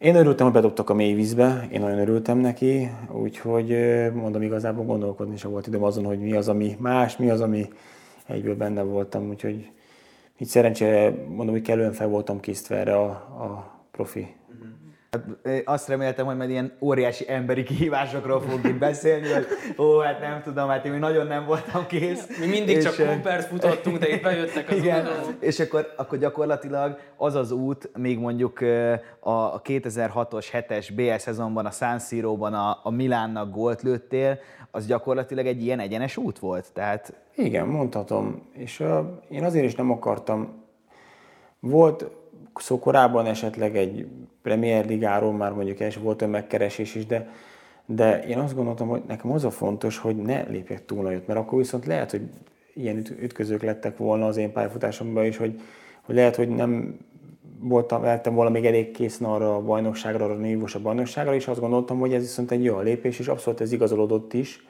én 0.02 0.14
örültem, 0.14 0.46
hogy 0.46 0.54
bedobtak 0.54 0.90
a 0.90 0.94
mély 0.94 1.14
vízbe, 1.14 1.68
én 1.72 1.80
nagyon 1.80 1.98
örültem 1.98 2.38
neki, 2.38 2.90
úgyhogy 3.10 3.76
mondom, 4.14 4.42
igazából 4.42 4.84
gondolkodni 4.84 5.36
sem 5.36 5.50
volt 5.50 5.66
időm 5.66 5.82
azon, 5.82 6.04
hogy 6.04 6.18
mi 6.18 6.32
az, 6.32 6.48
ami 6.48 6.76
más, 6.78 7.16
mi 7.16 7.30
az, 7.30 7.40
ami 7.40 7.68
egyből 8.26 8.56
benne 8.56 8.82
voltam, 8.82 9.28
úgyhogy 9.28 9.70
így 10.38 10.48
szerencsére 10.48 11.10
mondom, 11.28 11.54
hogy 11.54 11.62
kellően 11.62 11.92
fel 11.92 12.08
voltam 12.08 12.40
készítve 12.40 12.76
erre 12.76 12.96
a, 12.96 13.08
a 13.10 13.80
profi 13.90 14.20
Hát, 14.20 14.81
azt 15.64 15.88
reméltem, 15.88 16.26
hogy 16.26 16.36
majd 16.36 16.50
ilyen 16.50 16.72
óriási 16.80 17.24
emberi 17.28 17.62
kihívásokról 17.62 18.40
fogunk 18.40 18.66
itt 18.66 18.78
beszélni, 18.78 19.28
hogy 19.28 19.46
ó, 19.78 19.98
hát 19.98 20.20
nem 20.20 20.42
tudom, 20.42 20.68
hát 20.68 20.84
én 20.84 20.90
még 20.90 21.00
nagyon 21.00 21.26
nem 21.26 21.44
voltam 21.44 21.86
kész. 21.86 22.38
Mi 22.40 22.46
mindig 22.46 22.76
és, 22.76 22.84
csak 22.84 23.06
kompert 23.06 23.46
futottunk, 23.46 23.98
de 23.98 24.08
itt 24.08 24.22
bejöttek 24.22 24.70
az 24.70 24.76
igen. 24.76 25.08
És 25.40 25.60
akkor, 25.60 25.92
akkor 25.96 26.18
gyakorlatilag 26.18 26.98
az 27.16 27.34
az 27.34 27.50
út, 27.50 27.90
még 27.96 28.18
mondjuk 28.18 28.60
a 29.20 29.62
2006-os, 29.62 30.46
7-es 30.52 30.88
BL 30.94 31.16
szezonban 31.16 31.66
a 31.66 31.70
San 31.70 31.98
Siro-ban 31.98 32.54
a, 32.54 32.80
a 32.82 32.90
Milánnak 32.90 33.50
gólt 33.50 33.82
lőttél, 33.82 34.38
az 34.70 34.86
gyakorlatilag 34.86 35.46
egy 35.46 35.62
ilyen 35.62 35.78
egyenes 35.78 36.16
út 36.16 36.38
volt? 36.38 36.70
Tehát... 36.72 37.14
Igen, 37.34 37.66
mondhatom. 37.66 38.42
És 38.52 38.80
uh, 38.80 38.98
én 39.28 39.44
azért 39.44 39.64
is 39.64 39.74
nem 39.74 39.90
akartam. 39.90 40.62
Volt 41.60 42.10
szó 42.54 42.78
korábban 42.78 43.26
esetleg 43.26 43.76
egy 43.76 44.06
Premier 44.42 44.86
Ligáról 44.86 45.32
már 45.32 45.52
mondjuk 45.52 45.80
is 45.80 45.96
volt 45.96 46.30
megkeresés 46.30 46.94
is, 46.94 47.06
de, 47.06 47.30
de 47.86 48.22
én 48.22 48.38
azt 48.38 48.54
gondoltam, 48.54 48.88
hogy 48.88 49.02
nekem 49.06 49.32
az 49.32 49.44
a 49.44 49.50
fontos, 49.50 49.98
hogy 49.98 50.16
ne 50.16 50.42
lépjek 50.42 50.84
túl 50.84 51.02
nagyot, 51.02 51.26
mert 51.26 51.38
akkor 51.38 51.58
viszont 51.58 51.86
lehet, 51.86 52.10
hogy 52.10 52.22
ilyen 52.74 53.04
ütközők 53.20 53.62
lettek 53.62 53.96
volna 53.96 54.26
az 54.26 54.36
én 54.36 54.52
pályafutásomban 54.52 55.24
is, 55.24 55.36
hogy, 55.36 55.60
hogy 56.02 56.14
lehet, 56.14 56.36
hogy 56.36 56.48
nem 56.48 56.98
voltam, 57.60 58.02
lehettem 58.02 58.34
volna 58.34 58.50
még 58.50 58.66
elég 58.66 58.90
készen 58.90 59.28
arra 59.28 59.54
a 59.54 59.60
bajnokságra, 59.60 60.24
arra 60.24 60.34
a 60.34 60.36
nívós 60.36 60.74
a 60.74 60.80
bajnokságra, 60.80 61.34
és 61.34 61.48
azt 61.48 61.60
gondoltam, 61.60 61.98
hogy 61.98 62.14
ez 62.14 62.20
viszont 62.20 62.50
egy 62.50 62.64
jó 62.64 62.80
lépés, 62.80 63.18
és 63.18 63.28
abszolút 63.28 63.60
ez 63.60 63.72
igazolódott 63.72 64.32
is, 64.32 64.66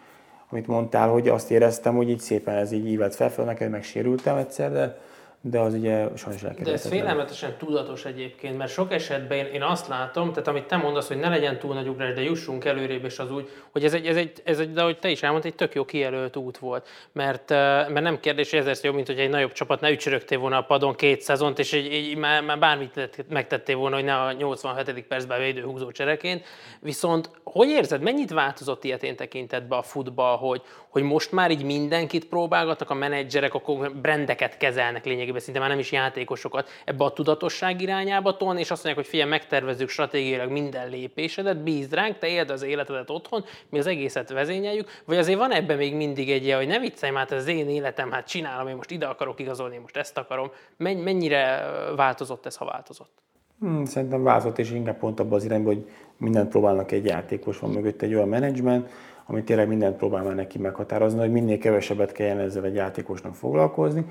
amit 0.50 0.66
mondtál, 0.66 1.08
hogy 1.08 1.28
azt 1.28 1.50
éreztem, 1.50 1.96
hogy 1.96 2.10
így 2.10 2.20
szépen 2.20 2.54
ez 2.54 2.72
így 2.72 2.90
ívelt 2.90 3.14
felfel, 3.14 3.44
neked 3.44 3.70
megsérültem 3.70 4.36
egyszer, 4.36 4.72
de 4.72 4.98
de 5.44 5.60
az 5.60 5.74
ugye 5.74 6.08
sajnos 6.16 6.42
De 6.62 6.72
ez 6.72 6.88
félelmetesen 6.88 7.54
tudatos 7.58 8.04
egyébként, 8.04 8.56
mert 8.56 8.70
sok 8.70 8.92
esetben 8.92 9.38
én, 9.38 9.46
én 9.46 9.62
azt 9.62 9.88
látom, 9.88 10.30
tehát 10.30 10.48
amit 10.48 10.64
te 10.64 10.76
mondasz, 10.76 11.08
hogy 11.08 11.16
ne 11.16 11.28
legyen 11.28 11.58
túl 11.58 11.74
nagy 11.74 11.88
ugrás, 11.88 12.14
de 12.14 12.22
jussunk 12.22 12.64
előrébb, 12.64 13.04
és 13.04 13.18
az 13.18 13.32
úgy, 13.32 13.48
hogy 13.70 13.84
ez 13.84 13.94
egy, 13.94 14.06
ez 14.06 14.16
egy, 14.16 14.32
ez 14.44 14.58
egy 14.58 14.72
de 14.72 14.80
ahogy 14.80 14.98
te 14.98 15.08
is 15.08 15.22
elmondtad, 15.22 15.50
egy 15.50 15.56
tök 15.56 15.74
jó 15.74 15.84
kijelölt 15.84 16.36
út 16.36 16.58
volt. 16.58 16.88
Mert, 17.12 17.50
mert 17.50 18.00
nem 18.00 18.20
kérdés, 18.20 18.50
hogy 18.50 18.58
ezért 18.58 18.82
jobb, 18.82 18.94
mint 18.94 19.06
hogy 19.06 19.18
egy 19.18 19.30
nagyobb 19.30 19.52
csapat 19.52 19.80
ne 19.80 19.90
ücsörögtél 19.90 20.38
volna 20.38 20.56
a 20.56 20.62
padon 20.62 20.94
két 20.94 21.20
szezont, 21.20 21.58
és 21.58 21.72
egy, 21.72 21.86
egy, 21.92 22.16
már, 22.16 22.42
már 22.42 22.58
bármit 22.58 23.24
megtettél 23.28 23.76
volna, 23.76 23.94
hogy 23.94 24.04
ne 24.04 24.14
a 24.14 24.32
87. 24.32 25.04
percben 25.06 25.38
védőhúzó 25.38 25.90
csereként. 25.90 26.44
Viszont 26.80 27.30
hogy 27.44 27.68
érzed, 27.68 28.02
mennyit 28.02 28.30
változott 28.30 28.84
ilyetén 28.84 29.16
tekintetben 29.16 29.78
a 29.78 29.82
futball, 29.82 30.36
hogy, 30.36 30.62
hogy 30.88 31.02
most 31.02 31.32
már 31.32 31.50
így 31.50 31.64
mindenkit 31.64 32.28
próbálgatnak, 32.28 32.90
a 32.90 32.94
menedzserek, 32.94 33.54
akkor 33.54 33.92
brendeket 33.94 34.56
kezelnek 34.56 35.04
lényegében 35.04 35.31
lényegében 35.32 35.40
szinte 35.40 35.58
már 35.60 35.68
nem 35.68 35.78
is 35.78 35.92
játékosokat 35.92 36.68
ebbe 36.84 37.04
a 37.04 37.12
tudatosság 37.12 37.80
irányába 37.80 38.36
tolni, 38.36 38.60
és 38.60 38.70
azt 38.70 38.84
mondják, 38.84 39.04
hogy 39.04 39.06
figyelj, 39.06 39.30
megtervezzük 39.30 39.88
stratégiailag 39.88 40.50
minden 40.50 40.88
lépésedet, 40.88 41.62
bízd 41.62 41.94
ránk, 41.94 42.18
te 42.18 42.26
éld 42.26 42.50
az 42.50 42.62
életedet 42.62 43.10
otthon, 43.10 43.44
mi 43.68 43.78
az 43.78 43.86
egészet 43.86 44.30
vezényeljük, 44.30 44.88
vagy 45.04 45.16
azért 45.16 45.38
van 45.38 45.52
ebben 45.52 45.76
még 45.76 45.94
mindig 45.94 46.30
egy 46.30 46.44
ilyen, 46.44 46.58
hogy 46.58 46.66
ne 46.66 46.78
viccelj, 46.78 47.14
hát 47.14 47.32
ez 47.32 47.40
az 47.40 47.48
én 47.48 47.68
életem, 47.68 48.10
hát 48.10 48.26
csinálom, 48.26 48.68
én 48.68 48.76
most 48.76 48.90
ide 48.90 49.06
akarok 49.06 49.40
igazolni, 49.40 49.74
én 49.74 49.80
most 49.80 49.96
ezt 49.96 50.18
akarom. 50.18 50.50
Mennyire 50.76 51.64
változott 51.96 52.46
ez, 52.46 52.56
ha 52.56 52.64
változott? 52.64 53.12
Hmm, 53.58 53.84
szerintem 53.84 54.22
változott, 54.22 54.58
és 54.58 54.70
inkább 54.70 54.98
pont 54.98 55.20
abban 55.20 55.32
az 55.32 55.44
irányban, 55.44 55.74
hogy 55.74 55.88
mindent 56.16 56.48
próbálnak 56.48 56.92
egy 56.92 57.04
játékos, 57.04 57.58
van 57.58 57.70
mögött 57.70 58.02
egy 58.02 58.14
olyan 58.14 58.28
menedzsment, 58.28 58.88
ami 59.26 59.42
tényleg 59.42 59.68
mindent 59.68 59.96
próbál 59.96 60.22
már 60.22 60.34
neki 60.34 60.58
meghatározni, 60.58 61.18
hogy 61.18 61.30
minél 61.30 61.58
kevesebbet 61.58 62.12
kelljen 62.12 62.38
ezzel 62.38 62.64
egy 62.64 62.74
játékosnak 62.74 63.34
foglalkozni, 63.34 64.04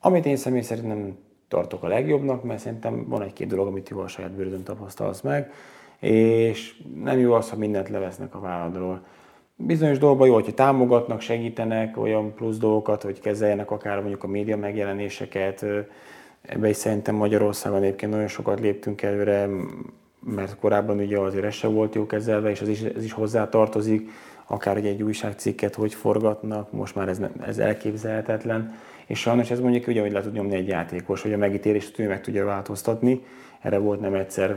amit 0.00 0.26
én 0.26 0.36
személy 0.36 0.60
szerint 0.60 0.86
nem 0.86 1.16
tartok 1.48 1.82
a 1.82 1.88
legjobbnak, 1.88 2.44
mert 2.44 2.60
szerintem 2.60 3.08
van 3.08 3.22
egy-két 3.22 3.48
dolog, 3.48 3.66
amit 3.66 3.88
jó 3.88 3.98
a 3.98 4.08
saját 4.08 4.32
bőrödön 4.32 4.62
tapasztalsz 4.62 5.20
meg, 5.20 5.52
és 6.00 6.82
nem 7.02 7.18
jó 7.18 7.32
az, 7.32 7.50
ha 7.50 7.56
mindent 7.56 7.88
levesznek 7.88 8.34
a 8.34 8.40
válladról. 8.40 9.02
Bizonyos 9.56 9.98
dolgokban 9.98 10.26
jó, 10.26 10.34
hogyha 10.34 10.52
támogatnak, 10.52 11.20
segítenek 11.20 11.96
olyan 11.96 12.34
plusz 12.34 12.56
dolgokat, 12.56 13.02
hogy 13.02 13.20
kezeljenek 13.20 13.70
akár 13.70 14.00
mondjuk 14.00 14.24
a 14.24 14.26
média 14.26 14.56
megjelenéseket. 14.56 15.64
Ebbe 16.42 16.68
is 16.68 16.76
szerintem 16.76 17.14
Magyarországon 17.14 17.82
egyébként 17.82 18.12
nagyon 18.12 18.28
sokat 18.28 18.60
léptünk 18.60 19.02
előre, 19.02 19.48
mert 20.20 20.56
korábban 20.56 20.98
ugye 20.98 21.18
azért 21.18 21.44
ez 21.44 21.54
sem 21.54 21.74
volt 21.74 21.94
jó 21.94 22.06
kezelve, 22.06 22.50
és 22.50 22.60
ez 22.60 22.68
is, 22.68 22.80
ez 22.80 23.04
is 23.04 23.12
hozzá 23.12 23.48
tartozik, 23.48 24.10
akár 24.46 24.74
hogy 24.74 24.86
egy 24.86 25.02
újságcikket 25.02 25.74
hogy 25.74 25.94
forgatnak, 25.94 26.72
most 26.72 26.94
már 26.94 27.08
ez, 27.08 27.20
ez 27.46 27.58
elképzelhetetlen 27.58 28.74
és 29.08 29.18
sajnos 29.18 29.50
ez 29.50 29.60
mondjuk 29.60 29.84
hogy 29.84 30.12
le 30.12 30.20
tud 30.20 30.32
nyomni 30.32 30.54
egy 30.54 30.68
játékos, 30.68 31.22
hogy 31.22 31.32
a 31.32 31.36
megítélést 31.36 31.98
ő 31.98 32.08
meg 32.08 32.20
tudja 32.20 32.44
változtatni. 32.44 33.24
Erre 33.60 33.78
volt 33.78 34.00
nem 34.00 34.14
egyszer 34.14 34.56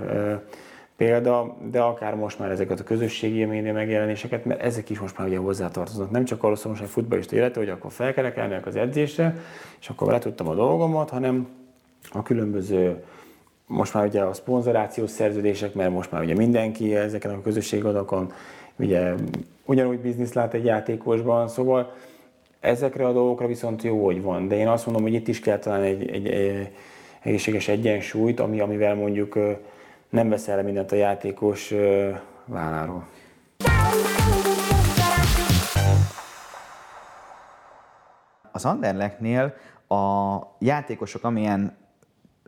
példa, 0.95 1.57
de 1.71 1.79
akár 1.79 2.15
most 2.15 2.39
már 2.39 2.51
ezeket 2.51 2.79
a 2.79 2.83
közösségi 2.83 3.45
média 3.45 3.73
megjelenéseket, 3.73 4.45
mert 4.45 4.61
ezek 4.61 4.89
is 4.89 4.99
most 4.99 5.17
már 5.17 5.27
ugye 5.27 5.37
hozzátartoznak. 5.37 6.11
Nem 6.11 6.25
csak 6.25 6.43
arról 6.43 6.55
szól 6.55 6.71
most 6.71 6.83
egy 6.83 6.89
futballista 6.89 7.35
élete, 7.35 7.59
hogy 7.59 7.69
akkor 7.69 7.91
felkerekelnek 7.91 8.65
az 8.65 8.75
edzésre, 8.75 9.37
és 9.79 9.89
akkor 9.89 10.11
le 10.11 10.19
tudtam 10.19 10.47
a 10.47 10.55
dolgomat, 10.55 11.09
hanem 11.09 11.47
a 12.11 12.23
különböző 12.23 13.03
most 13.65 13.93
már 13.93 14.05
ugye 14.05 14.21
a 14.21 14.33
szponzorációs 14.33 15.09
szerződések, 15.09 15.73
mert 15.73 15.91
most 15.91 16.11
már 16.11 16.23
ugye 16.23 16.35
mindenki 16.35 16.95
ezeken 16.95 17.31
a 17.31 17.41
közösségadakon 17.41 18.33
ugye 18.75 19.13
ugyanúgy 19.65 19.99
biznisz 19.99 20.33
lát 20.33 20.53
egy 20.53 20.65
játékosban, 20.65 21.47
szóval 21.47 21.93
ezekre 22.61 23.05
a 23.05 23.11
dolgokra 23.11 23.47
viszont 23.47 23.83
jó, 23.83 24.05
hogy 24.05 24.21
van, 24.21 24.47
de 24.47 24.55
én 24.55 24.67
azt 24.67 24.85
mondom, 24.85 25.03
hogy 25.03 25.13
itt 25.13 25.27
is 25.27 25.39
kell 25.39 25.57
talán 25.57 25.81
egy, 25.81 26.09
egy, 26.09 26.27
egy 26.27 26.71
egészséges 27.21 27.67
egyensúlyt, 27.67 28.39
ami, 28.39 28.59
amivel 28.59 28.95
mondjuk 28.95 29.39
nem 30.09 30.29
veszel 30.29 30.55
le 30.55 30.61
mindent 30.61 30.91
a 30.91 30.95
játékos 30.95 31.73
válláról. 32.45 33.07
Az 38.51 38.65
Anderlechtnél 38.65 39.53
a 39.87 40.37
játékosok, 40.59 41.23
amilyen 41.23 41.77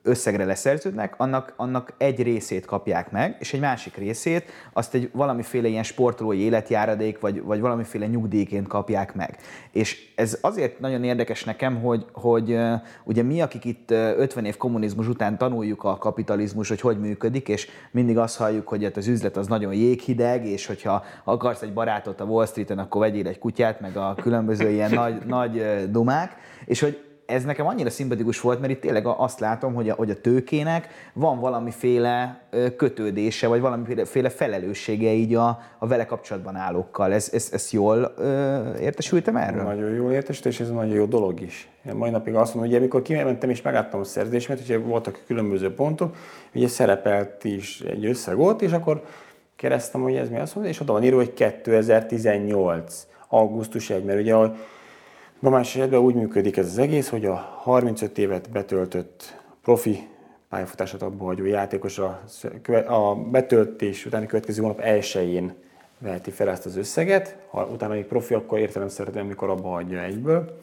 összegre 0.03 0.45
leszerződnek, 0.45 1.13
annak, 1.17 1.53
annak 1.55 1.93
egy 1.97 2.23
részét 2.23 2.65
kapják 2.65 3.11
meg, 3.11 3.35
és 3.39 3.53
egy 3.53 3.59
másik 3.59 3.95
részét 3.95 4.51
azt 4.73 4.93
egy 4.93 5.09
valamiféle 5.13 5.67
ilyen 5.67 5.83
sportolói 5.83 6.39
életjáradék, 6.39 7.19
vagy, 7.19 7.41
vagy 7.43 7.59
valamiféle 7.59 8.07
nyugdíjként 8.07 8.67
kapják 8.67 9.15
meg. 9.15 9.37
És 9.71 10.11
ez 10.15 10.37
azért 10.41 10.79
nagyon 10.79 11.03
érdekes 11.03 11.43
nekem, 11.43 11.81
hogy, 11.81 12.05
hogy 12.11 12.59
ugye 13.03 13.23
mi, 13.23 13.41
akik 13.41 13.65
itt 13.65 13.91
50 13.91 14.45
év 14.45 14.57
kommunizmus 14.57 15.07
után 15.07 15.37
tanuljuk 15.37 15.83
a 15.83 15.97
kapitalizmus, 15.97 16.69
hogy 16.69 16.81
hogy 16.81 16.99
működik, 16.99 17.47
és 17.47 17.67
mindig 17.91 18.17
azt 18.17 18.37
halljuk, 18.37 18.67
hogy 18.67 18.83
hát 18.83 18.97
az 18.97 19.07
üzlet 19.07 19.37
az 19.37 19.47
nagyon 19.47 19.73
jéghideg, 19.73 20.45
és 20.45 20.65
hogyha 20.65 21.03
akarsz 21.23 21.61
egy 21.61 21.73
barátot 21.73 22.21
a 22.21 22.23
Wall 22.23 22.45
Street-en, 22.45 22.79
akkor 22.79 23.01
vegyél 23.01 23.27
egy 23.27 23.39
kutyát, 23.39 23.79
meg 23.79 23.97
a 23.97 24.15
különböző 24.21 24.69
ilyen 24.69 24.91
nagy, 24.91 25.25
nagy 25.25 25.63
dumák, 25.91 26.35
és 26.65 26.79
hogy 26.79 27.12
ez 27.25 27.43
nekem 27.43 27.67
annyira 27.67 27.89
szimpatikus 27.89 28.41
volt, 28.41 28.59
mert 28.59 28.71
itt 28.71 28.81
tényleg 28.81 29.05
azt 29.05 29.39
látom, 29.39 29.73
hogy 29.73 29.89
a, 29.89 29.93
hogy 29.93 30.09
a 30.09 30.21
tőkének 30.21 30.87
van 31.13 31.39
valamiféle 31.39 32.41
kötődése, 32.77 33.47
vagy 33.47 33.61
valamiféle 33.61 34.29
felelőssége 34.29 35.11
így 35.11 35.35
a, 35.35 35.59
a 35.77 35.87
vele 35.87 36.05
kapcsolatban 36.05 36.55
állókkal. 36.55 37.13
Ez, 37.13 37.29
ez, 37.51 37.71
jól 37.71 38.13
ö, 38.17 38.59
értesültem 38.77 39.35
erről? 39.35 39.63
Nagyon 39.63 39.93
jól 39.93 40.11
értesült, 40.11 40.45
és 40.45 40.59
ez 40.59 40.69
nagyon 40.69 40.95
jó 40.95 41.05
dolog 41.05 41.41
is. 41.41 41.69
Én 41.87 41.95
mai 41.95 42.09
napig 42.09 42.35
azt 42.35 42.53
mondom, 42.53 42.71
hogy 42.71 42.81
amikor 42.81 43.01
kimentem 43.01 43.49
és 43.49 43.61
megláttam 43.61 43.99
a 43.99 44.03
szerződésemet, 44.03 44.61
ugye 44.61 44.77
voltak 44.77 45.23
különböző 45.27 45.73
pontok, 45.73 46.15
ugye 46.53 46.67
szerepelt 46.67 47.43
is 47.43 47.81
egy 47.81 48.05
összeg 48.05 48.39
ott, 48.39 48.61
és 48.61 48.71
akkor 48.71 49.03
keresztem, 49.55 50.01
hogy 50.01 50.15
ez 50.15 50.29
mi 50.29 50.39
azt 50.39 50.55
mondja, 50.55 50.73
és 50.73 50.79
oda 50.79 50.93
van 50.93 51.03
írva, 51.03 51.17
hogy 51.17 51.33
2018 51.33 53.07
augusztus 53.27 53.89
1, 53.89 54.03
mert 54.03 54.19
ugye 54.19 54.35
a 55.43 55.45
Normális 55.45 55.75
esetben 55.75 55.99
úgy 55.99 56.15
működik 56.15 56.57
ez 56.57 56.65
az 56.65 56.77
egész, 56.77 57.09
hogy 57.09 57.25
a 57.25 57.33
35 57.35 58.17
évet 58.17 58.49
betöltött 58.49 59.41
profi 59.61 60.07
pályafutását 60.49 61.01
abba 61.01 61.23
hagyó 61.23 61.45
játékos 61.45 61.97
a, 61.97 62.21
a 62.87 63.15
betöltés 63.15 64.05
utáni 64.05 64.25
következő 64.25 64.61
hónap 64.61 64.79
elsőjén 64.79 65.53
veheti 65.97 66.31
fel 66.31 66.49
ezt 66.49 66.65
az 66.65 66.77
összeget, 66.77 67.37
ha 67.49 67.65
utána 67.65 67.93
még 67.93 68.05
profi, 68.05 68.33
akkor 68.33 68.59
értelemszerűen, 68.59 69.25
amikor 69.25 69.49
abba 69.49 69.69
hagyja 69.69 70.01
egyből. 70.01 70.57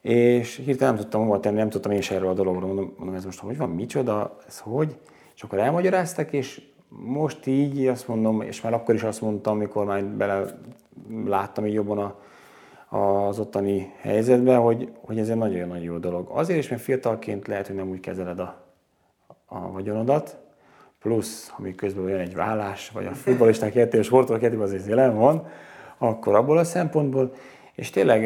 És 0.00 0.56
hirtelen 0.64 0.94
nem 0.94 1.02
tudtam 1.02 1.22
hova 1.22 1.40
tenni, 1.40 1.56
nem 1.56 1.70
tudtam 1.70 1.92
én 1.92 1.98
is 1.98 2.10
erről 2.10 2.28
a 2.28 2.34
dologról, 2.34 2.66
mondom, 2.66 2.94
mondom, 2.96 3.14
ez 3.14 3.24
most 3.24 3.40
hogy 3.40 3.56
van, 3.56 3.70
micsoda, 3.70 4.36
ez 4.46 4.58
hogy? 4.58 4.96
És 5.34 5.42
akkor 5.42 5.58
elmagyaráztak, 5.58 6.32
és 6.32 6.62
most 6.88 7.46
így 7.46 7.86
azt 7.86 8.08
mondom, 8.08 8.42
és 8.42 8.60
már 8.60 8.72
akkor 8.72 8.94
is 8.94 9.02
azt 9.02 9.20
mondtam, 9.20 9.54
amikor 9.54 9.84
már 9.84 10.04
bele 10.04 10.44
láttam 11.24 11.66
így 11.66 11.74
jobban 11.74 11.98
a, 11.98 12.28
az 12.90 13.38
ottani 13.38 13.92
helyzetben, 14.00 14.58
hogy, 14.58 14.92
hogy 15.00 15.18
ez 15.18 15.28
egy 15.28 15.36
nagyon-nagyon 15.36 15.84
jó 15.84 15.98
dolog. 15.98 16.28
Azért 16.32 16.58
is, 16.58 16.68
mert 16.68 16.82
fiatalként 16.82 17.46
lehet, 17.46 17.66
hogy 17.66 17.76
nem 17.76 17.88
úgy 17.88 18.00
kezeled 18.00 18.38
a, 18.38 18.64
a 19.46 19.70
vagyonodat, 19.70 20.38
plusz, 20.98 21.52
ami 21.58 21.74
közben 21.74 22.08
jön 22.08 22.20
egy 22.20 22.34
vállás, 22.34 22.90
vagy 22.90 23.06
a 23.06 23.12
futballisták 23.12 23.92
a 23.92 24.02
sportolók 24.02 24.42
értében 24.42 24.66
azért 24.66 24.86
jelen 24.86 25.16
van, 25.16 25.46
akkor 25.98 26.34
abból 26.34 26.58
a 26.58 26.64
szempontból, 26.64 27.32
és 27.74 27.90
tényleg 27.90 28.24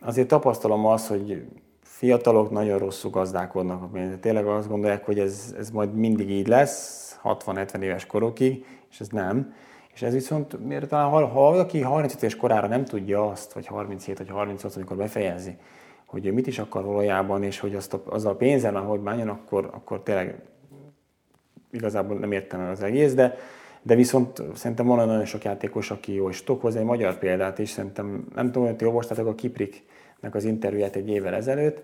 azért 0.00 0.28
tapasztalom 0.28 0.86
azt, 0.86 1.06
hogy 1.06 1.46
fiatalok 1.82 2.50
nagyon 2.50 2.78
rosszul 2.78 3.10
gazdálkodnak, 3.10 3.98
tényleg 4.20 4.46
azt 4.46 4.68
gondolják, 4.68 5.04
hogy 5.04 5.18
ez, 5.18 5.54
ez 5.58 5.70
majd 5.70 5.94
mindig 5.94 6.30
így 6.30 6.46
lesz, 6.46 7.18
60-70 7.24 7.80
éves 7.80 8.06
korokig, 8.06 8.64
és 8.90 9.00
ez 9.00 9.08
nem. 9.08 9.54
És 10.00 10.06
ez 10.06 10.12
viszont, 10.12 10.66
miért 10.66 10.88
talán, 10.88 11.08
ha, 11.08 11.26
ha 11.26 11.40
valaki 11.40 11.80
35 11.80 12.22
éves 12.22 12.36
korára 12.36 12.66
nem 12.66 12.84
tudja 12.84 13.30
azt, 13.30 13.52
vagy 13.52 13.66
37 13.66 14.18
vagy 14.18 14.28
38, 14.28 14.76
amikor 14.76 14.96
befejezi, 14.96 15.56
hogy 16.04 16.32
mit 16.32 16.46
is 16.46 16.58
akar 16.58 16.84
valójában, 16.84 17.42
és 17.42 17.58
hogy 17.58 17.74
azt 17.74 17.94
a, 17.94 18.02
az 18.06 18.24
a 18.24 18.34
pénzen, 18.34 18.76
ahogy 18.76 19.00
bánjon, 19.00 19.28
akkor, 19.28 19.70
akkor 19.72 20.02
tényleg 20.02 20.42
igazából 21.70 22.18
nem 22.18 22.32
értem 22.32 22.60
el 22.60 22.70
az 22.70 22.82
egész, 22.82 23.14
de, 23.14 23.36
de 23.82 23.94
viszont 23.94 24.42
szerintem 24.54 24.86
van 24.86 25.06
nagyon 25.06 25.24
sok 25.24 25.44
játékos, 25.44 25.90
aki 25.90 26.14
jó, 26.14 26.28
és 26.28 26.44
tudok 26.44 26.74
egy 26.74 26.84
magyar 26.84 27.18
példát 27.18 27.58
is, 27.58 27.70
szerintem 27.70 28.26
nem 28.34 28.52
tudom, 28.52 28.68
hogy 28.68 28.84
olvastátok 28.84 29.26
a 29.26 29.34
Kipriknek 29.34 30.34
az 30.34 30.44
interjúját 30.44 30.96
egy 30.96 31.08
évvel 31.08 31.34
ezelőtt, 31.34 31.82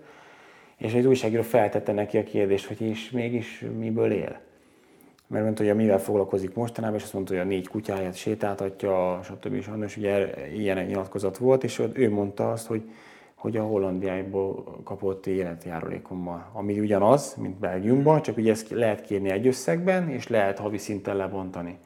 és 0.77 0.93
egy 0.93 1.05
újságíró 1.05 1.41
feltette 1.41 1.91
neki 1.91 2.17
a 2.17 2.23
kérdést, 2.23 2.67
hogy 2.67 2.81
és 2.81 3.11
mégis 3.11 3.65
miből 3.77 4.11
él 4.11 4.45
mert 5.27 5.43
mondta, 5.43 5.63
hogy 5.63 5.75
mivel 5.75 5.99
foglalkozik 5.99 6.53
mostanában, 6.53 6.97
és 6.97 7.03
azt 7.03 7.13
mondta, 7.13 7.33
hogy 7.33 7.41
a 7.41 7.45
négy 7.45 7.67
kutyáját 7.67 8.15
sétáltatja, 8.15 9.19
stb. 9.23 9.61
Sajnos 9.61 9.97
ugye 9.97 10.47
ilyen 10.53 10.85
nyilatkozat 10.85 11.37
volt, 11.37 11.63
és 11.63 11.81
ő 11.93 12.09
mondta 12.11 12.51
azt, 12.51 12.67
hogy, 12.67 12.89
hogy 13.35 13.57
a 13.57 13.63
Hollandiából 13.63 14.63
kapott 14.83 15.25
életjárulékommal, 15.25 16.49
ami 16.53 16.79
ugyanaz, 16.79 17.35
mint 17.35 17.55
Belgiumban, 17.55 18.21
csak 18.21 18.37
ugye 18.37 18.51
ezt 18.51 18.69
lehet 18.69 19.01
kérni 19.01 19.29
egy 19.29 19.47
összegben, 19.47 20.09
és 20.09 20.27
lehet 20.27 20.59
havi 20.59 20.77
szinten 20.77 21.15
lebontani. 21.15 21.77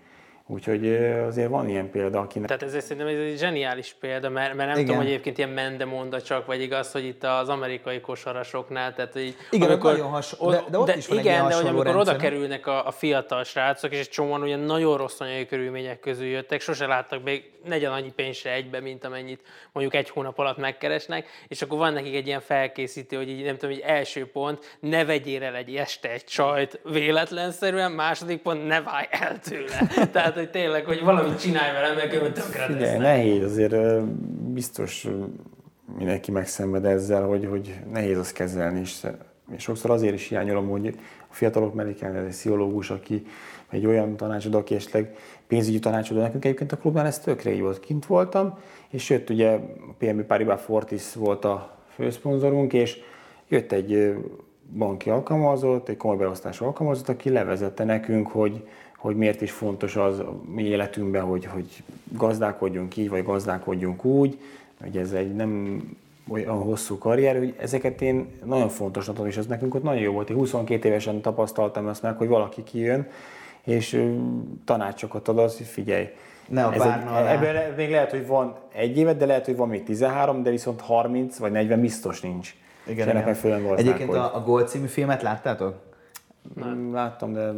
Úgyhogy 0.51 0.93
azért 1.27 1.49
van 1.49 1.69
ilyen 1.69 1.89
példa, 1.89 2.19
akinek... 2.19 2.47
Tehát 2.47 2.63
ez 2.63 2.83
szerintem 2.83 3.07
ez 3.07 3.31
egy 3.31 3.37
zseniális 3.37 3.95
példa, 3.99 4.29
mert, 4.29 4.53
mert 4.53 4.69
nem 4.69 4.77
Igen. 4.77 4.85
tudom, 4.85 5.01
hogy 5.01 5.11
egyébként 5.11 5.37
ilyen 5.37 5.49
mendemonda 5.49 6.21
csak, 6.21 6.45
vagy 6.45 6.61
igaz, 6.61 6.91
hogy 6.91 7.05
itt 7.05 7.23
az 7.23 7.49
amerikai 7.49 7.99
kosarasoknál, 7.99 8.93
tehát 8.93 9.15
így, 9.15 9.35
igen, 9.49 9.69
amikor, 9.69 9.91
nagyon 9.91 10.09
hasonló, 10.09 10.51
de, 10.51 10.63
de, 10.69 10.77
ott 10.77 10.85
de, 10.85 10.97
is 10.97 11.07
van 11.07 11.17
Igen, 11.17 11.47
de 11.47 11.55
hogy 11.55 11.65
amikor 11.67 11.85
rendszer, 11.85 12.13
oda 12.13 12.15
kerülnek 12.15 12.67
a, 12.67 12.87
a, 12.87 12.91
fiatal 12.91 13.43
srácok, 13.43 13.91
és 13.91 13.99
egy 13.99 14.09
csomóan 14.09 14.41
ugye 14.41 14.55
nagyon 14.55 14.97
rossz 14.97 15.19
anyai 15.19 15.45
körülmények 15.45 15.99
közül 15.99 16.25
jöttek, 16.25 16.61
sose 16.61 16.85
láttak 16.85 17.23
még 17.23 17.51
negyen 17.65 17.91
annyi 17.91 18.11
pénzt 18.15 18.45
egybe, 18.45 18.79
mint 18.79 19.05
amennyit 19.05 19.41
mondjuk 19.71 19.95
egy 19.95 20.09
hónap 20.09 20.39
alatt 20.39 20.57
megkeresnek, 20.57 21.27
és 21.47 21.61
akkor 21.61 21.77
van 21.77 21.93
nekik 21.93 22.15
egy 22.15 22.27
ilyen 22.27 22.41
felkészítő, 22.41 23.17
hogy 23.17 23.29
így 23.29 23.43
nem 23.43 23.57
tudom, 23.57 23.75
hogy 23.75 23.83
első 23.85 24.31
pont, 24.31 24.77
ne 24.79 25.05
vegyél 25.05 25.43
el 25.43 25.55
egy 25.55 25.75
este 25.75 26.09
egy 26.09 26.23
csajt 26.23 26.79
véletlenszerűen, 26.83 27.91
második 27.91 28.41
pont, 28.41 28.67
ne 28.67 28.81
válj 28.81 29.07
el 29.09 29.39
tőle. 29.39 29.87
Tehát, 30.13 30.37
hogy 30.41 30.49
tényleg, 30.49 30.85
hogy 30.85 31.03
valamit 31.03 31.39
csinálj 31.39 31.73
vele, 31.73 31.93
meg 31.93 32.13
ő 32.13 32.31
tönkre 32.31 32.97
nehéz, 32.97 33.43
azért 33.43 34.03
biztos 34.53 35.07
mindenki 35.97 36.31
megszenved 36.31 36.85
ezzel, 36.85 37.23
hogy, 37.23 37.45
hogy 37.45 37.79
nehéz 37.91 38.17
azt 38.17 38.33
kezelni, 38.33 38.79
és, 38.79 39.07
és 39.55 39.63
sokszor 39.63 39.91
azért 39.91 40.13
is 40.13 40.27
hiányolom, 40.27 40.69
hogy 40.69 40.87
a 41.29 41.33
fiatalok 41.33 41.73
mellé 41.73 41.93
kellene 41.93 42.19
egy 42.19 42.29
pszichológus, 42.29 42.89
aki 42.89 43.25
egy 43.69 43.85
olyan 43.85 44.17
tanácsadó, 44.17 44.57
aki 44.57 44.75
esetleg 44.75 45.15
pénzügyi 45.47 45.79
tanácsadó 45.79 46.19
nekünk 46.19 46.45
egyébként 46.45 46.71
a 46.71 46.77
klubnál, 46.77 47.05
ez 47.05 47.19
tökre 47.19 47.51
így 47.51 47.61
volt. 47.61 47.79
Kint 47.79 48.05
voltam, 48.05 48.59
és 48.89 49.09
jött 49.09 49.29
ugye 49.29 49.49
a 49.51 49.59
PMB 49.97 50.21
Paribas 50.21 50.61
Fortis 50.61 51.13
volt 51.13 51.45
a 51.45 51.77
főszponzorunk, 51.95 52.73
és 52.73 52.99
jött 53.47 53.71
egy 53.71 54.15
banki 54.77 55.09
alkalmazott, 55.09 55.89
egy 55.89 55.97
komoly 55.97 56.17
beosztású 56.17 56.65
alkalmazott, 56.65 57.09
aki 57.09 57.29
levezette 57.29 57.83
nekünk, 57.83 58.27
hogy, 58.27 58.63
hogy 59.01 59.15
miért 59.15 59.41
is 59.41 59.51
fontos 59.51 59.95
az 59.95 60.21
mi 60.45 60.63
életünkben, 60.63 61.23
hogy, 61.23 61.45
hogy 61.45 61.83
gazdálkodjunk 62.03 62.97
így, 62.97 63.09
vagy 63.09 63.23
gazdálkodjunk 63.23 64.05
úgy, 64.05 64.39
hogy 64.81 64.97
ez 64.97 65.11
egy 65.11 65.35
nem 65.35 65.81
olyan 66.29 66.57
hosszú 66.57 66.97
karrier, 66.97 67.37
hogy 67.37 67.55
ezeket 67.59 68.01
én 68.01 68.27
nagyon 68.45 68.69
fontosnak 68.69 69.15
tudom, 69.15 69.29
és 69.29 69.37
ez 69.37 69.45
nekünk 69.45 69.75
ott 69.75 69.83
nagyon 69.83 70.01
jó 70.01 70.11
volt. 70.11 70.29
Én 70.29 70.35
22 70.35 70.87
évesen 70.87 71.21
tapasztaltam 71.21 71.87
ezt 71.87 72.01
meg, 72.01 72.17
hogy 72.17 72.27
valaki 72.27 72.63
kijön, 72.63 73.07
és 73.63 74.07
tanácsokat 74.65 75.27
ad 75.27 75.37
az, 75.37 75.57
hogy 75.57 75.65
figyelj, 75.65 76.07
ne 76.47 76.65
a 76.65 76.73
egy, 76.73 76.81
Ebben 77.27 77.73
még 77.75 77.89
lehet, 77.89 78.11
hogy 78.11 78.27
van 78.27 78.55
egy 78.73 78.97
évet, 78.97 79.17
de 79.17 79.25
lehet, 79.25 79.45
hogy 79.45 79.55
van 79.55 79.67
még 79.67 79.83
13, 79.83 80.43
de 80.43 80.49
viszont 80.49 80.81
30 80.81 81.37
vagy 81.37 81.51
40 81.51 81.81
biztos 81.81 82.21
nincs. 82.21 82.55
Igen, 82.87 83.09
igen. 83.09 83.35
Egyébként 83.75 84.13
a, 84.13 84.35
a 84.35 84.43
Gold 84.43 84.67
című 84.67 84.87
filmet 84.87 85.21
láttátok? 85.21 85.75
Nem. 86.55 86.93
Láttam, 86.93 87.33
de 87.33 87.51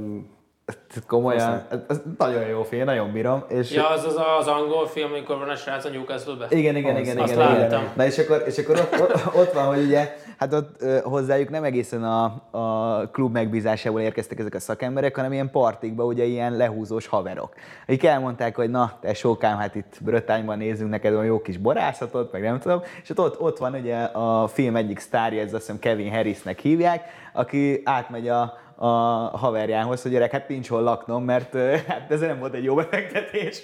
Komolyan, 1.08 1.64
ez, 1.70 1.80
ez 1.88 2.02
nagyon 2.18 2.48
jó 2.48 2.64
film, 2.64 2.86
nagyon 2.86 3.12
bírom. 3.12 3.44
És 3.48 3.72
Ja, 3.72 3.90
az 3.90 4.04
az, 4.06 4.16
az 4.40 4.48
angol 4.48 4.88
film, 4.88 5.12
amikor 5.12 5.38
van 5.38 5.50
a 5.50 5.56
srác 5.56 5.86
a 5.86 5.90
newcastle 5.90 6.34
igen, 6.50 6.76
igen, 6.76 6.98
igen, 6.98 7.18
Azt 7.18 7.34
igen, 7.34 7.56
igen. 7.56 7.92
Na 7.96 8.06
és 8.06 8.18
akkor, 8.18 8.44
és 8.48 8.58
akkor 8.58 8.80
ott, 8.80 9.02
ott, 9.02 9.36
ott 9.36 9.52
van, 9.54 9.66
hogy 9.66 9.84
ugye, 9.84 10.16
hát 10.38 10.54
ott 10.54 10.82
ö, 10.82 11.00
hozzájuk 11.04 11.50
nem 11.50 11.64
egészen 11.64 12.04
a, 12.04 12.24
a 12.52 13.10
klub 13.12 13.34
megbízásából 13.34 14.02
érkeztek 14.02 14.40
ezek 14.40 14.54
a 14.54 14.60
szakemberek, 14.60 15.16
hanem 15.16 15.34
ilyen 15.34 15.52
partikba, 15.52 16.06
ugye 16.06 16.24
ilyen 16.24 16.58
lehúzós 16.58 17.08
haverok. 17.08 17.54
Akik 17.88 18.04
elmondták, 18.04 18.56
hogy 18.56 18.70
na, 18.70 18.98
te 19.02 19.14
sókám, 19.14 19.58
hát 19.58 19.76
itt 19.76 19.98
Brötányban 20.00 20.58
nézzünk 20.58 20.90
neked 20.90 21.14
olyan 21.14 21.26
jó 21.26 21.42
kis 21.42 21.58
borászatot, 21.58 22.32
meg 22.32 22.42
nem 22.42 22.60
tudom. 22.60 22.82
És 23.04 23.10
ott, 23.10 23.20
ott, 23.20 23.40
ott 23.40 23.58
van 23.58 23.74
ugye 23.74 23.98
a 24.04 24.48
film 24.48 24.76
egyik 24.76 25.00
sztárja, 25.00 25.42
ez 25.42 25.54
azt 25.54 25.62
hiszem 25.62 25.80
Kevin 25.80 26.12
Harrisnek 26.12 26.60
hívják, 26.60 27.04
aki 27.34 27.82
átmegy 27.84 28.30
a, 28.30 28.62
a 28.84 29.38
haverjához, 29.38 30.02
hogy 30.02 30.12
gyerek, 30.12 30.32
hát 30.32 30.48
nincs 30.48 30.68
hol 30.68 30.82
laknom, 30.82 31.24
mert 31.24 31.56
hát 31.88 32.12
ez 32.12 32.20
nem 32.20 32.40
volt 32.40 32.54
egy 32.54 32.64
jó 32.64 32.76
befektetés. 32.76 33.62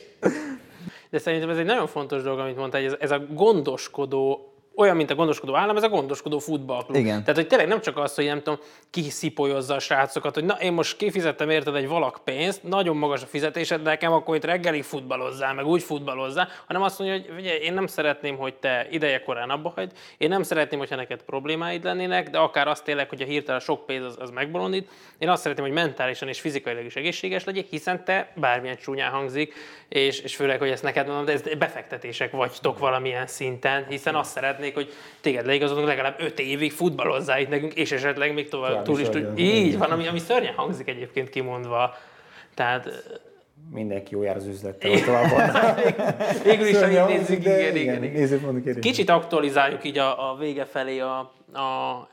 De 1.09 1.17
szerintem 1.17 1.49
ez 1.49 1.57
egy 1.57 1.65
nagyon 1.65 1.87
fontos 1.87 2.21
dolog, 2.21 2.39
amit 2.39 2.57
mondtál, 2.57 2.81
hogy 2.81 2.89
ez, 2.89 2.97
ez 2.99 3.11
a 3.11 3.25
gondoskodó 3.33 4.48
olyan, 4.79 4.95
mint 4.95 5.09
a 5.09 5.15
gondoskodó 5.15 5.55
állam, 5.55 5.77
ez 5.77 5.83
a 5.83 5.89
gondoskodó 5.89 6.39
futballklub. 6.39 6.95
Igen. 6.95 7.19
Tehát, 7.19 7.35
hogy 7.35 7.47
tényleg 7.47 7.67
nem 7.67 7.81
csak 7.81 7.97
az, 7.97 8.15
hogy 8.15 8.25
nem 8.25 8.37
tudom, 8.37 8.59
kiszipolyozza 8.89 9.75
a 9.75 9.79
srácokat, 9.79 10.33
hogy 10.33 10.43
na, 10.43 10.53
én 10.53 10.73
most 10.73 10.97
kifizettem 10.97 11.49
érted 11.49 11.75
egy 11.75 11.87
valak 11.87 12.19
pénzt, 12.23 12.63
nagyon 12.63 12.97
magas 12.97 13.21
a 13.21 13.25
fizetésed, 13.25 13.81
de 13.81 13.89
nekem 13.89 14.11
akkor 14.11 14.35
itt 14.35 14.45
reggelig 14.45 14.83
futballozzál, 14.83 15.53
meg 15.53 15.65
úgy 15.65 15.83
futballozzál, 15.83 16.47
hanem 16.67 16.81
azt 16.81 16.99
mondja, 16.99 17.17
hogy 17.17 17.39
ugye, 17.39 17.57
én 17.57 17.73
nem 17.73 17.87
szeretném, 17.87 18.37
hogy 18.37 18.53
te 18.53 18.87
ideje 18.91 19.21
korán 19.21 19.49
abba 19.49 19.71
hagyd, 19.75 19.91
én 20.17 20.29
nem 20.29 20.43
szeretném, 20.43 20.79
hogyha 20.79 20.95
neked 20.95 21.21
problémáid 21.21 21.83
lennének, 21.83 22.29
de 22.29 22.37
akár 22.37 22.67
azt 22.67 22.83
tényleg, 22.83 23.09
hogy 23.09 23.21
a 23.21 23.25
hirtelen 23.25 23.59
sok 23.59 23.85
pénz 23.85 24.05
az, 24.05 24.15
az 24.19 24.29
megbolondít, 24.29 24.89
én 25.17 25.29
azt 25.29 25.41
szeretném, 25.41 25.65
hogy 25.65 25.75
mentálisan 25.75 26.27
és 26.27 26.39
fizikailag 26.39 26.85
is 26.85 26.95
egészséges 26.95 27.43
legyél, 27.43 27.65
hiszen 27.69 28.03
te 28.03 28.31
bármilyen 28.35 28.77
csúnyán 28.77 29.11
hangzik, 29.11 29.53
és, 29.89 30.19
és 30.19 30.35
főleg, 30.35 30.59
hogy 30.59 30.69
ezt 30.69 30.83
neked 30.83 31.07
mondom, 31.07 31.25
de 31.25 31.31
ez 31.31 31.41
befektetések 31.57 32.31
vagytok 32.31 32.79
valamilyen 32.79 33.27
szinten, 33.27 33.85
hiszen 33.89 34.15
azt 34.15 34.31
szeretnék, 34.31 34.68
hogy 34.73 34.93
téged 35.21 35.45
leigazolunk 35.45 35.87
legalább 35.87 36.15
5 36.19 36.39
évig 36.39 36.71
futballozzál 36.71 37.39
itt 37.39 37.49
nekünk, 37.49 37.73
és 37.73 37.91
esetleg 37.91 38.33
még 38.33 38.49
tovább 38.49 38.69
Tovább 38.69 38.85
túl 38.85 38.99
is 38.99 39.07
is 39.07 39.09
tud. 39.09 39.39
Így 39.39 39.77
van, 39.77 39.91
ami, 39.91 40.07
ami 40.07 40.19
szörnyen 40.19 40.53
hangzik 40.53 40.87
egyébként 40.87 41.29
kimondva. 41.29 41.97
Tehát 42.53 42.89
Mindenki 43.73 44.15
jó 44.15 44.23
jár 44.23 44.35
az 44.35 44.45
üzlettel, 44.45 44.91
van. 45.05 45.75
végül 46.43 46.67
is, 46.67 46.75
ahogy 46.75 47.17
nézzük, 47.17 47.43
de 47.43 47.59
igen, 47.59 47.75
igen, 47.75 48.03
igen. 48.03 48.19
nézőpontok 48.19 48.63
kérdés. 48.63 48.83
Kicsit 48.83 49.09
aktualizáljuk 49.09 49.83
így 49.83 49.97
a, 49.97 50.31
a 50.31 50.35
vége 50.35 50.65
felé 50.65 50.99
a, 50.99 51.33
a, 51.53 52.07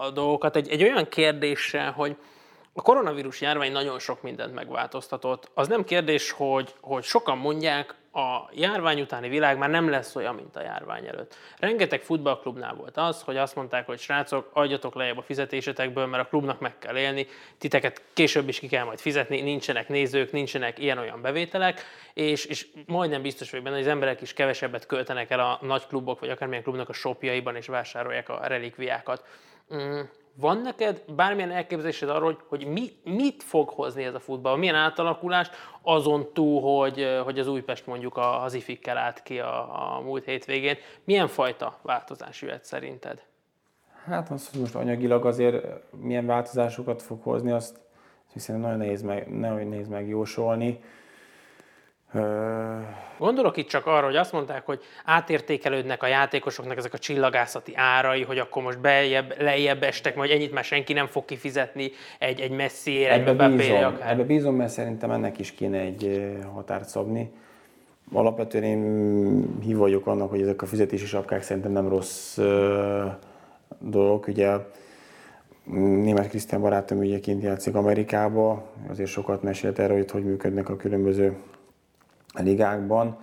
a 0.00 0.10
dolgokat. 0.14 0.56
Egy, 0.56 0.68
egy 0.68 0.82
olyan 0.82 1.08
kérdéssel, 1.08 1.90
hogy 1.90 2.16
a 2.74 2.82
koronavírus 2.82 3.40
járvány 3.40 3.72
nagyon 3.72 3.98
sok 3.98 4.22
mindent 4.22 4.54
megváltoztatott. 4.54 5.50
Az 5.54 5.68
nem 5.68 5.84
kérdés, 5.84 6.30
hogy, 6.30 6.74
hogy 6.80 7.02
sokan 7.02 7.38
mondják, 7.38 7.94
a 8.14 8.50
járvány 8.52 9.00
utáni 9.00 9.28
világ 9.28 9.58
már 9.58 9.70
nem 9.70 9.90
lesz 9.90 10.16
olyan, 10.16 10.34
mint 10.34 10.56
a 10.56 10.62
járvány 10.62 11.06
előtt. 11.06 11.36
Rengeteg 11.58 12.02
futballklubnál 12.02 12.74
volt 12.74 12.96
az, 12.96 13.22
hogy 13.22 13.36
azt 13.36 13.54
mondták, 13.54 13.86
hogy 13.86 13.98
srácok, 13.98 14.50
adjatok 14.52 14.94
lejjebb 14.94 15.18
a 15.18 15.22
fizetésetekből, 15.22 16.06
mert 16.06 16.24
a 16.24 16.28
klubnak 16.28 16.60
meg 16.60 16.78
kell 16.78 16.96
élni, 16.96 17.26
titeket 17.58 18.02
később 18.12 18.48
is 18.48 18.58
ki 18.58 18.66
kell 18.68 18.84
majd 18.84 18.98
fizetni, 18.98 19.40
nincsenek 19.40 19.88
nézők, 19.88 20.32
nincsenek 20.32 20.78
ilyen-olyan 20.78 21.22
bevételek, 21.22 21.84
és, 22.14 22.44
és 22.44 22.66
majdnem 22.86 23.22
biztos 23.22 23.50
vagyok 23.50 23.64
benne, 23.64 23.76
hogy 23.76 23.86
az 23.86 23.92
emberek 23.92 24.20
is 24.20 24.32
kevesebbet 24.32 24.86
költenek 24.86 25.30
el 25.30 25.40
a 25.40 25.58
nagy 25.62 25.86
klubok, 25.86 26.20
vagy 26.20 26.30
akármilyen 26.30 26.62
klubnak 26.62 26.88
a 26.88 26.92
shopjaiban, 26.92 27.56
és 27.56 27.66
vásárolják 27.66 28.28
a 28.28 28.40
relikviákat. 28.46 29.24
Van 30.34 30.58
neked 30.58 31.02
bármilyen 31.16 31.50
elképzelésed 31.50 32.08
arról, 32.08 32.24
hogy, 32.24 32.38
hogy 32.48 32.72
mi, 32.72 32.88
mit 33.04 33.42
fog 33.42 33.68
hozni 33.68 34.04
ez 34.04 34.14
a 34.14 34.20
futball? 34.20 34.56
Milyen 34.56 34.74
átalakulást 34.74 35.54
azon 35.82 36.32
túl, 36.32 36.60
hogy, 36.60 37.20
hogy 37.24 37.38
az 37.38 37.46
Újpest 37.46 37.86
mondjuk 37.86 38.16
az 38.16 38.54
ifikkel 38.54 38.96
állt 38.96 39.22
ki 39.22 39.38
a, 39.38 39.96
a 39.96 40.00
múlt 40.00 40.24
hétvégén. 40.24 40.76
Milyen 41.04 41.28
fajta 41.28 41.78
változás 41.82 42.42
jöhet 42.42 42.64
szerinted? 42.64 43.22
Hát 44.04 44.30
az, 44.30 44.50
hogy 44.50 44.60
most 44.60 44.74
anyagilag 44.74 45.26
azért 45.26 45.64
milyen 45.90 46.26
változásokat 46.26 47.02
fog 47.02 47.22
hozni, 47.22 47.50
azt 47.50 47.80
hiszen 48.32 48.60
nagyon 48.60 48.78
nehéz, 48.78 49.02
meg, 49.02 49.38
nagyon 49.38 49.66
nehéz 49.66 49.88
megjósolni. 49.88 50.80
Gondolok 53.18 53.56
itt 53.56 53.68
csak 53.68 53.86
arra, 53.86 54.06
hogy 54.06 54.16
azt 54.16 54.32
mondták, 54.32 54.66
hogy 54.66 54.80
átértékelődnek 55.04 56.02
a 56.02 56.06
játékosoknak 56.06 56.76
ezek 56.76 56.92
a 56.92 56.98
csillagászati 56.98 57.72
árai, 57.76 58.22
hogy 58.22 58.38
akkor 58.38 58.62
most 58.62 58.80
beljebb, 58.80 59.34
lejjebb 59.38 59.82
estek, 59.82 60.16
majd 60.16 60.30
ennyit 60.30 60.52
már 60.52 60.64
senki 60.64 60.92
nem 60.92 61.06
fog 61.06 61.24
kifizetni 61.24 61.90
egy, 62.18 62.40
egy 62.40 62.50
messziére, 62.50 63.12
egy 63.12 63.20
Ebbe 63.20 63.32
Mbappére 63.32 63.56
bízom, 63.56 63.94
akár. 63.94 64.10
ebbe 64.10 64.22
bízom, 64.22 64.54
mert 64.54 64.70
szerintem 64.70 65.10
ennek 65.10 65.38
is 65.38 65.52
kéne 65.52 65.78
egy 65.78 66.32
határt 66.54 66.88
szabni. 66.88 67.30
Alapvetően 68.12 68.64
én 68.64 69.60
hív 69.60 69.76
vagyok 69.76 70.06
annak, 70.06 70.30
hogy 70.30 70.40
ezek 70.40 70.62
a 70.62 70.66
fizetési 70.66 71.06
sapkák 71.06 71.42
szerintem 71.42 71.72
nem 71.72 71.88
rossz 71.88 72.38
ö, 72.38 73.04
dolgok. 73.78 74.26
Ugye 74.26 74.56
német 76.02 76.28
Krisztián 76.28 76.60
barátom 76.60 76.98
ugye 76.98 77.20
kint 77.20 77.42
játszik 77.42 77.74
Amerikába, 77.74 78.70
azért 78.90 79.08
sokat 79.10 79.42
mesélt 79.42 79.78
erről, 79.78 79.96
hogy 79.96 80.10
hogy 80.10 80.24
működnek 80.24 80.68
a 80.68 80.76
különböző 80.76 81.36
ligákban. 82.40 83.16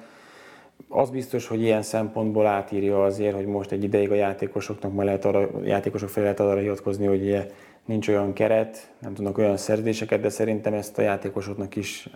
Az 0.87 1.09
biztos, 1.09 1.47
hogy 1.47 1.61
ilyen 1.61 1.81
szempontból 1.81 2.45
átírja 2.45 3.03
azért, 3.03 3.35
hogy 3.35 3.45
most 3.45 3.71
egy 3.71 3.83
ideig 3.83 4.11
a 4.11 4.15
játékosoknak 4.15 4.93
már 4.93 5.05
lehet 5.05 5.25
arra, 5.25 5.39
a 5.39 5.63
játékosok 5.63 6.09
fel 6.09 6.23
lehet 6.23 6.39
arra 6.39 6.59
hivatkozni, 6.59 7.05
hogy 7.05 7.21
ugye 7.21 7.47
nincs 7.85 8.07
olyan 8.07 8.33
keret, 8.33 8.91
nem 8.99 9.13
tudnak 9.13 9.37
olyan 9.37 9.57
szerződéseket, 9.57 10.21
de 10.21 10.29
szerintem 10.29 10.73
ezt 10.73 10.97
a 10.97 11.01
játékosoknak 11.01 11.75
is 11.75 12.09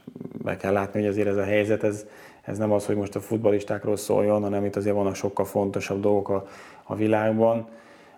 be 0.43 0.57
kell 0.57 0.73
látni, 0.73 0.99
hogy 0.99 1.09
azért 1.09 1.27
ez 1.27 1.37
a 1.37 1.43
helyzet, 1.43 1.83
ez, 1.83 2.05
ez 2.41 2.57
nem 2.57 2.71
az, 2.71 2.85
hogy 2.85 2.95
most 2.95 3.15
a 3.15 3.19
futbalistákról 3.19 3.95
szóljon, 3.95 4.41
hanem 4.41 4.65
itt 4.65 4.75
azért 4.75 4.95
vannak 4.95 5.15
sokkal 5.15 5.45
fontosabb 5.45 6.01
dolgok 6.01 6.29
a, 6.29 6.47
a 6.83 6.95
világban. 6.95 7.67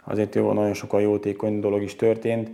Azért 0.04 0.36
jó, 0.36 0.52
nagyon 0.52 0.74
sokkal 0.74 1.02
jótékony 1.02 1.60
dolog 1.60 1.82
is 1.82 1.96
történt. 1.96 2.50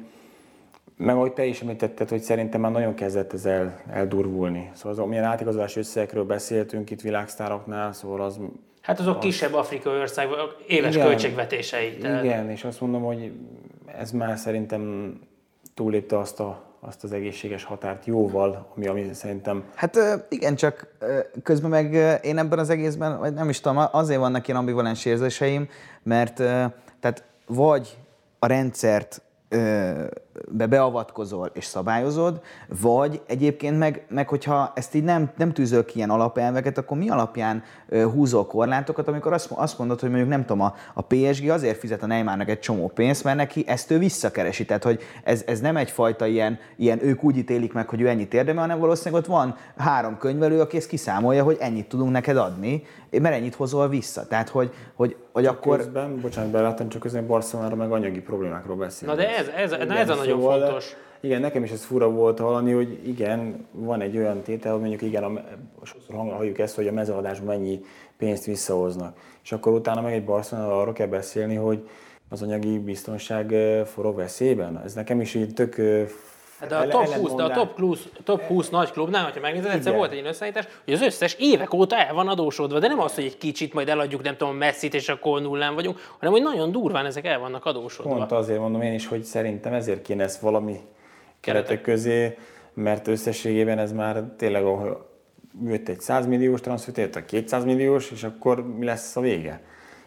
Meg 1.02 1.16
ahogy 1.16 1.34
te 1.34 1.46
is 1.46 1.62
említetted, 1.62 2.10
hogy 2.10 2.22
szerintem 2.22 2.62
már 2.62 2.72
nagyon 2.72 2.94
kezdett 2.94 3.34
ez 3.34 3.46
el, 3.46 3.82
eldurvulni. 3.90 4.72
Szóval 4.74 4.92
az, 4.92 5.10
milyen 5.10 5.24
átigazolási 5.24 5.80
összegekről 5.80 6.24
beszéltünk 6.24 6.90
itt 6.90 7.02
világsztároknál, 7.02 7.94
szóval 7.94 8.22
az... 8.22 8.40
Hát 8.82 9.00
azok 9.00 9.20
kisebb 9.20 9.54
afrikai 9.54 10.00
országok 10.00 10.64
éves 10.68 10.96
Igen. 10.96 11.08
költségvetései. 11.08 11.98
Tehát 11.98 12.24
Igen, 12.24 12.50
és 12.50 12.64
azt 12.64 12.82
mondom, 12.82 13.04
hogy 13.04 13.32
ez 13.86 14.12
már 14.12 14.38
szerintem 14.38 15.14
túlépte 15.74 16.18
azt, 16.18 16.40
a, 16.40 16.64
azt 16.80 17.04
az 17.04 17.12
egészséges 17.12 17.64
határt 17.64 18.06
jóval, 18.06 18.72
ami, 18.76 18.88
ami 18.88 19.10
szerintem 19.14 19.64
Hát 19.76 19.98
igen, 20.30 20.56
csak 20.56 20.88
közben 21.44 21.70
meg 21.70 21.94
én 22.24 22.38
ebben 22.38 22.60
az 22.60 22.70
egészben, 22.70 23.20
vagy 23.20 23.34
nem 23.34 23.50
is 23.50 23.60
tudom, 23.60 23.84
azért 23.92 24.20
vannak 24.20 24.48
ilyen 24.48 24.60
ambivalens 24.60 25.06
érzéseim, 25.06 25.70
mert 26.04 26.36
tehát 27.00 27.24
vagy 27.46 27.98
a 28.40 28.48
rendszert 28.48 29.22
be 30.50 30.66
beavatkozol 30.66 31.50
és 31.54 31.66
szabályozod, 31.66 32.42
vagy 32.82 33.22
egyébként 33.28 33.78
meg, 33.78 34.06
meg 34.10 34.28
hogyha 34.28 34.72
ezt 34.76 34.96
így 34.96 35.04
nem, 35.04 35.32
nem 35.38 35.54
tűzöl 35.54 35.86
ki 35.86 35.98
ilyen 35.98 36.10
alapelveket, 36.10 36.78
akkor 36.78 36.98
mi 36.98 37.10
alapján 37.10 37.64
húzol 38.14 38.46
korlátokat, 38.46 39.08
amikor 39.08 39.34
azt, 39.34 39.52
azt 39.52 39.78
mondod, 39.78 40.00
hogy 40.00 40.10
mondjuk 40.10 40.30
nem 40.30 40.46
tudom, 40.46 40.62
a, 40.62 40.76
a 40.94 41.02
PSG 41.02 41.50
azért 41.50 41.78
fizet 41.78 42.04
a 42.04 42.06
Neymarnak 42.06 42.50
egy 42.50 42.60
csomó 42.60 42.88
pénzt, 42.88 43.24
mert 43.24 43.38
neki 43.38 43.64
ezt 43.68 43.92
ő 43.92 43.98
visszakeresi. 43.98 44.66
Tehát, 44.66 44.84
hogy 44.84 45.02
ez, 45.24 45.44
ez 45.48 45.60
nem 45.60 45.78
egyfajta 45.78 46.26
ilyen, 46.26 46.60
ilyen, 46.76 47.06
ők 47.06 47.24
úgy 47.24 47.38
ítélik 47.38 47.74
meg, 47.74 47.90
hogy 47.90 48.02
ő 48.02 48.08
ennyit 48.08 48.34
érdemel, 48.34 48.62
hanem 48.62 48.80
valószínűleg 48.80 49.22
ott 49.22 49.30
van 49.30 49.56
három 49.78 50.18
könyvelő, 50.18 50.60
aki 50.60 50.78
ezt 50.78 50.88
kiszámolja, 50.88 51.44
hogy 51.44 51.58
ennyit 51.60 51.88
tudunk 51.88 52.12
neked 52.12 52.38
adni, 52.38 52.84
mert 53.20 53.36
ennyit 53.36 53.56
hozol 53.56 53.90
vissza. 53.90 54.28
Tehát, 54.28 54.50
hogy, 54.50 54.72
hogy, 54.96 55.16
hogy 55.32 55.46
akkor... 55.46 55.78
közben, 55.78 56.20
bocsánat, 56.22 56.52
beláttam, 56.52 56.90
csak 56.90 57.02
közben 57.02 57.28
Barcelonára 57.28 57.76
meg 57.76 57.92
anyagi 57.92 58.20
problémákról 58.20 58.76
beszélünk. 58.76 59.18
Na 59.18 59.24
de 59.24 59.38
ez, 59.38 59.48
ez, 59.48 59.88
na 59.88 59.98
ez 59.98 60.10
a 60.10 60.16
nagyon 60.36 60.52
szóval, 60.52 60.62
fontos. 60.62 60.96
Igen, 61.20 61.42
nekem 61.42 61.64
is 61.64 61.72
ez 61.72 61.84
fura 61.84 62.10
volt 62.10 62.40
hallani, 62.40 62.72
hogy 62.72 63.08
igen, 63.08 63.68
van 63.72 64.02
egy 64.02 64.18
olyan 64.18 64.42
tétel, 64.42 64.72
hogy 64.72 64.82
mondjuk 64.82 65.02
igen, 65.02 65.24
a, 65.24 65.42
sokszor 65.84 66.16
hang- 66.16 66.32
halljuk 66.32 66.60
ezt, 66.60 66.76
hogy 66.76 66.88
a 66.88 66.92
mezőadásban 66.92 67.56
mennyi 67.56 67.82
pénzt 68.18 68.46
visszahoznak. 68.46 69.18
És 69.44 69.52
akkor 69.52 69.74
utána 69.74 70.02
meg 70.02 70.14
egy 70.14 70.26
Barcelona 70.26 70.82
arról 70.82 70.94
kell 70.94 71.08
beszélni, 71.08 71.56
hogy 71.56 71.90
az 72.30 72.42
anyagi 72.42 72.80
biztonság 72.80 73.52
ö, 73.52 73.82
forog 73.86 74.16
veszélyben. 74.16 74.82
Ez 74.84 74.94
nekem 74.94 75.22
is 75.22 75.34
így 75.34 75.54
tök 75.54 75.76
Hát 75.76 76.31
de 76.68 76.76
a 76.76 76.88
top 76.88 77.08
20, 77.08 77.34
de 77.34 77.44
a 77.44 77.50
top 77.50 77.80
20, 77.80 78.08
top 78.24 78.42
20 78.42 78.70
nagy 78.70 78.92
klubnál, 78.92 79.24
hogyha 79.24 79.40
megnézed, 79.40 79.72
egyszer 79.72 79.96
volt 79.96 80.10
egy 80.10 80.18
ilyen 80.18 80.28
összeállítás, 80.30 80.68
hogy 80.86 80.94
az 80.94 81.02
összes 81.02 81.36
évek 81.40 81.74
óta 81.74 81.98
el 81.98 82.14
van 82.14 82.28
adósodva, 82.28 82.80
de 82.80 82.88
nem 82.88 83.00
az, 83.00 83.16
hogy 83.16 83.24
egy 83.24 83.38
kicsit 83.38 83.74
majd 83.74 83.90
eladjuk, 83.90 84.24
nem 84.24 84.38
tudom, 84.38 84.56
messzit, 84.56 84.94
és 84.94 85.10
akkor 85.10 85.42
nullán 85.42 85.76
vagyunk, 85.76 86.00
hanem 86.18 86.34
hogy 86.34 86.44
nagyon 86.44 86.72
durván 86.72 87.06
ezek 87.06 87.26
el 87.26 87.40
vannak 87.40 87.66
adósodva. 87.66 88.16
Pont 88.16 88.32
azért 88.32 88.60
mondom 88.60 88.82
én 88.82 88.94
is, 88.94 89.08
hogy 89.08 89.24
szerintem 89.24 89.74
ezért 89.74 90.02
kéne 90.02 90.24
ezt 90.24 90.40
valami 90.40 90.80
keretek 91.40 91.82
közé, 91.82 92.38
mert 92.74 93.08
összességében 93.08 93.80
ez 93.80 93.92
már 93.92 94.24
tényleg, 94.38 94.64
ahol 94.64 95.10
jött 95.66 95.90
egy 95.90 96.00
100 96.00 96.26
milliós 96.26 96.62
transfer, 96.62 97.10
a 97.14 97.26
200 97.26 97.64
milliós, 97.64 98.12
és 98.12 98.24
akkor 98.24 98.78
mi 98.78 98.86
lesz 98.86 99.16
a 99.16 99.22
vége? 99.22 99.62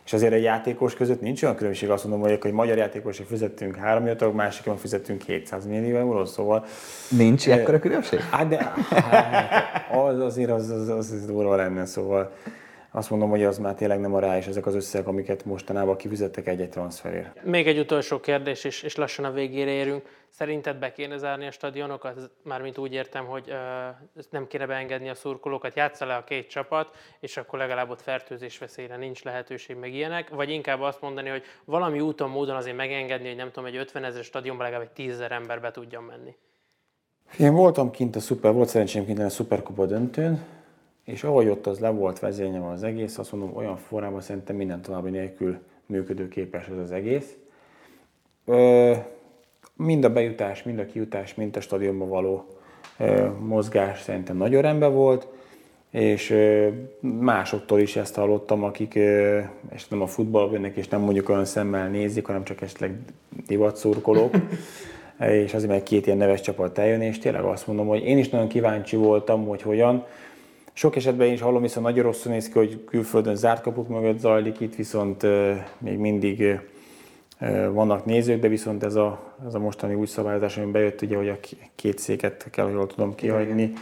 És 0.05 0.13
azért 0.13 0.33
egy 0.33 0.43
játékos 0.43 0.95
között 0.95 1.21
nincs 1.21 1.43
olyan 1.43 1.57
különbség, 1.57 1.91
azt 1.91 2.05
mondom, 2.05 2.23
hogy 2.23 2.39
egy 2.43 2.53
magyar 2.53 2.77
játékosra 2.77 3.25
fizettünk 3.25 3.77
3 3.77 4.03
milliót, 4.03 4.35
másikon 4.35 4.77
fizettünk 4.77 5.19
200 5.19 5.67
millió 5.67 5.97
eurót, 5.97 6.27
szóval... 6.27 6.65
Nincs 7.09 7.49
ekkora 7.49 7.79
különbség? 7.79 8.21
Hát 8.21 8.49
de 8.49 8.73
hát, 8.91 9.91
az 9.93 10.21
azért 10.21 10.51
az, 10.51 10.71
az, 10.71 10.89
az, 10.89 11.11
az 11.13 11.27
durva 11.27 11.57
lenne, 11.57 11.87
szóval 11.87 12.33
azt 12.97 13.11
mondom, 13.11 13.31
hogy 13.31 13.45
az 13.45 13.59
már 13.59 13.75
tényleg 13.75 14.01
nem 14.01 14.15
a 14.15 14.19
rá, 14.19 14.37
és 14.37 14.47
ezek 14.47 14.67
az 14.67 14.75
összegek, 14.75 15.07
amiket 15.07 15.45
mostanában 15.45 15.97
kifizettek 15.97 16.47
egy-egy 16.47 16.69
transferért. 16.69 17.45
Még 17.45 17.67
egy 17.67 17.79
utolsó 17.79 18.21
kérdés, 18.21 18.65
és, 18.65 18.83
és 18.83 18.97
lassan 18.97 19.25
a 19.25 19.31
végére 19.31 19.71
érünk. 19.71 20.03
Szerinted 20.29 20.77
be 20.77 20.93
kéne 20.93 21.17
zárni 21.17 21.47
a 21.47 21.51
stadionokat? 21.51 22.31
Mármint 22.43 22.79
úgy 22.79 22.93
értem, 22.93 23.27
hogy 23.27 23.45
uh, 23.49 24.27
nem 24.31 24.47
kéne 24.47 24.67
beengedni 24.67 25.09
a 25.09 25.15
szurkolókat, 25.15 25.77
játsza 25.77 26.07
le 26.07 26.15
a 26.15 26.25
két 26.25 26.49
csapat, 26.49 26.89
és 27.21 27.37
akkor 27.37 27.59
legalább 27.59 27.91
ott 27.91 28.03
fertőzés 28.03 28.59
veszélyre 28.59 28.97
nincs 28.97 29.25
lehetőség, 29.25 29.77
meg 29.77 29.95
ilyenek. 29.95 30.29
Vagy 30.29 30.51
inkább 30.51 30.81
azt 30.81 31.01
mondani, 31.01 31.29
hogy 31.29 31.43
valami 31.65 32.01
úton, 32.01 32.31
módon 32.31 32.57
azért 32.57 32.77
megengedni, 32.77 33.27
hogy 33.27 33.37
nem 33.37 33.51
tudom, 33.51 33.69
egy 33.69 33.77
50 33.77 34.05
ezer 34.05 34.25
stadionban 34.25 34.65
legalább 34.65 34.87
egy 34.87 34.95
10 34.95 35.13
ezer 35.13 35.33
ember 35.33 35.61
be 35.61 35.71
tudjon 35.71 36.03
menni. 36.03 36.37
Én 37.39 37.55
voltam 37.55 37.91
kint 37.91 38.17
a 38.17 38.21
szuper, 38.21 38.53
volt 38.53 38.69
szerencsém 38.69 39.05
kint 39.05 39.19
a 39.19 39.29
szuperkupa 39.29 39.87
döntőn, 39.87 40.45
és 41.05 41.25
ahogy 41.25 41.49
ott 41.49 41.67
az 41.67 41.79
le 41.79 41.89
volt 41.89 42.19
vezényelve 42.19 42.69
az 42.69 42.83
egész, 42.83 43.19
azt 43.19 43.33
mondom, 43.33 43.57
olyan 43.57 43.77
formában 43.77 44.21
szerintem 44.21 44.57
minden 44.57 44.83
további 44.83 45.11
nélkül 45.11 45.59
működőképes 45.87 46.67
ez 46.67 46.79
az 46.79 46.93
egész. 46.93 47.37
Ö, 48.47 48.93
mind 49.77 50.05
a 50.05 50.13
bejutás, 50.13 50.63
mind 50.63 50.79
a 50.79 50.87
kijutás, 50.87 51.35
mind 51.35 51.57
a 51.57 51.61
stadionba 51.61 52.07
való 52.07 52.47
ö, 52.99 53.29
mozgás 53.39 54.01
szerintem 54.01 54.37
nagyon 54.37 54.63
rendben 54.63 54.93
volt, 54.93 55.27
és 55.91 56.31
ö, 56.31 56.69
másoktól 57.01 57.81
is 57.81 57.97
ezt 57.97 58.15
hallottam, 58.15 58.63
akik 58.63 58.95
ö, 58.95 59.41
és 59.73 59.89
nem 59.89 60.03
a 60.03 60.07
futballban 60.07 60.65
és 60.65 60.89
nem 60.89 61.01
mondjuk 61.01 61.29
olyan 61.29 61.45
szemmel 61.45 61.89
nézik, 61.89 62.27
hanem 62.27 62.45
csak 62.45 62.61
esetleg 62.61 62.99
divatszurkolók, 63.47 64.35
és 65.19 65.55
azért, 65.55 65.71
mert 65.71 65.83
két 65.83 66.07
ilyen 66.07 66.19
neves 66.19 66.41
csapat 66.41 66.79
eljön, 66.79 67.01
és 67.01 67.19
tényleg 67.19 67.45
azt 67.45 67.67
mondom, 67.67 67.87
hogy 67.87 68.05
én 68.05 68.19
is 68.19 68.29
nagyon 68.29 68.49
kíváncsi 68.49 68.97
voltam, 68.97 69.47
hogy 69.47 69.63
hogyan, 69.63 70.05
sok 70.77 70.97
esetben 70.97 71.27
én 71.27 71.33
is 71.33 71.41
hallom, 71.41 71.63
hiszen 71.63 71.83
nagyon 71.83 72.05
rosszul 72.05 72.33
néz 72.33 72.49
ki, 72.49 72.59
hogy 72.59 72.85
külföldön 72.85 73.37
zárt 73.37 73.63
kapuk 73.63 73.89
mögött 73.89 74.19
zajlik, 74.19 74.61
itt 74.61 74.75
viszont 74.75 75.27
még 75.79 75.99
mindig 75.99 76.61
vannak 77.73 78.05
nézők, 78.05 78.41
de 78.41 78.49
viszont 78.49 78.83
ez 78.83 78.95
a, 78.95 79.35
ez 79.47 79.55
a 79.55 79.59
mostani 79.59 79.95
új 79.95 80.07
szabályozás, 80.07 80.57
ami 80.57 80.71
bejött, 80.71 81.03
ugye, 81.03 81.17
hogy 81.17 81.29
a 81.29 81.39
két 81.75 81.99
széket 81.99 82.47
kell, 82.51 82.65
hogy 82.65 82.75
jól 82.75 82.87
tudom 82.87 83.15
kihagyni, 83.15 83.73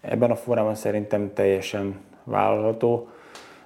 ebben 0.00 0.30
a 0.30 0.36
formában 0.36 0.74
szerintem 0.74 1.32
teljesen 1.34 2.00
vállalható. 2.24 3.08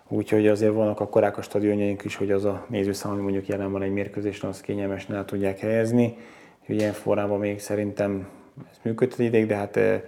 Úgyhogy 0.09 0.47
azért 0.47 0.73
vannak 0.73 1.01
akkorák 1.01 1.39
a 1.39 1.43
stadionjaink 1.43 2.05
is, 2.05 2.17
hogy 2.17 2.31
az 2.31 2.45
a 2.45 2.65
nézőszám, 2.69 3.13
ami 3.13 3.21
mondjuk 3.21 3.47
jelen 3.47 3.73
van 3.73 3.83
egy 3.83 3.93
mérkőzésen, 3.93 4.49
az 4.49 4.61
kényelmesen 4.61 5.17
el 5.17 5.25
tudják 5.25 5.59
helyezni. 5.59 6.17
Úgyhogy 6.61 6.77
ilyen 6.77 6.93
formában 6.93 7.39
még 7.39 7.61
szerintem 7.61 8.29
ez 8.71 8.77
működhet 8.83 9.19
ideig, 9.19 9.47
de 9.47 9.55
hát 9.55 9.77
én 9.77 10.03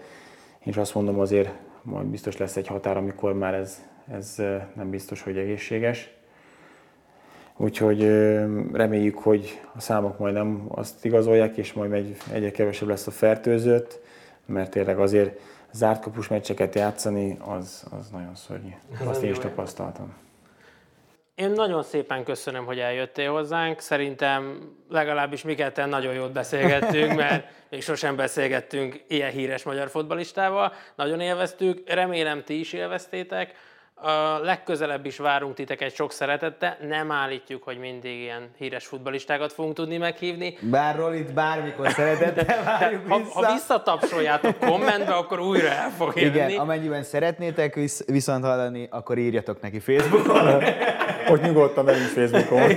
is 0.65 0.77
azt 0.77 0.95
mondom 0.95 1.19
azért 1.19 1.51
majd 1.83 2.07
biztos 2.07 2.37
lesz 2.37 2.57
egy 2.57 2.67
határ, 2.67 2.97
amikor 2.97 3.35
már 3.35 3.55
ez, 3.55 3.83
ez 4.13 4.35
nem 4.75 4.91
biztos, 4.91 5.23
hogy 5.23 5.37
egészséges. 5.37 6.11
Úgyhogy 7.57 8.03
reméljük, 8.73 9.19
hogy 9.19 9.61
a 9.75 9.81
számok 9.81 10.19
majd 10.19 10.35
nem 10.35 10.65
azt 10.69 11.05
igazolják, 11.05 11.57
és 11.57 11.73
majd 11.73 11.93
egy, 11.93 12.17
egyre 12.33 12.51
kevesebb 12.51 12.89
lesz 12.89 13.07
a 13.07 13.11
fertőzött, 13.11 14.01
mert 14.47 14.71
tényleg 14.71 14.99
azért 14.99 15.41
zárt 15.73 16.03
kapus 16.03 16.29
meccseket 16.29 16.75
játszani, 16.75 17.39
az, 17.41 17.85
az 17.99 18.11
nagyon 18.11 18.35
szörnyű. 18.35 18.73
Azt 19.05 19.23
én 19.23 19.31
is 19.31 19.39
tapasztaltam. 19.39 20.13
Én 21.35 21.51
nagyon 21.51 21.83
szépen 21.83 22.25
köszönöm, 22.25 22.65
hogy 22.65 22.79
eljöttél 22.79 23.31
hozzánk. 23.31 23.81
Szerintem 23.81 24.61
legalábbis 24.89 25.43
mi 25.43 25.55
ketten 25.55 25.89
nagyon 25.89 26.15
jót 26.15 26.33
beszélgettünk, 26.33 27.15
mert 27.23 27.47
még 27.71 27.83
sosem 27.83 28.17
beszélgettünk 28.17 29.05
ilyen 29.09 29.31
híres 29.31 29.63
magyar 29.63 29.89
fotbalistával. 29.89 30.73
Nagyon 30.95 31.21
élveztük, 31.21 31.89
remélem 31.89 32.45
ti 32.45 32.59
is 32.59 32.73
élveztétek. 32.73 33.55
A 34.05 34.39
legközelebb 34.43 35.07
is 35.07 35.17
várunk 35.19 35.55
titeket 35.55 35.95
sok 35.95 36.13
szeretettel. 36.13 36.77
Nem 36.89 37.11
állítjuk, 37.11 37.63
hogy 37.63 37.79
mindig 37.79 38.21
ilyen 38.21 38.51
híres 38.59 38.87
futbalistákat 38.87 39.53
fogunk 39.53 39.75
tudni 39.75 39.97
meghívni. 39.97 40.59
Bárról 40.61 41.15
itt 41.15 41.33
bármikor 41.33 41.91
szeretettel 41.91 42.65
várjuk 42.65 43.09
ha, 43.09 43.19
vissza. 43.19 43.31
Ha 43.33 43.53
visszatapsoljátok 43.53 44.59
kommentbe, 44.59 45.13
akkor 45.13 45.41
újra 45.41 45.69
el 45.69 45.91
fog 45.97 46.13
jönni. 46.17 46.39
Igen, 46.39 46.61
amennyiben 46.61 47.03
szeretnétek 47.03 47.75
visz, 47.75 48.05
viszont 48.07 48.45
hallani, 48.45 48.89
akkor 48.91 49.19
írjatok 49.19 49.61
neki 49.61 49.81
Facebookon. 49.81 50.63
Ott 51.29 51.43
nyugodtan 51.43 51.85
velünk 51.85 52.07
Facebookon. 52.07 52.71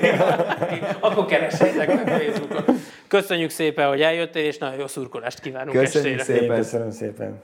akkor 1.00 1.26
keressétek 1.26 1.88
meg 1.88 2.08
Facebookon. 2.08 2.76
Köszönjük 3.08 3.50
szépen, 3.50 3.88
hogy 3.88 4.02
eljöttél, 4.02 4.46
és 4.46 4.58
nagyon 4.58 4.80
jó 4.80 4.88
szurkolást 4.88 5.40
kívánunk 5.40 5.78
Köszönjük 5.78 6.20
estére. 6.20 6.40
szépen. 6.40 6.58
Köszönöm 6.58 6.92
szépen. 6.92 7.44